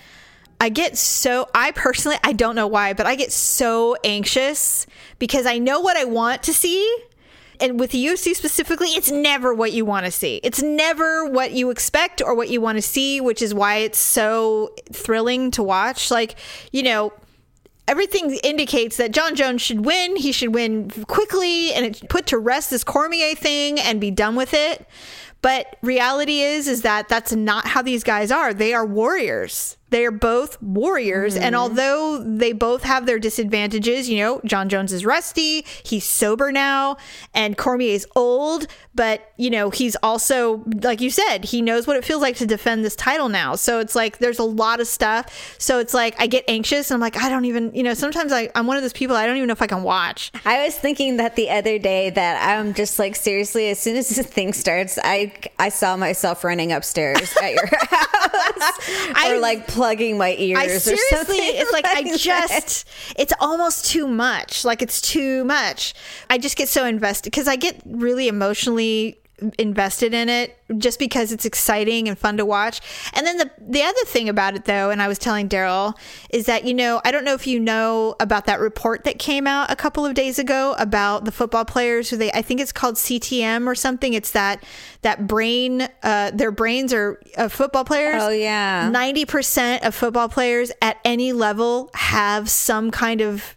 I 0.61 0.70
get 0.70 0.96
so 0.96 1.49
I 1.55 1.70
personally 1.72 2.18
I 2.24 2.32
don't 2.32 2.55
know 2.55 2.66
why, 2.66 2.94
but 2.94 3.07
I 3.07 3.14
get 3.14 3.32
so 3.32 3.96
anxious 4.05 4.86
because 5.18 5.46
I 5.46 5.59
know 5.59 5.80
what 5.80 5.96
I 5.96 6.05
want 6.05 6.42
to 6.44 6.53
see. 6.53 6.84
And 7.61 7.80
with 7.80 7.90
the 7.90 8.04
UFC 8.04 8.34
specifically, 8.34 8.88
it's 8.88 9.11
never 9.11 9.52
what 9.52 9.72
you 9.72 9.84
want 9.84 10.06
to 10.06 10.12
see. 10.12 10.40
It's 10.44 10.62
never 10.62 11.26
what 11.26 11.52
you 11.52 11.70
expect 11.70 12.22
or 12.22 12.34
what 12.34 12.50
you 12.50 12.61
want 12.61 12.76
to 12.76 12.82
see, 12.82 13.20
which 13.20 13.42
is 13.42 13.54
why 13.54 13.76
it's 13.76 13.98
so 13.98 14.74
thrilling 14.92 15.50
to 15.52 15.62
watch. 15.62 16.11
Like, 16.11 16.36
you 16.70 16.82
know, 16.82 17.12
everything 17.88 18.38
indicates 18.44 18.98
that 18.98 19.12
Jon 19.12 19.34
Jones 19.34 19.62
should 19.62 19.84
win. 19.84 20.14
He 20.16 20.30
should 20.30 20.54
win 20.54 20.90
quickly 21.09 21.72
and 21.72 21.86
it 21.86 22.09
put 22.09 22.26
to 22.26 22.38
rest 22.38 22.70
this 22.70 22.84
Cormier 22.84 23.34
thing 23.34 23.80
and 23.80 24.00
be 24.00 24.11
done 24.11 24.36
with 24.36 24.54
it. 24.54 24.86
But 25.40 25.76
reality 25.82 26.40
is 26.40 26.68
is 26.68 26.82
that 26.82 27.09
that's 27.09 27.32
not 27.32 27.66
how 27.66 27.82
these 27.82 28.04
guys 28.04 28.30
are. 28.30 28.52
They 28.52 28.74
are 28.74 28.84
warriors. 28.84 29.78
They 29.91 30.05
are 30.05 30.11
both 30.11 30.61
warriors 30.62 31.36
and 31.36 31.55
mm-hmm. 31.55 31.62
although 31.62 32.22
they 32.22 32.53
both 32.53 32.82
have 32.82 33.07
their 33.07 33.18
disadvantages, 33.18 34.09
you 34.09 34.18
know, 34.18 34.41
Jon 34.45 34.68
Jones 34.68 34.93
is 34.93 35.05
rusty, 35.05 35.64
he's 35.82 36.05
sober 36.05 36.53
now, 36.53 36.97
and 37.34 37.57
Cormier 37.57 37.95
is 37.95 38.07
old, 38.14 38.66
but 38.95 39.32
you 39.36 39.51
know, 39.51 39.70
he's 39.70 39.97
also 40.03 40.64
like 40.82 41.01
you 41.01 41.11
said, 41.11 41.45
he 41.45 41.62
knows 41.62 41.86
what 41.86 41.97
it 41.97 42.05
feels 42.05 42.22
like 42.22 42.36
to 42.36 42.47
defend 42.47 42.84
this 42.84 42.97
title 42.97 43.28
now. 43.28 43.55
So 43.55 43.80
it's 43.80 43.95
like 43.95 44.18
there's 44.18 44.39
a 44.39 44.45
lot 44.45 44.80
of 44.80 44.86
stuff. 44.86 45.57
So 45.59 45.78
it's 45.78 45.95
like 45.95 46.14
I 46.18 46.26
get 46.26 46.45
anxious 46.49 46.91
and 46.91 46.97
I'm 46.97 47.01
like 47.01 47.16
I 47.16 47.28
don't 47.28 47.45
even, 47.45 47.74
you 47.74 47.82
know, 47.82 47.95
sometimes 47.95 48.32
I 48.32 48.51
I'm 48.55 48.66
one 48.66 48.76
of 48.76 48.82
those 48.82 48.93
people 48.93 49.16
I 49.16 49.26
don't 49.26 49.36
even 49.36 49.47
know 49.47 49.53
if 49.53 49.62
I 49.62 49.66
can 49.66 49.82
watch. 49.82 50.32
I 50.45 50.64
was 50.64 50.76
thinking 50.76 51.16
that 51.16 51.36
the 51.36 51.51
other 51.51 51.78
day 51.78 52.11
that 52.11 52.57
I'm 52.57 52.74
just 52.74 52.99
like 52.99 53.16
seriously 53.16 53.68
as 53.68 53.78
soon 53.78 53.97
as 53.97 54.09
this 54.16 54.26
thing 54.26 54.53
starts 54.53 54.99
I 55.03 55.32
I 55.59 55.68
saw 55.68 55.97
myself 55.97 56.45
running 56.45 56.72
upstairs 56.72 57.34
at 57.43 57.53
your 57.53 57.66
house 57.72 58.09
I- 59.14 59.32
or 59.32 59.41
like 59.41 59.66
plugging 59.79 60.18
my 60.18 60.35
ears 60.39 60.59
I 60.59 60.64
or 60.64 60.79
seriously, 60.81 61.16
something 61.16 61.37
it's 61.41 61.72
like 61.72 61.87
I 61.87 62.03
that. 62.03 62.18
just, 62.18 62.89
it's 63.16 63.33
almost 63.41 63.87
too 63.87 64.07
much. 64.09 64.64
Like 64.64 64.83
it's 64.83 65.01
too 65.01 65.45
much. 65.45 65.95
I 66.29 66.39
just 66.39 66.57
get 66.57 66.68
so 66.68 66.85
invested 66.85 67.31
because 67.31 67.47
I 67.49 67.57
get 67.57 67.81
really 67.87 68.29
emotionally 68.29 69.18
invested 69.59 70.14
in 70.14 70.28
it 70.28 70.59
just 70.76 70.99
because 70.99 71.32
it's 71.32 71.45
exciting 71.45 72.09
and 72.09 72.18
fun 72.18 72.36
to 72.36 72.45
watch. 72.45 72.80
And 73.14 73.26
then 73.26 73.39
the 73.39 73.51
the 73.61 73.82
other 73.82 74.05
thing 74.05 74.28
about 74.28 74.55
it 74.55 74.64
though, 74.64 74.91
and 74.91 75.01
I 75.01 75.09
was 75.09 75.18
telling 75.18 75.49
Daryl, 75.49 75.97
is 76.30 76.47
that 76.47 76.64
you 76.64 76.74
know 76.74 77.01
I 77.05 77.11
don't 77.11 77.24
know 77.24 77.34
if 77.34 77.47
you 77.47 77.61
know 77.61 78.16
about 78.20 78.47
that 78.47 78.61
report 78.61 79.05
that 79.05 79.18
came 79.18 79.47
out 79.47 79.70
a 79.70 79.76
couple 79.76 80.05
of 80.05 80.14
days 80.14 80.39
ago 80.39 80.74
about 80.78 81.24
the 81.24 81.32
football 81.32 81.64
players 81.64 82.11
who 82.11 82.16
they 82.16 82.32
I 82.32 82.43
think 82.43 82.61
it's 82.61 82.72
called 82.72 82.97
CTM 82.97 83.66
or 83.66 83.74
something. 83.74 84.12
It's 84.12 84.32
that 84.32 84.62
that 85.03 85.26
brain, 85.26 85.89
uh, 86.03 86.30
their 86.32 86.51
brains 86.51 86.93
are 86.93 87.20
uh, 87.36 87.49
football 87.49 87.84
players. 87.84 88.22
Oh, 88.22 88.30
yeah. 88.30 88.91
90% 88.93 89.86
of 89.86 89.95
football 89.95 90.28
players 90.28 90.72
at 90.82 90.99
any 91.05 91.32
level 91.32 91.91
have 91.95 92.51
some 92.51 92.91
kind 92.91 93.20
of 93.20 93.57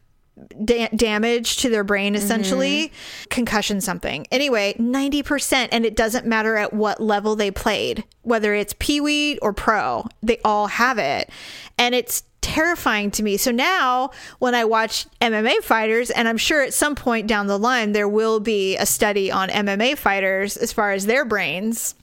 da- 0.64 0.90
damage 0.96 1.58
to 1.58 1.70
their 1.70 1.84
brain 1.84 2.14
mm-hmm. 2.14 2.24
essentially 2.24 2.92
concussion 3.30 3.82
something. 3.82 4.26
Anyway 4.32 4.74
90% 4.80 5.70
and 5.72 5.86
it 5.86 5.96
doesn't 5.96 6.26
matter 6.26 6.56
at 6.56 6.74
what 6.74 7.02
level 7.02 7.36
they 7.36 7.52
played 7.52 8.04
whether 8.24 8.54
it's 8.54 8.76
pee-wee 8.80 9.38
or 9.40 9.54
pro 9.54 10.06
they 10.22 10.40
all 10.44 10.68
have 10.68 10.98
it. 10.98 11.30
And 11.78 11.96
it's 11.96 12.24
terrifying 12.42 13.12
to 13.12 13.24
me. 13.24 13.38
So 13.38 13.52
now 13.52 14.10
when 14.40 14.56
i 14.56 14.66
watch 14.66 15.06
mma 15.22 15.56
fighters 15.62 16.10
and 16.10 16.28
i'm 16.28 16.38
sure 16.38 16.64
at 16.64 16.74
some 16.74 16.96
point 16.96 17.28
down 17.28 17.46
the 17.48 17.60
line 17.60 17.92
there 17.92 18.10
will 18.10 18.40
be 18.40 18.76
a 18.78 18.86
study 18.86 19.32
on 19.32 19.50
mma 19.50 19.96
fighters 19.96 20.58
as 20.58 20.74
far 20.74 20.92
as 20.92 21.06
their 21.06 21.24
brains 21.24 21.94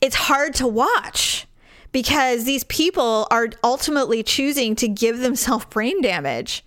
it's 0.00 0.14
hard 0.14 0.52
to 0.54 0.66
watch 0.66 1.48
because 1.92 2.44
these 2.44 2.64
people 2.64 3.26
are 3.30 3.48
ultimately 3.64 4.22
choosing 4.22 4.76
to 4.76 4.88
give 4.88 5.18
themselves 5.18 5.64
brain 5.66 6.00
damage. 6.02 6.64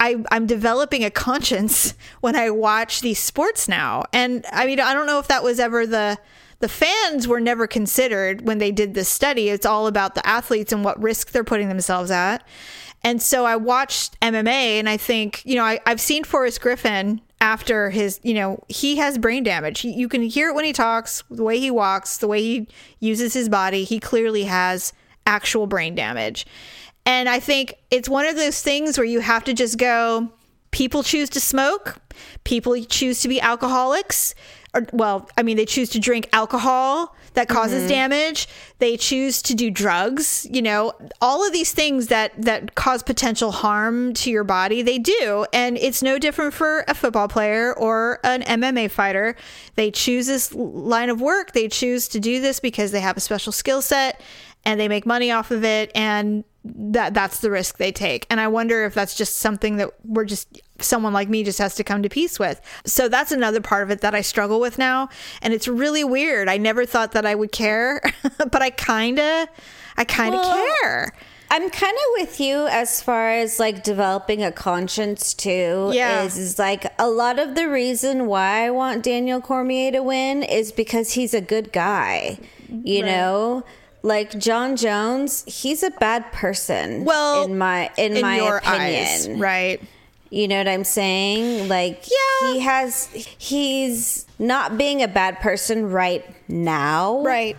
I, 0.00 0.16
I'm 0.32 0.46
developing 0.46 1.04
a 1.04 1.10
conscience 1.10 1.94
when 2.20 2.34
I 2.34 2.50
watch 2.50 3.02
these 3.02 3.20
sports 3.20 3.68
now. 3.68 4.04
And 4.12 4.44
I 4.50 4.66
mean, 4.66 4.80
I 4.80 4.94
don't 4.94 5.06
know 5.06 5.18
if 5.18 5.28
that 5.28 5.44
was 5.44 5.60
ever 5.60 5.86
the 5.86 6.18
the 6.60 6.68
fans 6.68 7.26
were 7.26 7.40
never 7.40 7.66
considered 7.66 8.42
when 8.42 8.58
they 8.58 8.70
did 8.70 8.92
this 8.92 9.08
study. 9.08 9.48
It's 9.48 9.64
all 9.64 9.86
about 9.86 10.14
the 10.14 10.26
athletes 10.26 10.74
and 10.74 10.84
what 10.84 11.02
risk 11.02 11.30
they're 11.30 11.42
putting 11.42 11.70
themselves 11.70 12.10
at. 12.10 12.46
And 13.02 13.22
so 13.22 13.46
I 13.46 13.56
watched 13.56 14.20
MMA 14.20 14.78
and 14.78 14.86
I 14.86 14.98
think, 14.98 15.42
you 15.46 15.54
know, 15.56 15.64
I, 15.64 15.80
I've 15.86 16.02
seen 16.02 16.22
Forrest 16.22 16.60
Griffin 16.60 17.22
after 17.40 17.88
his, 17.88 18.20
you 18.22 18.34
know, 18.34 18.62
he 18.68 18.96
has 18.96 19.16
brain 19.16 19.42
damage. 19.42 19.84
You 19.84 20.06
can 20.06 20.20
hear 20.20 20.50
it 20.50 20.54
when 20.54 20.66
he 20.66 20.74
talks, 20.74 21.24
the 21.30 21.42
way 21.42 21.58
he 21.58 21.70
walks, 21.70 22.18
the 22.18 22.28
way 22.28 22.42
he 22.42 22.68
uses 23.00 23.32
his 23.32 23.48
body. 23.48 23.84
He 23.84 23.98
clearly 23.98 24.44
has 24.44 24.92
actual 25.26 25.66
brain 25.66 25.94
damage. 25.94 26.44
And 27.06 27.28
I 27.28 27.40
think 27.40 27.74
it's 27.90 28.08
one 28.08 28.26
of 28.26 28.36
those 28.36 28.60
things 28.60 28.98
where 28.98 29.06
you 29.06 29.20
have 29.20 29.44
to 29.44 29.52
just 29.52 29.78
go, 29.78 30.30
people 30.70 31.02
choose 31.02 31.30
to 31.30 31.40
smoke, 31.40 31.96
people 32.44 32.82
choose 32.84 33.20
to 33.22 33.28
be 33.28 33.40
alcoholics. 33.40 34.34
Or, 34.72 34.86
well, 34.92 35.28
I 35.36 35.42
mean, 35.42 35.56
they 35.56 35.66
choose 35.66 35.88
to 35.90 35.98
drink 35.98 36.28
alcohol 36.32 37.16
that 37.34 37.48
causes 37.48 37.80
mm-hmm. 37.80 37.88
damage. 37.88 38.48
They 38.78 38.96
choose 38.96 39.42
to 39.42 39.54
do 39.54 39.70
drugs. 39.70 40.46
You 40.50 40.62
know, 40.62 40.92
all 41.20 41.46
of 41.46 41.52
these 41.52 41.72
things 41.72 42.08
that 42.08 42.32
that 42.40 42.74
cause 42.74 43.02
potential 43.02 43.50
harm 43.50 44.14
to 44.14 44.30
your 44.30 44.44
body, 44.44 44.82
they 44.82 44.98
do, 44.98 45.46
and 45.52 45.76
it's 45.76 46.02
no 46.02 46.18
different 46.18 46.54
for 46.54 46.84
a 46.86 46.94
football 46.94 47.28
player 47.28 47.76
or 47.76 48.20
an 48.24 48.42
MMA 48.42 48.90
fighter. 48.90 49.36
They 49.74 49.90
choose 49.90 50.26
this 50.26 50.54
line 50.54 51.10
of 51.10 51.20
work. 51.20 51.52
They 51.52 51.68
choose 51.68 52.08
to 52.08 52.20
do 52.20 52.40
this 52.40 52.60
because 52.60 52.92
they 52.92 53.00
have 53.00 53.16
a 53.16 53.20
special 53.20 53.52
skill 53.52 53.82
set 53.82 54.20
and 54.64 54.78
they 54.78 54.88
make 54.88 55.06
money 55.06 55.30
off 55.30 55.50
of 55.50 55.64
it 55.64 55.90
and 55.94 56.44
that 56.64 57.14
that's 57.14 57.40
the 57.40 57.50
risk 57.50 57.78
they 57.78 57.90
take 57.90 58.26
and 58.28 58.38
i 58.38 58.46
wonder 58.46 58.84
if 58.84 58.92
that's 58.92 59.14
just 59.14 59.36
something 59.36 59.76
that 59.76 59.90
we're 60.04 60.26
just 60.26 60.60
someone 60.78 61.12
like 61.12 61.28
me 61.28 61.42
just 61.42 61.58
has 61.58 61.74
to 61.74 61.82
come 61.82 62.02
to 62.02 62.08
peace 62.08 62.38
with 62.38 62.60
so 62.84 63.08
that's 63.08 63.32
another 63.32 63.62
part 63.62 63.82
of 63.82 63.90
it 63.90 64.02
that 64.02 64.14
i 64.14 64.20
struggle 64.20 64.60
with 64.60 64.76
now 64.76 65.08
and 65.40 65.54
it's 65.54 65.66
really 65.66 66.04
weird 66.04 66.48
i 66.48 66.58
never 66.58 66.84
thought 66.84 67.12
that 67.12 67.24
i 67.24 67.34
would 67.34 67.50
care 67.50 68.02
but 68.50 68.60
i 68.60 68.68
kind 68.68 69.18
of 69.18 69.48
i 69.96 70.04
kind 70.04 70.34
of 70.34 70.40
Well, 70.40 70.66
care 70.80 71.14
I'm 71.52 71.68
kind 71.68 71.96
of 71.96 72.20
with 72.20 72.38
you 72.38 72.68
as 72.68 73.02
far 73.02 73.32
as 73.32 73.58
like 73.58 73.82
developing 73.82 74.44
a 74.44 74.52
conscience 74.52 75.34
too. 75.34 75.90
Yeah. 75.92 76.22
Is, 76.22 76.38
is 76.38 76.60
like 76.60 76.86
a 76.96 77.10
lot 77.10 77.40
of 77.40 77.56
the 77.56 77.68
reason 77.68 78.26
why 78.26 78.66
I 78.66 78.70
want 78.70 79.02
Daniel 79.02 79.40
Cormier 79.40 79.90
to 79.90 80.00
win 80.00 80.44
is 80.44 80.70
because 80.70 81.14
he's 81.14 81.34
a 81.34 81.40
good 81.40 81.72
guy. 81.72 82.38
You 82.68 83.04
know? 83.04 83.64
Like 84.02 84.38
Jon 84.38 84.76
Jones, 84.76 85.44
he's 85.46 85.82
a 85.82 85.90
bad 85.90 86.32
person. 86.32 87.04
Well, 87.04 87.44
in 87.44 87.58
my 87.58 87.90
in, 87.98 88.16
in 88.16 88.22
my 88.22 88.36
your 88.36 88.56
opinion, 88.58 89.02
eyes, 89.04 89.28
right? 89.30 89.80
You 90.30 90.48
know 90.48 90.58
what 90.58 90.68
I'm 90.68 90.84
saying? 90.84 91.68
Like 91.68 92.06
Yeah. 92.08 92.52
he 92.52 92.60
has 92.60 93.06
he's 93.38 94.26
not 94.38 94.78
being 94.78 95.02
a 95.02 95.08
bad 95.08 95.40
person 95.40 95.90
right 95.90 96.24
now. 96.48 97.22
Right. 97.22 97.56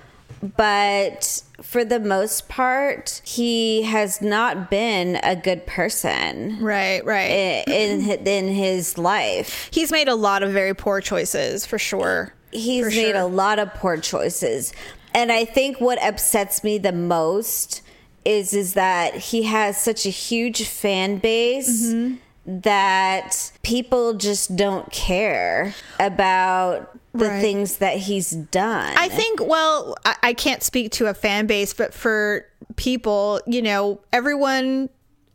But 0.57 1.43
for 1.61 1.85
the 1.85 1.99
most 1.99 2.49
part, 2.49 3.21
he 3.23 3.83
has 3.83 4.21
not 4.21 4.71
been 4.71 5.19
a 5.21 5.35
good 5.35 5.67
person 5.67 6.57
Right, 6.59 7.05
right. 7.05 7.29
i- 7.29 7.71
in 7.71 8.09
in 8.25 8.47
his 8.47 8.97
life. 8.97 9.69
He's 9.71 9.91
made 9.91 10.07
a 10.07 10.15
lot 10.15 10.41
of 10.41 10.51
very 10.51 10.73
poor 10.73 10.99
choices 11.01 11.67
for 11.67 11.77
sure. 11.77 12.33
He's 12.51 12.83
For 12.85 12.89
made 12.89 13.11
sure. 13.11 13.21
a 13.21 13.25
lot 13.25 13.59
of 13.59 13.71
poor 13.75 13.97
choices. 13.97 14.73
And 15.13 15.31
I 15.31 15.45
think 15.45 15.79
what 15.81 16.01
upsets 16.01 16.63
me 16.63 16.77
the 16.77 16.91
most 16.91 17.81
is 18.23 18.53
is 18.53 18.73
that 18.75 19.15
he 19.15 19.43
has 19.43 19.77
such 19.77 20.05
a 20.05 20.09
huge 20.09 20.67
fan 20.67 21.17
base 21.17 21.87
Mm-hmm. 21.91 22.15
that 22.61 23.51
people 23.63 24.13
just 24.13 24.55
don't 24.55 24.91
care 24.91 25.73
about 25.99 26.97
the 27.13 27.25
Right. 27.27 27.41
things 27.41 27.77
that 27.77 27.97
he's 27.97 28.31
done. 28.31 28.93
I 28.97 29.09
think, 29.09 29.45
well, 29.45 29.95
I, 30.05 30.15
I 30.23 30.33
can't 30.33 30.63
speak 30.63 30.91
to 30.93 31.07
a 31.07 31.13
fan 31.13 31.45
base, 31.45 31.73
but 31.73 31.93
for 31.93 32.45
people, 32.77 33.41
you 33.45 33.61
know, 33.61 33.99
everyone, 34.13 34.89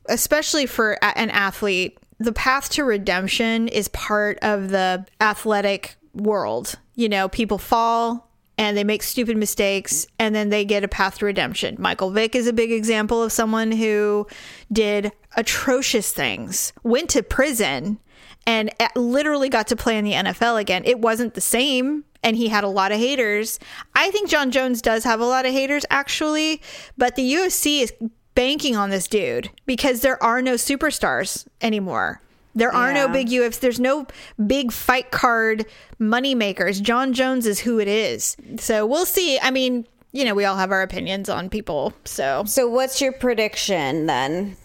especially 0.08 0.66
for 0.66 0.92
a- 1.02 1.18
an 1.18 1.30
athlete, 1.30 1.98
the 2.18 2.32
path 2.32 2.70
to 2.70 2.84
redemption 2.84 3.68
is 3.68 3.88
part 3.88 4.38
of 4.40 4.70
the 4.70 5.04
athletic 5.20 5.96
world. 6.14 6.76
You 6.94 7.08
know, 7.10 7.28
people 7.28 7.58
fall 7.58 8.25
and 8.58 8.76
they 8.76 8.84
make 8.84 9.02
stupid 9.02 9.36
mistakes 9.36 10.06
and 10.18 10.34
then 10.34 10.48
they 10.48 10.64
get 10.64 10.84
a 10.84 10.88
path 10.88 11.18
to 11.18 11.26
redemption. 11.26 11.76
Michael 11.78 12.10
Vick 12.10 12.34
is 12.34 12.46
a 12.46 12.52
big 12.52 12.72
example 12.72 13.22
of 13.22 13.32
someone 13.32 13.72
who 13.72 14.26
did 14.72 15.12
atrocious 15.36 16.12
things, 16.12 16.72
went 16.82 17.10
to 17.10 17.22
prison, 17.22 17.98
and 18.46 18.70
literally 18.94 19.48
got 19.48 19.66
to 19.68 19.76
play 19.76 19.98
in 19.98 20.04
the 20.04 20.12
NFL 20.12 20.60
again. 20.60 20.82
It 20.84 21.00
wasn't 21.00 21.34
the 21.34 21.40
same, 21.40 22.04
and 22.22 22.36
he 22.36 22.48
had 22.48 22.64
a 22.64 22.68
lot 22.68 22.92
of 22.92 22.98
haters. 22.98 23.58
I 23.94 24.10
think 24.10 24.30
Jon 24.30 24.50
Jones 24.50 24.80
does 24.80 25.04
have 25.04 25.20
a 25.20 25.26
lot 25.26 25.46
of 25.46 25.52
haters, 25.52 25.84
actually, 25.90 26.62
but 26.96 27.16
the 27.16 27.34
UFC 27.34 27.82
is 27.82 27.92
banking 28.34 28.76
on 28.76 28.90
this 28.90 29.08
dude 29.08 29.50
because 29.66 30.00
there 30.00 30.22
are 30.22 30.40
no 30.40 30.54
superstars 30.54 31.46
anymore. 31.60 32.20
There 32.56 32.74
are 32.74 32.92
no 32.92 33.06
big 33.06 33.28
UFC. 33.28 33.60
There's 33.60 33.78
no 33.78 34.06
big 34.46 34.72
fight 34.72 35.10
card 35.10 35.66
money 35.98 36.34
makers. 36.34 36.80
Jon 36.80 37.12
Jones 37.12 37.46
is 37.46 37.60
who 37.60 37.78
it 37.78 37.86
is. 37.86 38.34
So 38.56 38.86
we'll 38.86 39.04
see. 39.04 39.38
I 39.38 39.50
mean, 39.50 39.86
you 40.12 40.24
know, 40.24 40.34
we 40.34 40.46
all 40.46 40.56
have 40.56 40.72
our 40.72 40.80
opinions 40.80 41.28
on 41.28 41.50
people. 41.50 41.92
So, 42.06 42.44
so 42.46 42.66
what's 42.66 42.98
your 43.02 43.12
prediction 43.12 44.06
then? 44.06 44.56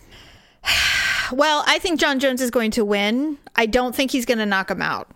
well, 1.33 1.65
I 1.67 1.79
think 1.79 1.99
Jon 1.99 2.19
Jones 2.19 2.41
is 2.41 2.49
going 2.49 2.71
to 2.71 2.85
win. 2.85 3.37
I 3.57 3.65
don't 3.65 3.93
think 3.93 4.11
he's 4.11 4.25
going 4.25 4.37
to 4.37 4.45
knock 4.45 4.71
him 4.71 4.81
out. 4.81 5.11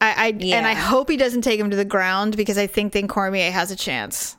I, 0.00 0.26
I 0.26 0.28
and 0.28 0.66
I 0.66 0.74
hope 0.74 1.10
he 1.10 1.16
doesn't 1.16 1.42
take 1.42 1.58
him 1.58 1.70
to 1.70 1.76
the 1.76 1.84
ground 1.84 2.36
because 2.36 2.56
I 2.56 2.68
think 2.68 2.92
then 2.92 3.08
Cormier 3.08 3.50
has 3.50 3.72
a 3.72 3.76
chance. 3.76 4.36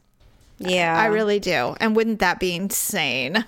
Yeah. 0.58 0.98
I 0.98 1.08
really 1.08 1.40
do. 1.40 1.76
And 1.82 1.98
wouldn't 1.98 2.20
that 2.20 2.40
be 2.40 2.56
insane? 2.56 3.46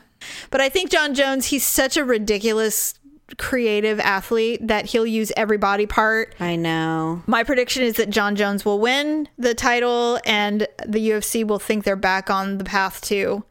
But 0.49 0.59
I 0.59 0.67
think 0.69 0.91
Jon 0.91 1.13
Jones, 1.13 1.47
he's 1.47 1.65
such 1.65 1.95
a 1.95 2.03
ridiculous 2.03 2.95
creative 3.37 3.99
athlete 3.99 4.67
that 4.67 4.85
he'll 4.85 5.05
use 5.05 5.31
every 5.35 5.57
body 5.57 5.85
part. 5.85 6.35
I 6.39 6.55
know. 6.55 7.23
My 7.27 7.43
prediction 7.43 7.83
is 7.83 7.95
that 7.95 8.09
Jon 8.09 8.35
Jones 8.35 8.63
will 8.65 8.79
win 8.79 9.27
the 9.37 9.55
title 9.55 10.19
and 10.25 10.67
the 10.85 11.09
UFC 11.09 11.45
will 11.45 11.59
think 11.59 11.83
they're 11.83 11.95
back 11.95 12.29
on 12.29 12.57
the 12.57 12.63
path 12.63 13.01
to, 13.05 13.43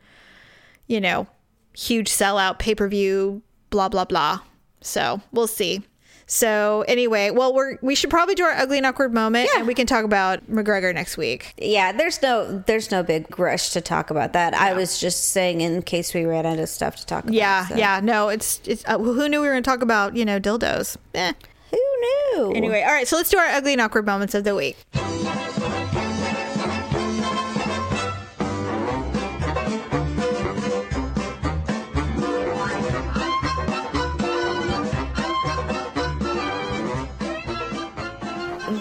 you 0.87 1.01
know, 1.01 1.27
huge 1.77 2.11
sellout, 2.11 2.59
pay 2.59 2.75
per 2.75 2.89
view, 2.89 3.43
blah, 3.71 3.89
blah, 3.89 4.05
blah. 4.05 4.41
So 4.81 5.21
we'll 5.33 5.47
see. 5.47 5.83
So 6.35 6.85
anyway, 6.89 7.31
well, 7.31 7.55
we're 7.55 7.79
we 7.81 7.95
should 7.95 8.11
probably 8.11 8.35
do 8.35 8.43
our 8.43 8.51
ugly 8.51 8.79
and 8.79 8.85
awkward 8.85 9.15
moment, 9.15 9.49
and 9.55 9.69
we 9.69 9.75
can 9.75 9.87
talk 9.87 10.05
about 10.05 10.45
McGregor 10.51 10.93
next 10.93 11.17
week. 11.17 11.55
Yeah, 11.59 11.93
there's 11.93 12.21
no 12.23 12.59
there's 12.67 12.91
no 12.91 13.05
big 13.05 13.39
rush 13.39 13.71
to 13.71 13.81
talk 13.81 14.11
about 14.11 14.33
that. 14.33 14.53
I 14.53 14.73
was 14.75 14.99
just 14.99 15.29
saying 15.29 15.61
in 15.61 15.83
case 15.83 16.13
we 16.13 16.25
ran 16.25 16.45
out 16.45 16.59
of 16.59 16.69
stuff 16.69 16.97
to 16.97 17.07
talk 17.07 17.23
about. 17.23 17.35
Yeah, 17.35 17.69
so. 17.69 17.77
yeah, 17.77 18.01
no, 18.03 18.31
it's 18.31 18.61
it's. 18.65 18.85
Uh, 18.85 18.99
who 18.99 19.29
knew 19.29 19.43
we 19.43 19.47
were 19.47 19.53
going 19.53 19.63
to 19.63 19.71
talk 19.71 19.83
about 19.83 20.17
you 20.17 20.25
know 20.25 20.41
dildos? 20.41 20.97
Eh. 21.15 21.35
Who 21.71 21.79
knew? 21.79 22.53
Anyway, 22.57 22.83
all 22.83 22.93
right, 22.93 23.07
so 23.07 23.15
let's 23.17 23.31
do 23.31 23.39
our 23.39 23.47
ugly 23.47 23.71
and 23.71 23.81
awkward 23.81 24.05
moments 24.05 24.35
of 24.35 24.43
the 24.43 24.57
week. 24.57 24.77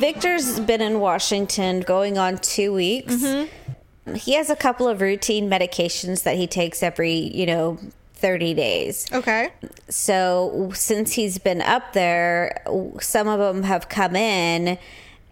Victor's 0.04 0.60
been 0.60 0.82
in 0.82 0.99
Washington 0.99 1.80
going 1.80 2.18
on 2.18 2.38
two 2.38 2.74
weeks. 2.74 3.14
Mm-hmm. 3.14 4.16
He 4.16 4.34
has 4.34 4.49
a 4.49 4.56
couple 4.58 4.86
of 4.86 4.99
routine 4.99 5.49
medications 5.49 6.24
that 6.24 6.36
he 6.36 6.45
takes 6.45 6.84
every, 6.84 7.14
you 7.14 7.45
know, 7.45 7.80
30 8.16 8.54
days. 8.54 9.06
Okay. 9.14 9.54
So 9.88 10.72
since 10.74 11.14
he's 11.14 11.38
been 11.38 11.62
up 11.62 11.93
there, 11.93 12.66
some 12.99 13.30
of 13.30 13.39
them 13.39 13.64
have 13.64 13.88
come 13.88 14.18
in 14.18 14.78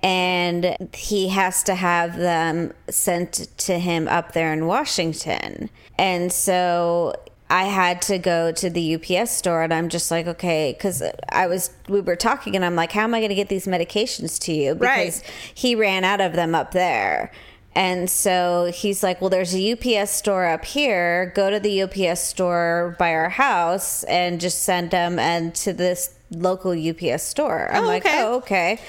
and 0.01 0.77
he 0.95 1.27
has 1.27 1.63
to 1.63 1.75
have 1.75 2.15
them 2.15 2.71
sent 2.89 3.49
to 3.57 3.77
him 3.77 4.07
up 4.07 4.31
there 4.31 4.53
in 4.53 4.67
Washington. 4.67 5.69
And 5.97 6.31
so 6.31 7.13
I 7.51 7.65
had 7.65 8.01
to 8.03 8.17
go 8.17 8.51
to 8.53 8.69
the 8.69 8.95
UPS 8.95 9.29
store 9.31 9.61
and 9.61 9.73
I'm 9.73 9.89
just 9.89 10.09
like, 10.09 10.25
okay, 10.25 10.73
because 10.75 11.03
I 11.29 11.47
was, 11.47 11.69
we 11.89 11.99
were 11.99 12.15
talking 12.15 12.55
and 12.55 12.63
I'm 12.63 12.75
like, 12.75 12.91
how 12.93 13.01
am 13.03 13.13
I 13.13 13.19
going 13.19 13.29
to 13.29 13.35
get 13.35 13.49
these 13.49 13.67
medications 13.67 14.39
to 14.43 14.53
you? 14.53 14.73
Because 14.73 15.19
Right. 15.21 15.33
he 15.53 15.75
ran 15.75 16.03
out 16.05 16.21
of 16.21 16.33
them 16.33 16.55
up 16.55 16.71
there. 16.71 17.31
And 17.75 18.09
so 18.09 18.71
he's 18.73 19.01
like, 19.01 19.21
Well, 19.21 19.29
there's 19.29 19.55
a 19.55 19.71
UPS 19.73 20.11
store 20.11 20.45
up 20.45 20.65
here. 20.65 21.31
Go 21.35 21.49
to 21.49 21.57
the 21.59 21.83
UPS 21.83 22.19
store 22.21 22.95
by 22.99 23.13
our 23.13 23.29
house 23.29 24.03
and 24.05 24.41
just 24.41 24.63
send 24.63 24.91
them 24.91 25.17
and 25.19 25.55
to 25.55 25.71
this 25.71 26.13
local 26.31 26.71
UPS 26.71 27.23
store. 27.23 27.69
I'm 27.71 27.83
Oh, 27.83 27.87
like, 27.87 28.05
okay. 28.05 28.21
Oh, 28.23 28.35
okay. 28.39 28.79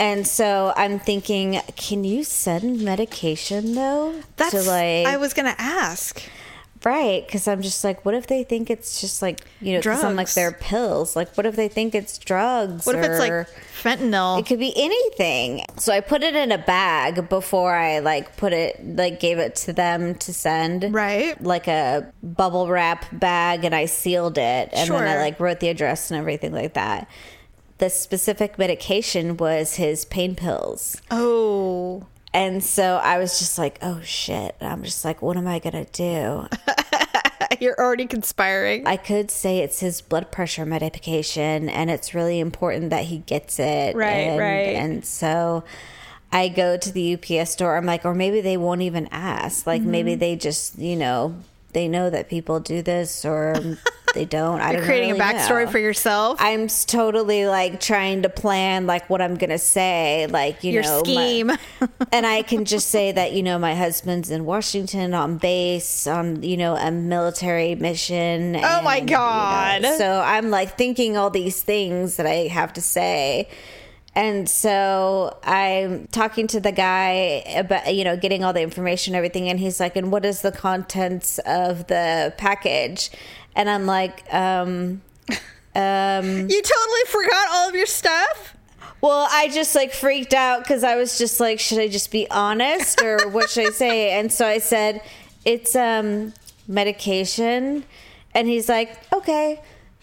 And 0.00 0.26
so 0.26 0.72
I'm 0.76 0.98
thinking, 1.00 1.60
can 1.76 2.04
you 2.04 2.24
send 2.24 2.80
medication 2.82 3.74
though? 3.74 4.22
That's 4.36 4.52
to 4.52 4.62
like 4.62 5.06
I 5.06 5.16
was 5.18 5.34
going 5.34 5.52
to 5.54 5.60
ask. 5.60 6.22
Right 6.84 7.26
because 7.26 7.48
I'm 7.48 7.62
just 7.62 7.84
like, 7.84 8.04
what 8.04 8.14
if 8.14 8.26
they 8.26 8.44
think 8.44 8.70
it's 8.70 9.00
just 9.00 9.22
like 9.22 9.40
you 9.60 9.72
know, 9.72 9.80
I'm 9.84 10.16
like 10.16 10.26
Drugs. 10.26 10.34
they're 10.34 10.52
pills. 10.52 11.16
Like, 11.16 11.36
what 11.36 11.46
if 11.46 11.56
they 11.56 11.68
think 11.68 11.94
it's 11.94 12.18
drugs? 12.18 12.86
What 12.86 12.96
if 12.96 13.04
it's 13.04 13.18
like 13.18 13.48
fentanyl? 13.82 14.38
it 14.38 14.46
could 14.46 14.58
be 14.58 14.72
anything. 14.76 15.64
So 15.76 15.92
I 15.92 16.00
put 16.00 16.22
it 16.22 16.34
in 16.34 16.52
a 16.52 16.58
bag 16.58 17.28
before 17.28 17.74
I 17.74 17.98
like 18.00 18.36
put 18.36 18.52
it 18.52 18.84
like 18.84 19.20
gave 19.20 19.38
it 19.38 19.56
to 19.56 19.72
them 19.72 20.14
to 20.16 20.32
send. 20.32 20.92
Right. 20.92 21.40
Like 21.42 21.68
a 21.68 22.12
bubble 22.22 22.68
wrap 22.68 23.06
bag 23.12 23.64
and 23.64 23.74
I 23.74 23.86
sealed 23.86 24.38
it 24.38 24.70
and 24.72 24.90
then 24.90 25.06
I 25.06 25.18
like 25.18 25.40
wrote 25.40 25.60
the 25.60 25.68
address 25.68 26.10
and 26.10 26.18
everything 26.18 26.52
like 26.52 26.74
that. 26.74 27.08
The 27.78 27.90
specific 27.90 28.58
medication 28.58 29.36
was 29.36 29.76
his 29.76 30.04
pain 30.04 30.34
pills. 30.34 31.00
oh. 31.10 32.06
And 32.34 32.62
so 32.62 32.96
I 32.96 33.18
was 33.18 33.38
just 33.38 33.58
like, 33.58 33.78
oh 33.82 34.00
shit. 34.02 34.54
I'm 34.60 34.82
just 34.82 35.04
like, 35.04 35.22
what 35.22 35.36
am 35.36 35.46
I 35.46 35.58
going 35.58 35.84
to 35.84 35.90
do? 35.92 36.46
You're 37.60 37.78
already 37.78 38.06
conspiring. 38.06 38.86
I 38.86 38.96
could 38.96 39.30
say 39.30 39.58
it's 39.60 39.80
his 39.80 40.00
blood 40.02 40.30
pressure 40.30 40.66
medication 40.66 41.68
and 41.68 41.90
it's 41.90 42.14
really 42.14 42.38
important 42.40 42.90
that 42.90 43.04
he 43.04 43.18
gets 43.18 43.58
it. 43.58 43.96
Right, 43.96 44.06
and, 44.10 44.38
right. 44.38 44.76
And 44.76 45.04
so 45.04 45.64
I 46.30 46.48
go 46.48 46.76
to 46.76 46.92
the 46.92 47.14
UPS 47.14 47.52
store. 47.52 47.76
I'm 47.76 47.86
like, 47.86 48.04
or 48.04 48.14
maybe 48.14 48.40
they 48.42 48.56
won't 48.58 48.82
even 48.82 49.08
ask. 49.10 49.66
Like 49.66 49.82
maybe 49.82 50.12
Mm-hmm. 50.12 50.20
they 50.20 50.36
just, 50.36 50.78
you 50.78 50.96
know, 50.96 51.36
they 51.72 51.88
know 51.88 52.10
that 52.10 52.28
people 52.28 52.60
do 52.60 52.82
this 52.82 53.24
or 53.24 53.54
they 54.14 54.24
don't. 54.24 54.60
I 54.60 54.70
You're 54.72 54.80
don't 54.80 54.86
creating 54.86 55.10
really 55.10 55.20
a 55.20 55.22
backstory 55.22 55.64
know. 55.66 55.70
for 55.70 55.78
yourself. 55.78 56.38
I'm 56.40 56.68
totally 56.68 57.46
like 57.46 57.80
trying 57.80 58.22
to 58.22 58.28
plan 58.28 58.86
like 58.86 59.08
what 59.10 59.20
I'm 59.20 59.36
gonna 59.36 59.58
say, 59.58 60.26
like 60.28 60.64
you 60.64 60.72
Your 60.72 60.82
know, 60.82 60.96
my- 60.96 61.02
scheme. 61.02 61.50
and 62.12 62.26
I 62.26 62.42
can 62.42 62.64
just 62.64 62.88
say 62.88 63.12
that 63.12 63.32
you 63.32 63.42
know 63.42 63.58
my 63.58 63.74
husband's 63.74 64.30
in 64.30 64.44
Washington 64.44 65.14
on 65.14 65.38
base 65.38 66.06
on 66.06 66.42
you 66.42 66.56
know 66.56 66.76
a 66.76 66.90
military 66.90 67.74
mission. 67.74 68.56
Oh 68.56 68.82
my 68.82 68.96
and, 68.98 69.10
you 69.10 69.16
know, 69.16 69.22
God. 69.22 69.84
so 69.98 70.20
I'm 70.20 70.50
like 70.50 70.76
thinking 70.76 71.16
all 71.16 71.30
these 71.30 71.62
things 71.62 72.16
that 72.16 72.26
I 72.26 72.48
have 72.48 72.72
to 72.74 72.80
say. 72.80 73.48
And 74.14 74.48
so 74.48 75.38
I'm 75.44 76.08
talking 76.08 76.48
to 76.48 76.58
the 76.58 76.72
guy 76.72 77.44
about, 77.54 77.94
you 77.94 78.02
know, 78.02 78.16
getting 78.16 78.42
all 78.42 78.52
the 78.52 78.62
information, 78.62 79.14
and 79.14 79.16
everything. 79.16 79.48
And 79.48 79.60
he's 79.60 79.78
like, 79.78 79.94
and 79.94 80.10
what 80.10 80.24
is 80.24 80.42
the 80.42 80.50
contents 80.50 81.38
of 81.40 81.86
the 81.86 82.34
package? 82.36 83.10
And 83.58 83.68
I'm 83.68 83.84
like, 83.86 84.22
um, 84.32 85.02
um, 85.74 86.48
You 86.48 86.62
totally 86.62 87.04
forgot 87.08 87.48
all 87.50 87.68
of 87.68 87.74
your 87.74 87.86
stuff? 87.86 88.54
well, 89.00 89.28
I 89.30 89.48
just 89.48 89.74
like 89.76 89.92
freaked 89.92 90.32
out 90.34 90.62
because 90.62 90.82
I 90.82 90.96
was 90.96 91.18
just 91.18 91.38
like, 91.40 91.60
should 91.60 91.78
I 91.78 91.88
just 91.88 92.10
be 92.10 92.28
honest 92.30 93.00
or 93.02 93.28
what 93.28 93.50
should 93.50 93.66
I 93.66 93.70
say? 93.70 94.12
And 94.18 94.32
so 94.32 94.46
I 94.46 94.58
said, 94.58 95.02
it's 95.44 95.76
um 95.76 96.32
medication. 96.66 97.84
And 98.34 98.48
he's 98.48 98.68
like, 98.68 98.96
okay. 99.12 99.60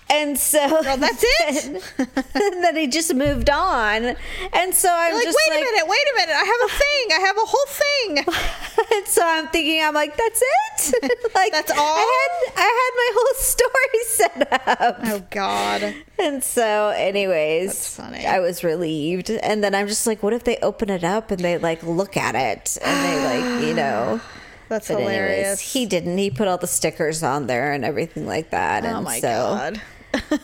And 0.08 0.38
so 0.38 0.60
Well, 0.60 0.98
that's 0.98 1.24
it? 1.40 1.84
and 1.98 2.14
then 2.64 2.76
he 2.76 2.88
just 2.88 3.14
moved 3.14 3.50
on. 3.50 4.16
And 4.54 4.74
so 4.76 4.88
I'm 4.92 5.14
Like, 5.14 5.26
wait 5.26 5.36
like, 5.50 5.60
a 5.60 5.64
minute, 5.64 5.88
wait 5.88 6.06
a 6.14 6.16
minute. 6.16 6.36
I 6.36 6.44
have 6.44 6.70
a 6.70 6.74
thing. 6.84 7.10
I 7.12 7.20
have 7.26 7.38
a 7.38 7.46
whole 7.46 7.66
thing. 7.68 8.98
and 8.98 9.08
so 9.08 9.22
I'm 9.26 9.48
thinking, 9.48 9.82
I'm 9.84 9.94
like, 9.96 10.16
that's 10.16 10.42
it. 10.44 11.20
like 11.34 11.52
That's 11.52 11.72
all? 11.72 11.78
I 11.98 12.30
had 12.54 12.54
I 12.58 12.62
had 12.62 12.92
my 12.96 13.12
whole 13.16 13.34
story 13.42 14.04
set 14.08 14.70
up. 14.80 15.00
Oh, 15.06 15.24
God. 15.32 15.96
And 16.20 16.44
so, 16.44 16.90
anyways, 16.90 17.68
That's 17.68 17.96
funny. 17.96 18.26
I 18.28 18.40
was 18.40 18.64
relieved. 18.64 19.30
And 19.32 19.64
then 19.64 19.74
I'm 19.74 19.88
just 19.88 20.06
like, 20.06 20.22
what 20.22 20.34
if 20.34 20.44
they 20.44 20.58
open 20.58 20.90
it 20.90 21.04
up 21.04 21.32
and 21.32 21.40
they 21.42 21.58
like 21.58 21.82
look 21.84 22.16
at 22.16 22.36
it 22.36 22.78
and 22.84 23.06
they 23.06 23.42
like, 23.42 23.64
you 23.68 23.74
know. 23.82 24.22
That's 24.68 24.88
But 24.88 24.96
anyways, 24.96 25.16
hilarious. 25.16 25.60
he 25.74 25.86
didn't. 25.86 26.18
He 26.18 26.32
put 26.32 26.48
all 26.48 26.58
the 26.58 26.66
stickers 26.68 27.22
on 27.22 27.46
there 27.46 27.72
and 27.74 27.86
everything 27.86 28.26
like 28.26 28.50
that. 28.50 28.84
Oh, 28.84 28.88
and 28.88 28.98
oh, 28.98 29.02
my 29.02 29.20
so, 29.20 29.28
God. 29.28 29.82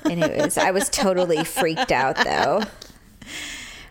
Anyways, 0.06 0.58
I 0.58 0.72
was 0.72 0.90
totally 0.90 1.44
freaked 1.44 1.92
out 1.92 2.16
though. 2.18 2.64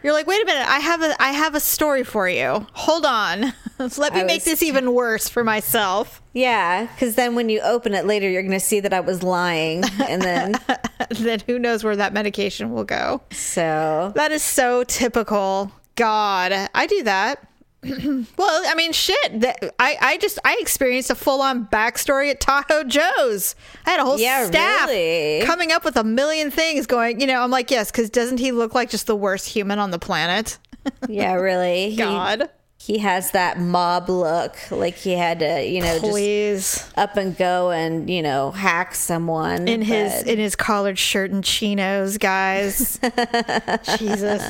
You're 0.02 0.14
like, 0.14 0.26
wait 0.26 0.42
a 0.42 0.46
minute. 0.46 0.66
I 0.66 0.78
have 0.78 1.02
a, 1.02 1.22
I 1.22 1.32
have 1.32 1.54
a 1.54 1.60
story 1.60 2.04
for 2.04 2.26
you. 2.26 2.66
Hold 2.72 3.04
on. 3.04 3.52
Let 3.78 4.14
me 4.14 4.20
I 4.20 4.24
make 4.24 4.36
was- 4.36 4.44
this 4.44 4.62
even 4.62 4.94
worse 4.94 5.28
for 5.28 5.44
myself. 5.44 6.22
Yeah, 6.32 6.86
because 6.86 7.16
then 7.16 7.34
when 7.34 7.48
you 7.50 7.60
open 7.60 7.92
it 7.92 8.06
later, 8.06 8.28
you're 8.30 8.40
going 8.42 8.52
to 8.52 8.60
see 8.60 8.80
that 8.80 8.94
I 8.94 9.00
was 9.00 9.22
lying. 9.22 9.82
And 10.08 10.22
then, 10.22 10.54
then 11.10 11.40
who 11.46 11.58
knows 11.58 11.84
where 11.84 11.96
that 11.96 12.12
medication 12.14 12.70
will 12.72 12.84
go. 12.84 13.20
so, 13.32 14.12
That 14.14 14.30
is 14.32 14.42
so 14.42 14.84
typical. 14.84 15.70
God, 15.96 16.52
I 16.74 16.86
do 16.86 17.02
that. 17.02 17.46
well, 18.36 18.62
I 18.66 18.74
mean, 18.76 18.92
shit. 18.92 19.40
That, 19.40 19.74
I, 19.78 19.96
I 20.00 20.16
just 20.18 20.38
I 20.44 20.56
experienced 20.60 21.10
a 21.10 21.14
full 21.14 21.40
on 21.40 21.66
backstory 21.66 22.30
at 22.30 22.40
Tahoe 22.40 22.84
Joe's. 22.84 23.54
I 23.86 23.90
had 23.90 24.00
a 24.00 24.04
whole 24.04 24.18
Yeah, 24.18 24.46
staff 24.46 24.88
really? 24.88 25.46
coming 25.46 25.72
up 25.72 25.84
with 25.84 25.96
a 25.96 26.04
million 26.04 26.50
things. 26.50 26.86
Going, 26.86 27.20
you 27.20 27.26
know, 27.26 27.40
I'm 27.42 27.50
like, 27.50 27.70
yes, 27.70 27.90
because 27.90 28.10
doesn't 28.10 28.38
he 28.38 28.52
look 28.52 28.74
like 28.74 28.90
just 28.90 29.06
the 29.06 29.16
worst 29.16 29.48
human 29.48 29.78
on 29.78 29.90
the 29.90 29.98
planet? 29.98 30.58
yeah, 31.08 31.34
really. 31.34 31.96
God, 31.96 32.50
He 32.82 32.96
has 33.00 33.32
that 33.32 33.60
mob 33.60 34.08
look. 34.08 34.56
Like 34.70 34.94
he 34.94 35.12
had 35.12 35.40
to, 35.40 35.62
you 35.62 35.82
know, 35.82 35.98
just 36.00 36.90
up 36.96 37.18
and 37.18 37.36
go 37.36 37.70
and, 37.70 38.08
you 38.08 38.22
know, 38.22 38.52
hack 38.52 38.94
someone. 38.94 39.68
in 39.68 39.82
his 39.82 40.22
in 40.22 40.38
his 40.38 40.56
collared 40.56 40.98
shirt 40.98 41.30
and 41.30 41.44
chinos, 41.44 42.16
guys. 42.16 42.98
Jesus. 43.98 44.42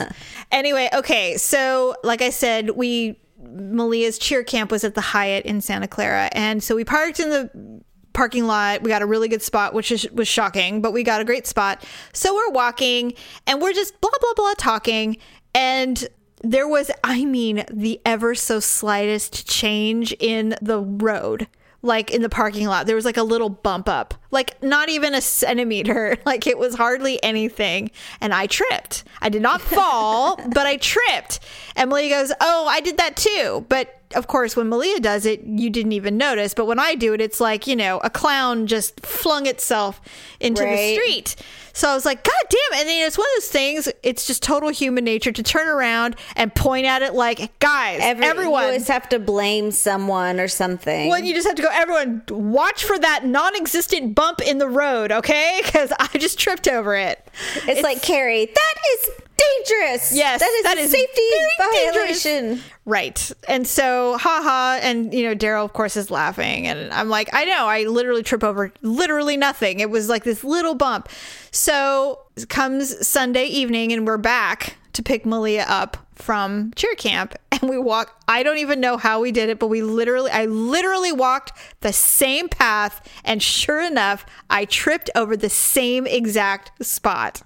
Anyway, 0.53 0.89
okay, 0.95 1.39
so 1.39 1.97
like 2.05 2.23
I 2.23 2.31
said, 2.31 2.71
we 2.71 3.19
Malia's 3.43 4.17
cheer 4.17 4.45
camp 4.45 4.71
was 4.71 4.85
at 4.85 4.95
the 4.95 5.01
Hyatt 5.01 5.45
in 5.45 5.61
Santa 5.61 5.89
Clara, 5.89 6.29
and 6.31 6.63
so 6.63 6.77
we 6.77 6.85
parked 6.85 7.19
in 7.19 7.31
the 7.31 7.83
parking 8.13 8.47
lot. 8.47 8.83
We 8.83 8.91
got 8.91 9.03
a 9.03 9.07
really 9.07 9.27
good 9.27 9.43
spot, 9.43 9.75
which 9.75 9.91
is, 9.91 10.09
was 10.13 10.29
shocking, 10.29 10.81
but 10.81 10.93
we 10.93 11.03
got 11.03 11.21
a 11.21 11.25
great 11.25 11.49
spot. 11.49 11.85
So 12.13 12.33
we're 12.33 12.51
walking, 12.51 13.15
and 13.49 13.61
we're 13.61 13.73
just 13.73 14.01
blah 14.01 14.11
blah 14.21 14.35
blah 14.37 14.55
talking, 14.57 15.17
and 15.53 16.09
there 16.43 16.67
was, 16.67 16.91
I 17.05 17.25
mean, 17.25 17.65
the 17.71 18.01
ever 18.05 18.35
so 18.35 18.61
slightest 18.61 19.49
change 19.49 20.13
in 20.19 20.55
the 20.61 20.81
road 20.81 21.49
like 21.83 22.11
in 22.11 22.23
the 22.23 22.29
parking 22.29 22.67
lot. 22.67 22.87
There 22.87 22.97
was 22.97 23.05
like 23.05 23.17
a 23.17 23.23
little 23.23 23.49
bump 23.49 23.89
up 23.89 24.15
like 24.31 24.63
not 24.63 24.89
even 24.89 25.15
a 25.15 25.21
centimeter. 25.21 26.17
Like 26.31 26.47
it 26.47 26.59
was 26.59 26.75
hardly 26.75 27.21
anything. 27.25 27.91
And 28.21 28.33
i 28.33 28.47
tripped. 28.47 29.05
I 29.21 29.31
did 29.31 29.43
not 29.43 29.61
fall 29.77 30.37
but 30.37 30.67
i 30.67 30.77
tripped. 30.77 31.41
Emily 31.77 32.09
goes 32.09 32.33
oh 32.41 32.67
i 32.69 32.81
did 32.81 32.99
that 32.99 33.17
too. 33.17 33.65
But 33.69 34.01
of 34.15 34.27
course 34.27 34.55
when 34.55 34.69
malia 34.69 35.01
does 35.01 35.25
it 35.27 35.43
you 35.45 35.71
didn't 35.71 35.93
even 35.93 36.17
notice. 36.17 36.55
But 36.55 36.67
when 36.67 36.79
i 36.79 36.95
do 36.95 37.15
it 37.15 37.21
it's 37.21 37.41
like 37.41 37.67
you 37.67 37.75
know 37.75 37.99
a 38.05 38.11
clown 38.11 38.67
just 38.67 39.01
flung 39.01 39.47
itself 39.47 40.01
into 40.39 40.63
the 40.63 40.95
street 40.95 41.37
so 41.73 41.89
I 41.89 41.95
was 41.95 42.05
like, 42.05 42.25
God 42.25 42.33
damn 42.49 42.79
it. 42.79 42.81
And 42.81 42.89
then 42.89 43.07
it's 43.07 43.19
one 43.19 43.27
of 43.37 43.43
those 43.43 43.49
things, 43.51 43.89
it's 44.03 44.27
just 44.27 44.43
total 44.43 44.71
human 44.71 45.05
nature 45.05 45.33
to 45.33 45.43
turn 45.43 45.69
around 45.69 46.17
and 46.37 46.55
point 46.55 46.87
at 46.87 47.03
it 47.03 47.15
like, 47.15 47.59
guys, 47.59 48.01
Every, 48.03 48.25
everyone. 48.25 48.63
You 48.63 48.67
always 48.69 48.89
have 48.89 49.09
to 49.11 49.19
blame 49.19 49.71
someone 49.71 50.41
or 50.41 50.49
something. 50.49 51.09
Well, 51.09 51.21
you 51.21 51.35
just 51.35 51.47
have 51.47 51.57
to 51.57 51.63
go, 51.63 51.69
everyone, 51.73 52.23
watch 52.29 52.85
for 52.85 52.99
that 52.99 53.25
non 53.25 53.57
existent 53.57 54.15
bump 54.15 54.41
in 54.41 54.59
the 54.59 54.69
road, 54.69 55.13
okay? 55.13 55.61
Because 55.65 55.93
I 55.99 56.19
just 56.19 56.39
tripped 56.39 56.69
over 56.69 56.97
it. 56.97 57.27
it's, 57.67 57.83
like, 57.83 58.03
Carrie, 58.03 58.47
that 58.47 58.75
is 58.95 59.11
dangerous. 59.41 60.13
Yes, 60.13 60.41
That 60.41 60.51
is 60.51 60.63
that 60.65 60.79
a 60.79 60.81
is 60.81 60.91
safety 60.91 61.23
very 61.59 61.73
dangerous. 61.73 62.23
violation. 62.25 62.63
Right. 62.85 63.33
And 63.49 63.67
so, 63.67 64.17
haha. 64.19 64.79
And, 64.83 65.13
you 65.15 65.25
know, 65.29 65.35
Daryl, 65.35 65.65
of 65.65 65.73
course, 65.73 65.97
is 65.97 66.11
laughing. 66.11 66.67
And 66.67 66.93
I'm 66.93 67.09
like, 67.09 67.29
I 67.33 67.45
know, 67.45 67.67
I 67.67 67.85
literally 67.85 68.23
trip 68.23 68.43
over 68.45 68.73
literally 68.83 69.37
nothing. 69.37 69.81
It 69.81 69.91
was 69.91 70.09
like 70.09 70.25
this 70.25 70.43
little 70.45 70.75
bump. 70.75 71.09
So 71.51 72.21
comes 72.49 73.07
Sunday 73.07 73.45
evening, 73.47 73.93
and 73.93 74.07
we're 74.07 74.17
back 74.19 74.77
to 74.95 75.03
pick 75.03 75.25
Malia 75.27 75.65
up 75.69 75.97
from 76.15 76.73
cheer 76.77 76.95
camp. 76.97 77.35
And 77.53 77.69
we 77.69 77.77
walk, 77.79 78.19
I 78.27 78.43
don't 78.43 78.57
even 78.59 78.81
know 78.81 78.97
how 78.97 79.21
we 79.21 79.33
did 79.33 79.51
it, 79.51 79.59
but 79.59 79.67
we 79.67 79.83
literally, 79.83 80.31
I 80.31 80.47
literally 80.47 81.13
walked 81.13 81.53
the 81.81 81.93
same 81.93 82.49
path. 82.49 83.07
And 83.25 83.43
sure 83.43 83.81
enough, 83.83 84.25
I 84.49 84.65
tripped 84.65 85.11
over 85.15 85.37
the 85.37 85.51
same 85.51 86.07
exact 86.07 86.83
spot. 86.85 87.43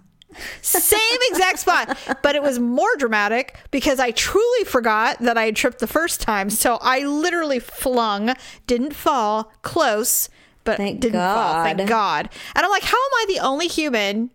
Same 0.62 1.18
exact 1.30 1.58
spot, 1.58 1.98
but 2.22 2.34
it 2.34 2.42
was 2.42 2.58
more 2.58 2.94
dramatic 2.98 3.56
because 3.70 4.00
I 4.00 4.10
truly 4.12 4.64
forgot 4.64 5.18
that 5.20 5.36
I 5.38 5.44
had 5.46 5.56
tripped 5.56 5.78
the 5.78 5.86
first 5.86 6.20
time. 6.20 6.50
So 6.50 6.78
I 6.80 7.00
literally 7.00 7.58
flung, 7.58 8.34
didn't 8.66 8.94
fall, 8.94 9.52
close, 9.62 10.28
but 10.64 10.76
Thank 10.78 11.00
didn't 11.00 11.20
fall. 11.20 11.62
Thank 11.62 11.78
God. 11.78 11.88
God. 11.88 12.30
And 12.54 12.64
I'm 12.64 12.70
like, 12.70 12.84
how 12.84 12.96
am 12.96 13.14
I 13.16 13.24
the 13.28 13.40
only 13.40 13.68
human 13.68 14.30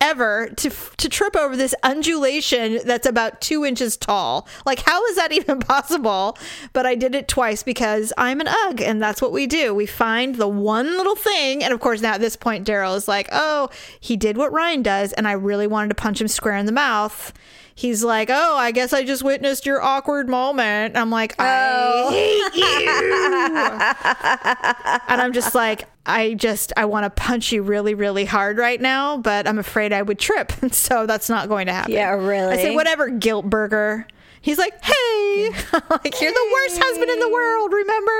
ever 0.00 0.48
to 0.56 0.70
to 0.70 1.08
trip 1.08 1.36
over 1.36 1.56
this 1.56 1.74
undulation 1.82 2.80
that's 2.84 3.06
about 3.06 3.40
two 3.40 3.64
inches 3.64 3.96
tall? 3.96 4.48
Like, 4.64 4.80
how 4.80 5.04
is 5.06 5.16
that 5.16 5.32
even 5.40 5.60
possible? 5.60 6.36
But 6.72 6.86
I 6.86 6.94
did 6.94 7.14
it 7.14 7.28
twice 7.28 7.62
because 7.62 8.12
I'm 8.16 8.40
an 8.40 8.48
UGG, 8.48 8.80
and 8.80 9.02
that's 9.02 9.22
what 9.22 9.32
we 9.32 9.46
do. 9.46 9.74
We 9.74 9.86
find 9.86 10.36
the 10.36 10.48
one 10.48 10.96
little 10.96 11.16
thing, 11.16 11.62
and 11.62 11.72
of 11.72 11.80
course, 11.80 12.00
now 12.00 12.14
at 12.14 12.20
this 12.20 12.36
point, 12.36 12.66
Daryl 12.66 12.96
is 12.96 13.08
like, 13.08 13.28
"Oh, 13.32 13.68
he 13.98 14.16
did 14.16 14.36
what 14.36 14.52
Ryan 14.52 14.82
does," 14.82 15.12
and 15.12 15.28
I 15.28 15.32
really 15.32 15.66
wanted 15.66 15.88
to 15.88 15.94
punch 15.94 16.20
him 16.20 16.28
square 16.28 16.56
in 16.56 16.66
the 16.66 16.72
mouth. 16.72 17.32
He's 17.80 18.04
like, 18.04 18.28
"Oh, 18.30 18.56
I 18.58 18.72
guess 18.72 18.92
I 18.92 19.04
just 19.04 19.22
witnessed 19.22 19.64
your 19.64 19.80
awkward 19.80 20.28
moment." 20.28 20.98
I'm 20.98 21.08
like, 21.08 21.34
"I 21.38 21.70
oh. 21.72 22.10
hate 22.10 22.54
you," 22.54 22.90
and 25.08 25.22
I'm 25.22 25.32
just 25.32 25.54
like, 25.54 25.88
I 26.04 26.34
just 26.34 26.74
I 26.76 26.84
want 26.84 27.04
to 27.04 27.10
punch 27.10 27.52
you 27.52 27.62
really, 27.62 27.94
really 27.94 28.26
hard 28.26 28.58
right 28.58 28.78
now, 28.78 29.16
but 29.16 29.48
I'm 29.48 29.58
afraid 29.58 29.94
I 29.94 30.02
would 30.02 30.18
trip, 30.18 30.52
so 30.72 31.06
that's 31.06 31.30
not 31.30 31.48
going 31.48 31.68
to 31.68 31.72
happen. 31.72 31.92
Yeah, 31.92 32.10
really? 32.10 32.52
I 32.52 32.56
say, 32.56 32.74
whatever, 32.74 33.08
guilt 33.08 33.48
burger. 33.48 34.06
He's 34.42 34.56
like, 34.58 34.82
hey, 34.82 35.50
like 35.90 36.20
you're 36.20 36.32
the 36.32 36.50
worst 36.52 36.78
husband 36.82 37.10
in 37.10 37.18
the 37.18 37.28
world. 37.28 37.72
Remember? 37.72 38.12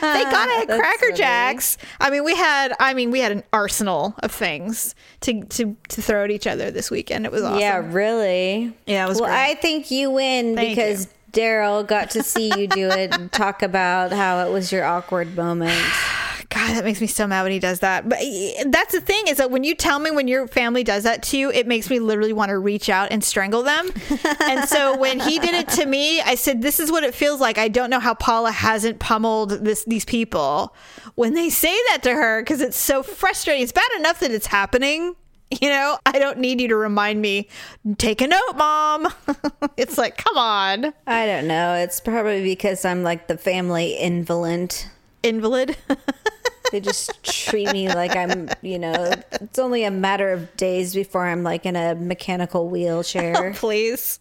they 0.00 0.22
got 0.24 0.48
I 0.48 0.54
had 0.58 0.68
That's 0.68 0.80
Cracker 0.80 0.98
funny. 1.06 1.14
Jacks. 1.16 1.78
I 2.00 2.10
mean, 2.10 2.24
we 2.24 2.34
had, 2.34 2.72
I 2.80 2.94
mean, 2.94 3.10
we 3.12 3.20
had 3.20 3.30
an 3.30 3.44
arsenal 3.52 4.14
of 4.24 4.32
things 4.32 4.94
to 5.20 5.44
to 5.44 5.76
to 5.90 6.02
throw 6.02 6.24
at 6.24 6.30
each 6.32 6.46
other 6.48 6.70
this 6.72 6.90
weekend. 6.90 7.26
It 7.26 7.32
was 7.32 7.42
awesome. 7.42 7.60
Yeah, 7.60 7.76
really. 7.92 8.76
Yeah, 8.86 9.06
it 9.06 9.08
was 9.08 9.20
Well, 9.20 9.30
great. 9.30 9.50
I 9.50 9.54
think 9.54 9.90
you 9.92 10.10
win 10.10 10.56
Thank 10.56 10.70
because 10.76 11.08
Daryl 11.32 11.86
got 11.86 12.10
to 12.10 12.22
see 12.22 12.48
you 12.58 12.66
do 12.66 12.88
it 12.90 13.14
and 13.14 13.30
talk 13.30 13.62
about 13.62 14.10
how 14.12 14.44
it 14.46 14.52
was 14.52 14.72
your 14.72 14.84
awkward 14.84 15.36
moment. 15.36 15.80
God, 16.54 16.76
that 16.76 16.84
makes 16.84 17.00
me 17.00 17.08
so 17.08 17.26
mad 17.26 17.42
when 17.42 17.50
he 17.50 17.58
does 17.58 17.80
that. 17.80 18.08
But 18.08 18.20
that's 18.66 18.92
the 18.92 19.00
thing 19.00 19.26
is 19.26 19.38
that 19.38 19.50
when 19.50 19.64
you 19.64 19.74
tell 19.74 19.98
me 19.98 20.12
when 20.12 20.28
your 20.28 20.46
family 20.46 20.84
does 20.84 21.02
that 21.02 21.24
to 21.24 21.36
you, 21.36 21.50
it 21.50 21.66
makes 21.66 21.90
me 21.90 21.98
literally 21.98 22.32
want 22.32 22.50
to 22.50 22.58
reach 22.58 22.88
out 22.88 23.08
and 23.10 23.24
strangle 23.24 23.64
them. 23.64 23.90
and 24.40 24.68
so 24.68 24.96
when 24.96 25.18
he 25.18 25.40
did 25.40 25.54
it 25.54 25.68
to 25.70 25.84
me, 25.84 26.20
I 26.20 26.36
said, 26.36 26.62
"This 26.62 26.78
is 26.78 26.92
what 26.92 27.02
it 27.02 27.12
feels 27.12 27.40
like." 27.40 27.58
I 27.58 27.66
don't 27.66 27.90
know 27.90 27.98
how 27.98 28.14
Paula 28.14 28.52
hasn't 28.52 29.00
pummeled 29.00 29.50
this 29.64 29.82
these 29.84 30.04
people 30.04 30.76
when 31.16 31.34
they 31.34 31.50
say 31.50 31.76
that 31.88 32.04
to 32.04 32.12
her 32.12 32.40
because 32.40 32.60
it's 32.60 32.78
so 32.78 33.02
frustrating. 33.02 33.64
It's 33.64 33.72
bad 33.72 33.90
enough 33.98 34.20
that 34.20 34.30
it's 34.30 34.46
happening. 34.46 35.16
You 35.60 35.70
know, 35.70 35.98
I 36.06 36.20
don't 36.20 36.38
need 36.38 36.60
you 36.60 36.68
to 36.68 36.76
remind 36.76 37.20
me. 37.20 37.48
Take 37.98 38.20
a 38.20 38.28
note, 38.28 38.54
mom. 38.56 39.12
it's 39.76 39.98
like, 39.98 40.18
come 40.18 40.38
on, 40.38 40.94
I 41.06 41.26
don't 41.26 41.48
know. 41.48 41.74
It's 41.74 42.00
probably 42.00 42.44
because 42.44 42.84
I'm 42.84 43.02
like 43.02 43.26
the 43.26 43.36
family 43.36 43.98
invalid. 43.98 44.74
invalid. 45.24 45.76
They 46.74 46.80
just 46.80 47.22
treat 47.22 47.70
me 47.70 47.86
like 47.86 48.16
I'm, 48.16 48.48
you 48.60 48.80
know, 48.80 49.12
it's 49.30 49.60
only 49.60 49.84
a 49.84 49.92
matter 49.92 50.32
of 50.32 50.56
days 50.56 50.92
before 50.92 51.24
I'm 51.24 51.44
like 51.44 51.66
in 51.66 51.76
a 51.76 51.94
mechanical 51.94 52.68
wheelchair. 52.68 53.32
Oh, 53.44 53.52
please. 53.54 54.18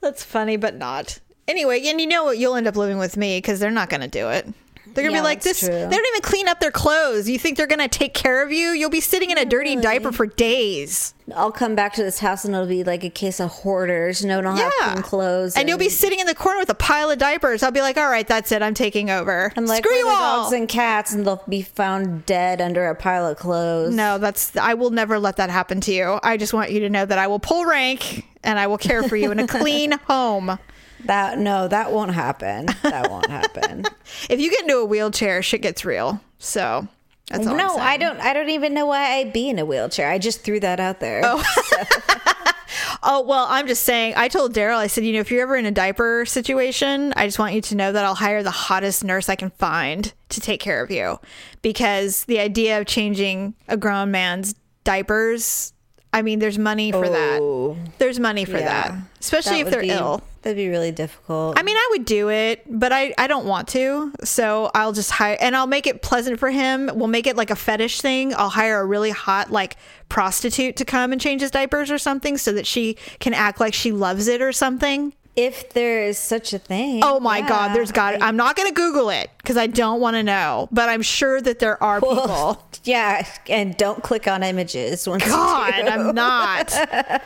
That's 0.00 0.24
funny, 0.24 0.56
but 0.56 0.74
not. 0.74 1.20
Anyway, 1.46 1.86
and 1.86 2.00
you 2.00 2.06
know 2.06 2.24
what? 2.24 2.38
You'll 2.38 2.54
end 2.56 2.66
up 2.66 2.76
living 2.76 2.96
with 2.96 3.18
me 3.18 3.36
because 3.36 3.60
they're 3.60 3.70
not 3.70 3.90
going 3.90 4.00
to 4.00 4.08
do 4.08 4.30
it. 4.30 4.48
They're 4.94 5.04
gonna 5.04 5.16
Yeah, 5.16 5.20
be 5.20 5.24
like 5.24 5.42
this. 5.42 5.60
true. 5.60 5.68
They 5.68 5.88
don't 5.96 6.06
even 6.06 6.22
clean 6.22 6.48
up 6.48 6.60
their 6.60 6.70
clothes. 6.70 7.28
You 7.28 7.38
think 7.38 7.56
they're 7.56 7.66
gonna 7.66 7.88
take 7.88 8.14
care 8.14 8.42
of 8.44 8.50
you? 8.52 8.70
You'll 8.70 8.90
be 8.90 9.00
sitting 9.00 9.30
in 9.30 9.38
a 9.38 9.44
dirty 9.44 9.76
diaper 9.76 10.12
for 10.12 10.26
days. 10.26 11.14
I'll 11.34 11.52
come 11.52 11.76
back 11.76 11.92
to 11.94 12.02
this 12.02 12.18
house 12.18 12.44
and 12.44 12.54
it'll 12.54 12.66
be 12.66 12.82
like 12.82 13.04
a 13.04 13.10
case 13.10 13.38
of 13.38 13.50
hoarders. 13.50 14.24
No 14.24 14.36
one 14.40 14.46
will 14.46 14.56
have 14.56 14.72
clean 14.72 15.02
clothes. 15.02 15.54
and 15.56 15.68
you'll 15.68 15.78
be 15.78 15.88
sitting 15.88 16.18
in 16.18 16.26
the 16.26 16.34
corner 16.34 16.58
with 16.58 16.70
a 16.70 16.74
pile 16.74 17.08
of 17.10 17.18
diapers. 17.18 17.62
I'll 17.62 17.70
be 17.70 17.80
like, 17.82 17.96
"All 17.96 18.10
right, 18.10 18.26
that's 18.26 18.50
it. 18.50 18.62
I'm 18.62 18.74
taking 18.74 19.10
over." 19.10 19.52
I'm 19.56 19.66
like, 19.66 19.84
Screw 19.84 19.94
you 19.96 20.08
all. 20.08 20.42
dogs 20.44 20.52
and 20.52 20.68
cats, 20.68 21.12
and 21.12 21.24
they'll 21.24 21.42
be 21.48 21.62
found 21.62 22.26
dead 22.26 22.60
under 22.60 22.88
a 22.88 22.94
pile 22.96 23.26
of 23.26 23.36
clothes. 23.38 23.94
no, 23.94 24.18
that's. 24.18 24.56
I 24.56 24.74
will 24.74 24.90
never 24.90 25.18
let 25.20 25.36
that 25.36 25.50
happen 25.50 25.80
to 25.82 25.92
you. 25.92 26.18
I 26.24 26.36
just 26.36 26.52
want 26.52 26.72
you 26.72 26.80
to 26.80 26.90
know 26.90 27.04
that 27.06 27.18
I 27.18 27.28
will 27.28 27.38
pull 27.38 27.64
rank 27.64 28.24
and 28.42 28.58
I 28.58 28.66
will 28.66 28.78
care 28.78 29.02
for 29.04 29.16
you 29.16 29.30
in 29.30 29.38
a 29.38 29.46
clean 29.46 29.92
home. 30.08 30.58
That 31.04 31.38
no, 31.38 31.68
that 31.68 31.92
won't 31.92 32.12
happen. 32.14 32.66
That 32.82 33.10
won't 33.10 33.28
happen. 33.30 33.86
If 34.28 34.40
you 34.40 34.50
get 34.50 34.62
into 34.62 34.76
a 34.78 34.84
wheelchair, 34.84 35.40
shit 35.40 35.62
gets 35.62 35.84
real. 35.84 36.20
So 36.38 36.86
that's 37.28 37.46
all. 37.46 37.54
No. 37.56 37.76
I 37.76 37.96
don't. 37.96 38.18
I 38.20 38.32
don't 38.32 38.48
even 38.50 38.74
know 38.74 38.86
why 38.86 39.14
I'd 39.18 39.32
be 39.32 39.48
in 39.48 39.58
a 39.60 39.64
wheelchair. 39.64 40.10
I 40.10 40.18
just 40.18 40.42
threw 40.42 40.58
that 40.60 40.80
out 40.80 40.98
there. 41.00 41.22
Oh. 41.24 41.42
oh 43.02 43.22
well, 43.22 43.46
I'm 43.48 43.66
just 43.66 43.84
saying. 43.84 44.14
I 44.16 44.28
told 44.28 44.52
Daryl. 44.54 44.76
I 44.76 44.88
said, 44.88 45.04
you 45.04 45.12
know, 45.12 45.20
if 45.20 45.30
you're 45.30 45.42
ever 45.42 45.56
in 45.56 45.64
a 45.66 45.70
diaper 45.70 46.24
situation, 46.26 47.12
I 47.16 47.26
just 47.26 47.38
want 47.38 47.54
you 47.54 47.60
to 47.62 47.74
know 47.76 47.92
that 47.92 48.04
I'll 48.04 48.14
hire 48.16 48.42
the 48.42 48.50
hottest 48.50 49.04
nurse 49.04 49.28
I 49.28 49.36
can 49.36 49.50
find 49.50 50.12
to 50.30 50.40
take 50.40 50.60
care 50.60 50.82
of 50.82 50.90
you, 50.90 51.18
because 51.62 52.24
the 52.24 52.40
idea 52.40 52.80
of 52.80 52.86
changing 52.86 53.54
a 53.68 53.76
grown 53.76 54.10
man's 54.10 54.54
diapers. 54.84 55.72
I 56.12 56.22
mean, 56.22 56.40
there's 56.40 56.58
money 56.58 56.90
for 56.90 57.06
Oh. 57.06 57.74
that. 57.76 57.98
There's 57.98 58.18
money 58.18 58.44
for 58.44 58.58
that, 58.58 58.92
especially 59.20 59.62
That 59.62 59.68
if 59.68 59.72
they're 59.72 59.82
be- 59.82 59.90
ill. 59.90 60.22
That'd 60.42 60.56
be 60.56 60.68
really 60.70 60.90
difficult. 60.90 61.58
I 61.58 61.62
mean, 61.62 61.76
I 61.76 61.88
would 61.90 62.06
do 62.06 62.30
it, 62.30 62.62
but 62.66 62.92
I, 62.92 63.12
I 63.18 63.26
don't 63.26 63.44
want 63.44 63.68
to. 63.68 64.12
So 64.24 64.70
I'll 64.74 64.92
just 64.92 65.10
hire, 65.10 65.36
and 65.38 65.54
I'll 65.54 65.66
make 65.66 65.86
it 65.86 66.00
pleasant 66.00 66.38
for 66.38 66.50
him. 66.50 66.90
We'll 66.94 67.08
make 67.08 67.26
it 67.26 67.36
like 67.36 67.50
a 67.50 67.56
fetish 67.56 68.00
thing. 68.00 68.34
I'll 68.34 68.48
hire 68.48 68.80
a 68.80 68.86
really 68.86 69.10
hot, 69.10 69.50
like, 69.50 69.76
prostitute 70.08 70.76
to 70.76 70.84
come 70.86 71.12
and 71.12 71.20
change 71.20 71.42
his 71.42 71.50
diapers 71.50 71.90
or 71.90 71.98
something 71.98 72.38
so 72.38 72.52
that 72.52 72.66
she 72.66 72.96
can 73.18 73.34
act 73.34 73.60
like 73.60 73.74
she 73.74 73.92
loves 73.92 74.28
it 74.28 74.40
or 74.40 74.50
something. 74.50 75.12
If 75.36 75.72
there 75.72 76.02
is 76.02 76.18
such 76.18 76.52
a 76.52 76.58
thing. 76.58 77.00
Oh 77.04 77.20
my 77.20 77.38
yeah. 77.38 77.48
God, 77.48 77.74
there's 77.74 77.92
got 77.92 78.20
I'm 78.20 78.36
not 78.36 78.56
going 78.56 78.68
to 78.68 78.74
Google 78.74 79.10
it 79.10 79.30
because 79.38 79.56
I 79.56 79.66
don't 79.66 80.00
want 80.00 80.16
to 80.16 80.22
know, 80.22 80.68
but 80.70 80.88
I'm 80.88 81.02
sure 81.02 81.40
that 81.40 81.58
there 81.58 81.82
are 81.82 82.00
people. 82.00 82.62
Yeah, 82.82 83.26
and 83.50 83.76
don't 83.76 84.02
click 84.02 84.26
on 84.26 84.42
images. 84.42 85.06
Once 85.06 85.26
God. 85.26 85.74
I'm 85.74 86.14
not. 86.14 86.72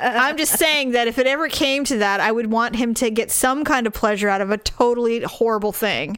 I'm 0.01 0.37
just 0.37 0.59
saying 0.59 0.91
that 0.93 1.07
if 1.07 1.17
it 1.17 1.29
ever 1.29 1.49
came 1.49 1.85
to 1.85 1.99
that, 1.99 2.19
I 2.19 2.33
would 2.33 2.51
want 2.51 2.75
him 2.75 2.93
to 2.95 3.09
get 3.09 3.31
some 3.31 3.63
kind 3.63 3.87
of 3.87 3.93
pleasure 3.93 4.29
out 4.29 4.41
of 4.41 4.51
a 4.51 4.57
totally 4.59 5.21
horrible 5.21 5.71
thing. 5.71 6.17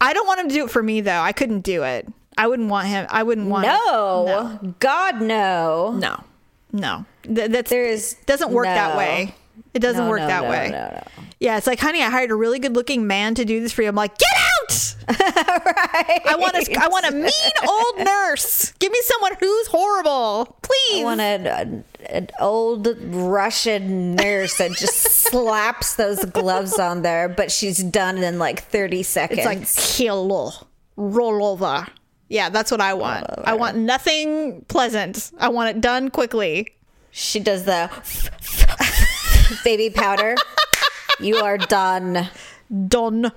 I 0.00 0.12
don't 0.12 0.26
want 0.26 0.40
him 0.40 0.48
to 0.48 0.54
do 0.54 0.64
it 0.64 0.70
for 0.70 0.82
me 0.82 1.00
though. 1.00 1.20
I 1.20 1.30
couldn't 1.30 1.60
do 1.60 1.84
it. 1.84 2.08
I 2.36 2.48
wouldn't 2.48 2.68
want 2.68 2.88
him. 2.88 3.06
I 3.08 3.22
wouldn't 3.22 3.48
want. 3.48 3.66
No, 3.66 4.74
God, 4.80 5.20
no. 5.22 5.92
no, 5.92 6.24
no. 6.72 7.06
Th- 7.22 7.50
that's 7.50 7.70
There's 7.70 8.14
doesn't 8.26 8.50
work 8.50 8.66
that 8.66 8.94
no. 8.94 8.98
way. 8.98 9.34
It 9.76 9.80
doesn't 9.82 10.04
No, 10.04 10.08
work 10.10 10.20
no, 10.20 10.26
that 10.26 10.42
no, 10.42 10.48
way. 10.48 11.02
Yeah, 11.38 11.58
it's 11.58 11.66
like, 11.66 11.78
honey, 11.78 12.02
I 12.02 12.08
hired 12.08 12.30
a 12.30 12.34
really 12.34 12.58
good-looking 12.58 13.06
man 13.06 13.34
to 13.34 13.44
do 13.44 13.60
this 13.60 13.72
for 13.72 13.82
you. 13.82 13.88
I'm 13.88 13.94
like, 13.94 14.16
get 14.16 14.30
out! 14.32 14.94
right. 15.08 16.22
I 16.26 16.34
want 16.38 16.56
a, 16.56 16.80
I 16.80 16.88
want 16.88 17.06
a 17.06 17.12
mean 17.12 17.30
old 17.68 17.98
nurse. 17.98 18.72
Give 18.78 18.90
me 18.90 18.98
someone 19.02 19.32
who's 19.38 19.66
horrible, 19.66 20.56
please. 20.62 21.02
I 21.02 21.04
want 21.04 21.20
a, 21.20 21.82
an 22.08 22.28
old 22.40 22.88
Russian 23.02 24.14
nurse 24.14 24.56
that 24.56 24.72
just 24.72 24.96
slaps 25.30 25.96
those 25.96 26.24
gloves 26.24 26.78
on 26.78 27.02
there, 27.02 27.28
but 27.28 27.52
she's 27.52 27.82
done 27.82 28.16
in 28.16 28.38
like 28.38 28.62
30 28.62 29.02
seconds. 29.02 29.40
It's 29.40 29.46
like 29.46 29.68
kill, 29.96 30.54
roll 30.96 31.44
over. 31.44 31.86
Yeah, 32.28 32.48
that's 32.48 32.70
what 32.70 32.80
I 32.80 32.94
want. 32.94 33.26
I 33.44 33.52
want 33.54 33.76
nothing 33.76 34.64
pleasant. 34.68 35.30
I 35.38 35.48
want 35.50 35.76
it 35.76 35.82
done 35.82 36.08
quickly. 36.08 36.74
she 37.10 37.40
does 37.40 37.64
the 37.64 37.90
baby 39.64 39.90
powder. 39.90 40.34
You 41.20 41.36
are 41.36 41.58
done. 41.58 42.28
Done. 42.88 43.30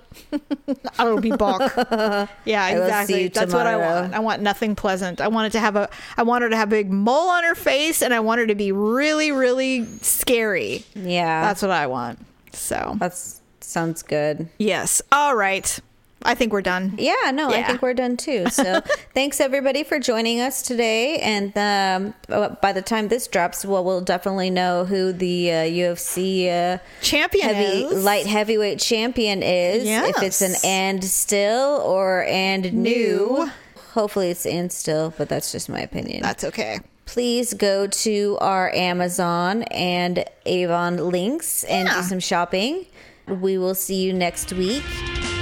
I'll 0.99 1.19
be 1.21 1.29
back. 1.31 2.29
Yeah, 2.45 2.65
will 2.73 2.77
see 2.79 2.83
exactly. 2.83 3.21
you 3.23 3.29
That's 3.29 3.53
what 3.53 3.67
I 3.67 3.73
tomorrow. 3.73 4.01
want. 4.01 4.13
I 4.15 4.19
want 4.19 4.41
nothing 4.41 4.75
pleasant. 4.75 5.21
I 5.21 5.27
want 5.27 5.47
it 5.47 5.51
to 5.51 5.59
have 5.59 5.75
a. 5.75 5.87
I 6.17 6.23
want 6.23 6.41
her 6.43 6.49
to 6.49 6.57
have 6.57 6.69
a 6.69 6.71
big 6.71 6.91
mole 6.91 7.29
on 7.29 7.43
her 7.43 7.53
face, 7.55 8.01
and 8.01 8.11
I 8.13 8.21
want 8.21 8.39
her 8.39 8.47
to 8.47 8.55
be 8.55 8.71
really, 8.71 9.31
really 9.31 9.85
scary. 10.01 10.83
Yeah. 10.95 11.41
That's 11.43 11.61
what 11.61 11.71
I 11.71 11.85
want. 11.87 12.25
So 12.53 12.95
That's 12.99 13.39
sounds 13.61 14.01
good. 14.01 14.49
yes. 14.57 15.01
All 15.11 15.35
right. 15.35 15.79
I 16.23 16.35
think 16.35 16.51
we're 16.51 16.61
done. 16.61 16.95
Yeah, 16.97 17.31
no, 17.33 17.49
I 17.49 17.63
think 17.63 17.81
we're 17.81 17.93
done 17.93 18.17
too. 18.17 18.47
So 18.49 18.81
thanks 19.13 19.39
everybody 19.39 19.83
for 19.83 19.99
joining 19.99 20.41
us 20.41 20.61
today. 20.61 21.17
And 21.19 21.57
um, 21.57 22.13
uh, 22.27 22.49
by 22.61 22.73
the 22.73 22.81
time 22.81 23.07
this 23.07 23.27
drops, 23.27 23.63
well, 23.63 23.83
we'll 23.85 24.01
definitely 24.01 24.49
know 24.49 24.83
who 24.85 25.13
the 25.13 25.51
uh, 25.51 25.55
UFC 25.55 26.49
uh, 26.49 26.79
Champion 27.01 27.47
heavy 27.47 27.83
is 27.83 28.03
light 28.03 28.25
heavyweight 28.25 28.79
champion 28.79 29.41
is. 29.43 29.87
If 29.87 30.21
it's 30.21 30.41
an 30.41 30.55
and 30.63 31.03
still 31.03 31.81
or 31.85 32.23
and 32.25 32.73
new. 32.73 32.89
New. 32.89 33.51
Hopefully 33.93 34.29
it's 34.29 34.45
and 34.45 34.71
still, 34.71 35.13
but 35.17 35.29
that's 35.29 35.51
just 35.51 35.69
my 35.69 35.79
opinion. 35.79 36.21
That's 36.21 36.43
okay. 36.43 36.79
Please 37.05 37.53
go 37.55 37.87
to 37.87 38.37
our 38.39 38.71
Amazon 38.75 39.63
and 39.63 40.23
Avon 40.45 40.97
links 40.97 41.63
and 41.63 41.89
do 41.89 42.01
some 42.03 42.19
shopping. 42.19 42.85
We 43.27 43.57
will 43.57 43.73
see 43.73 44.03
you 44.03 44.13
next 44.13 44.53
week. 44.53 44.83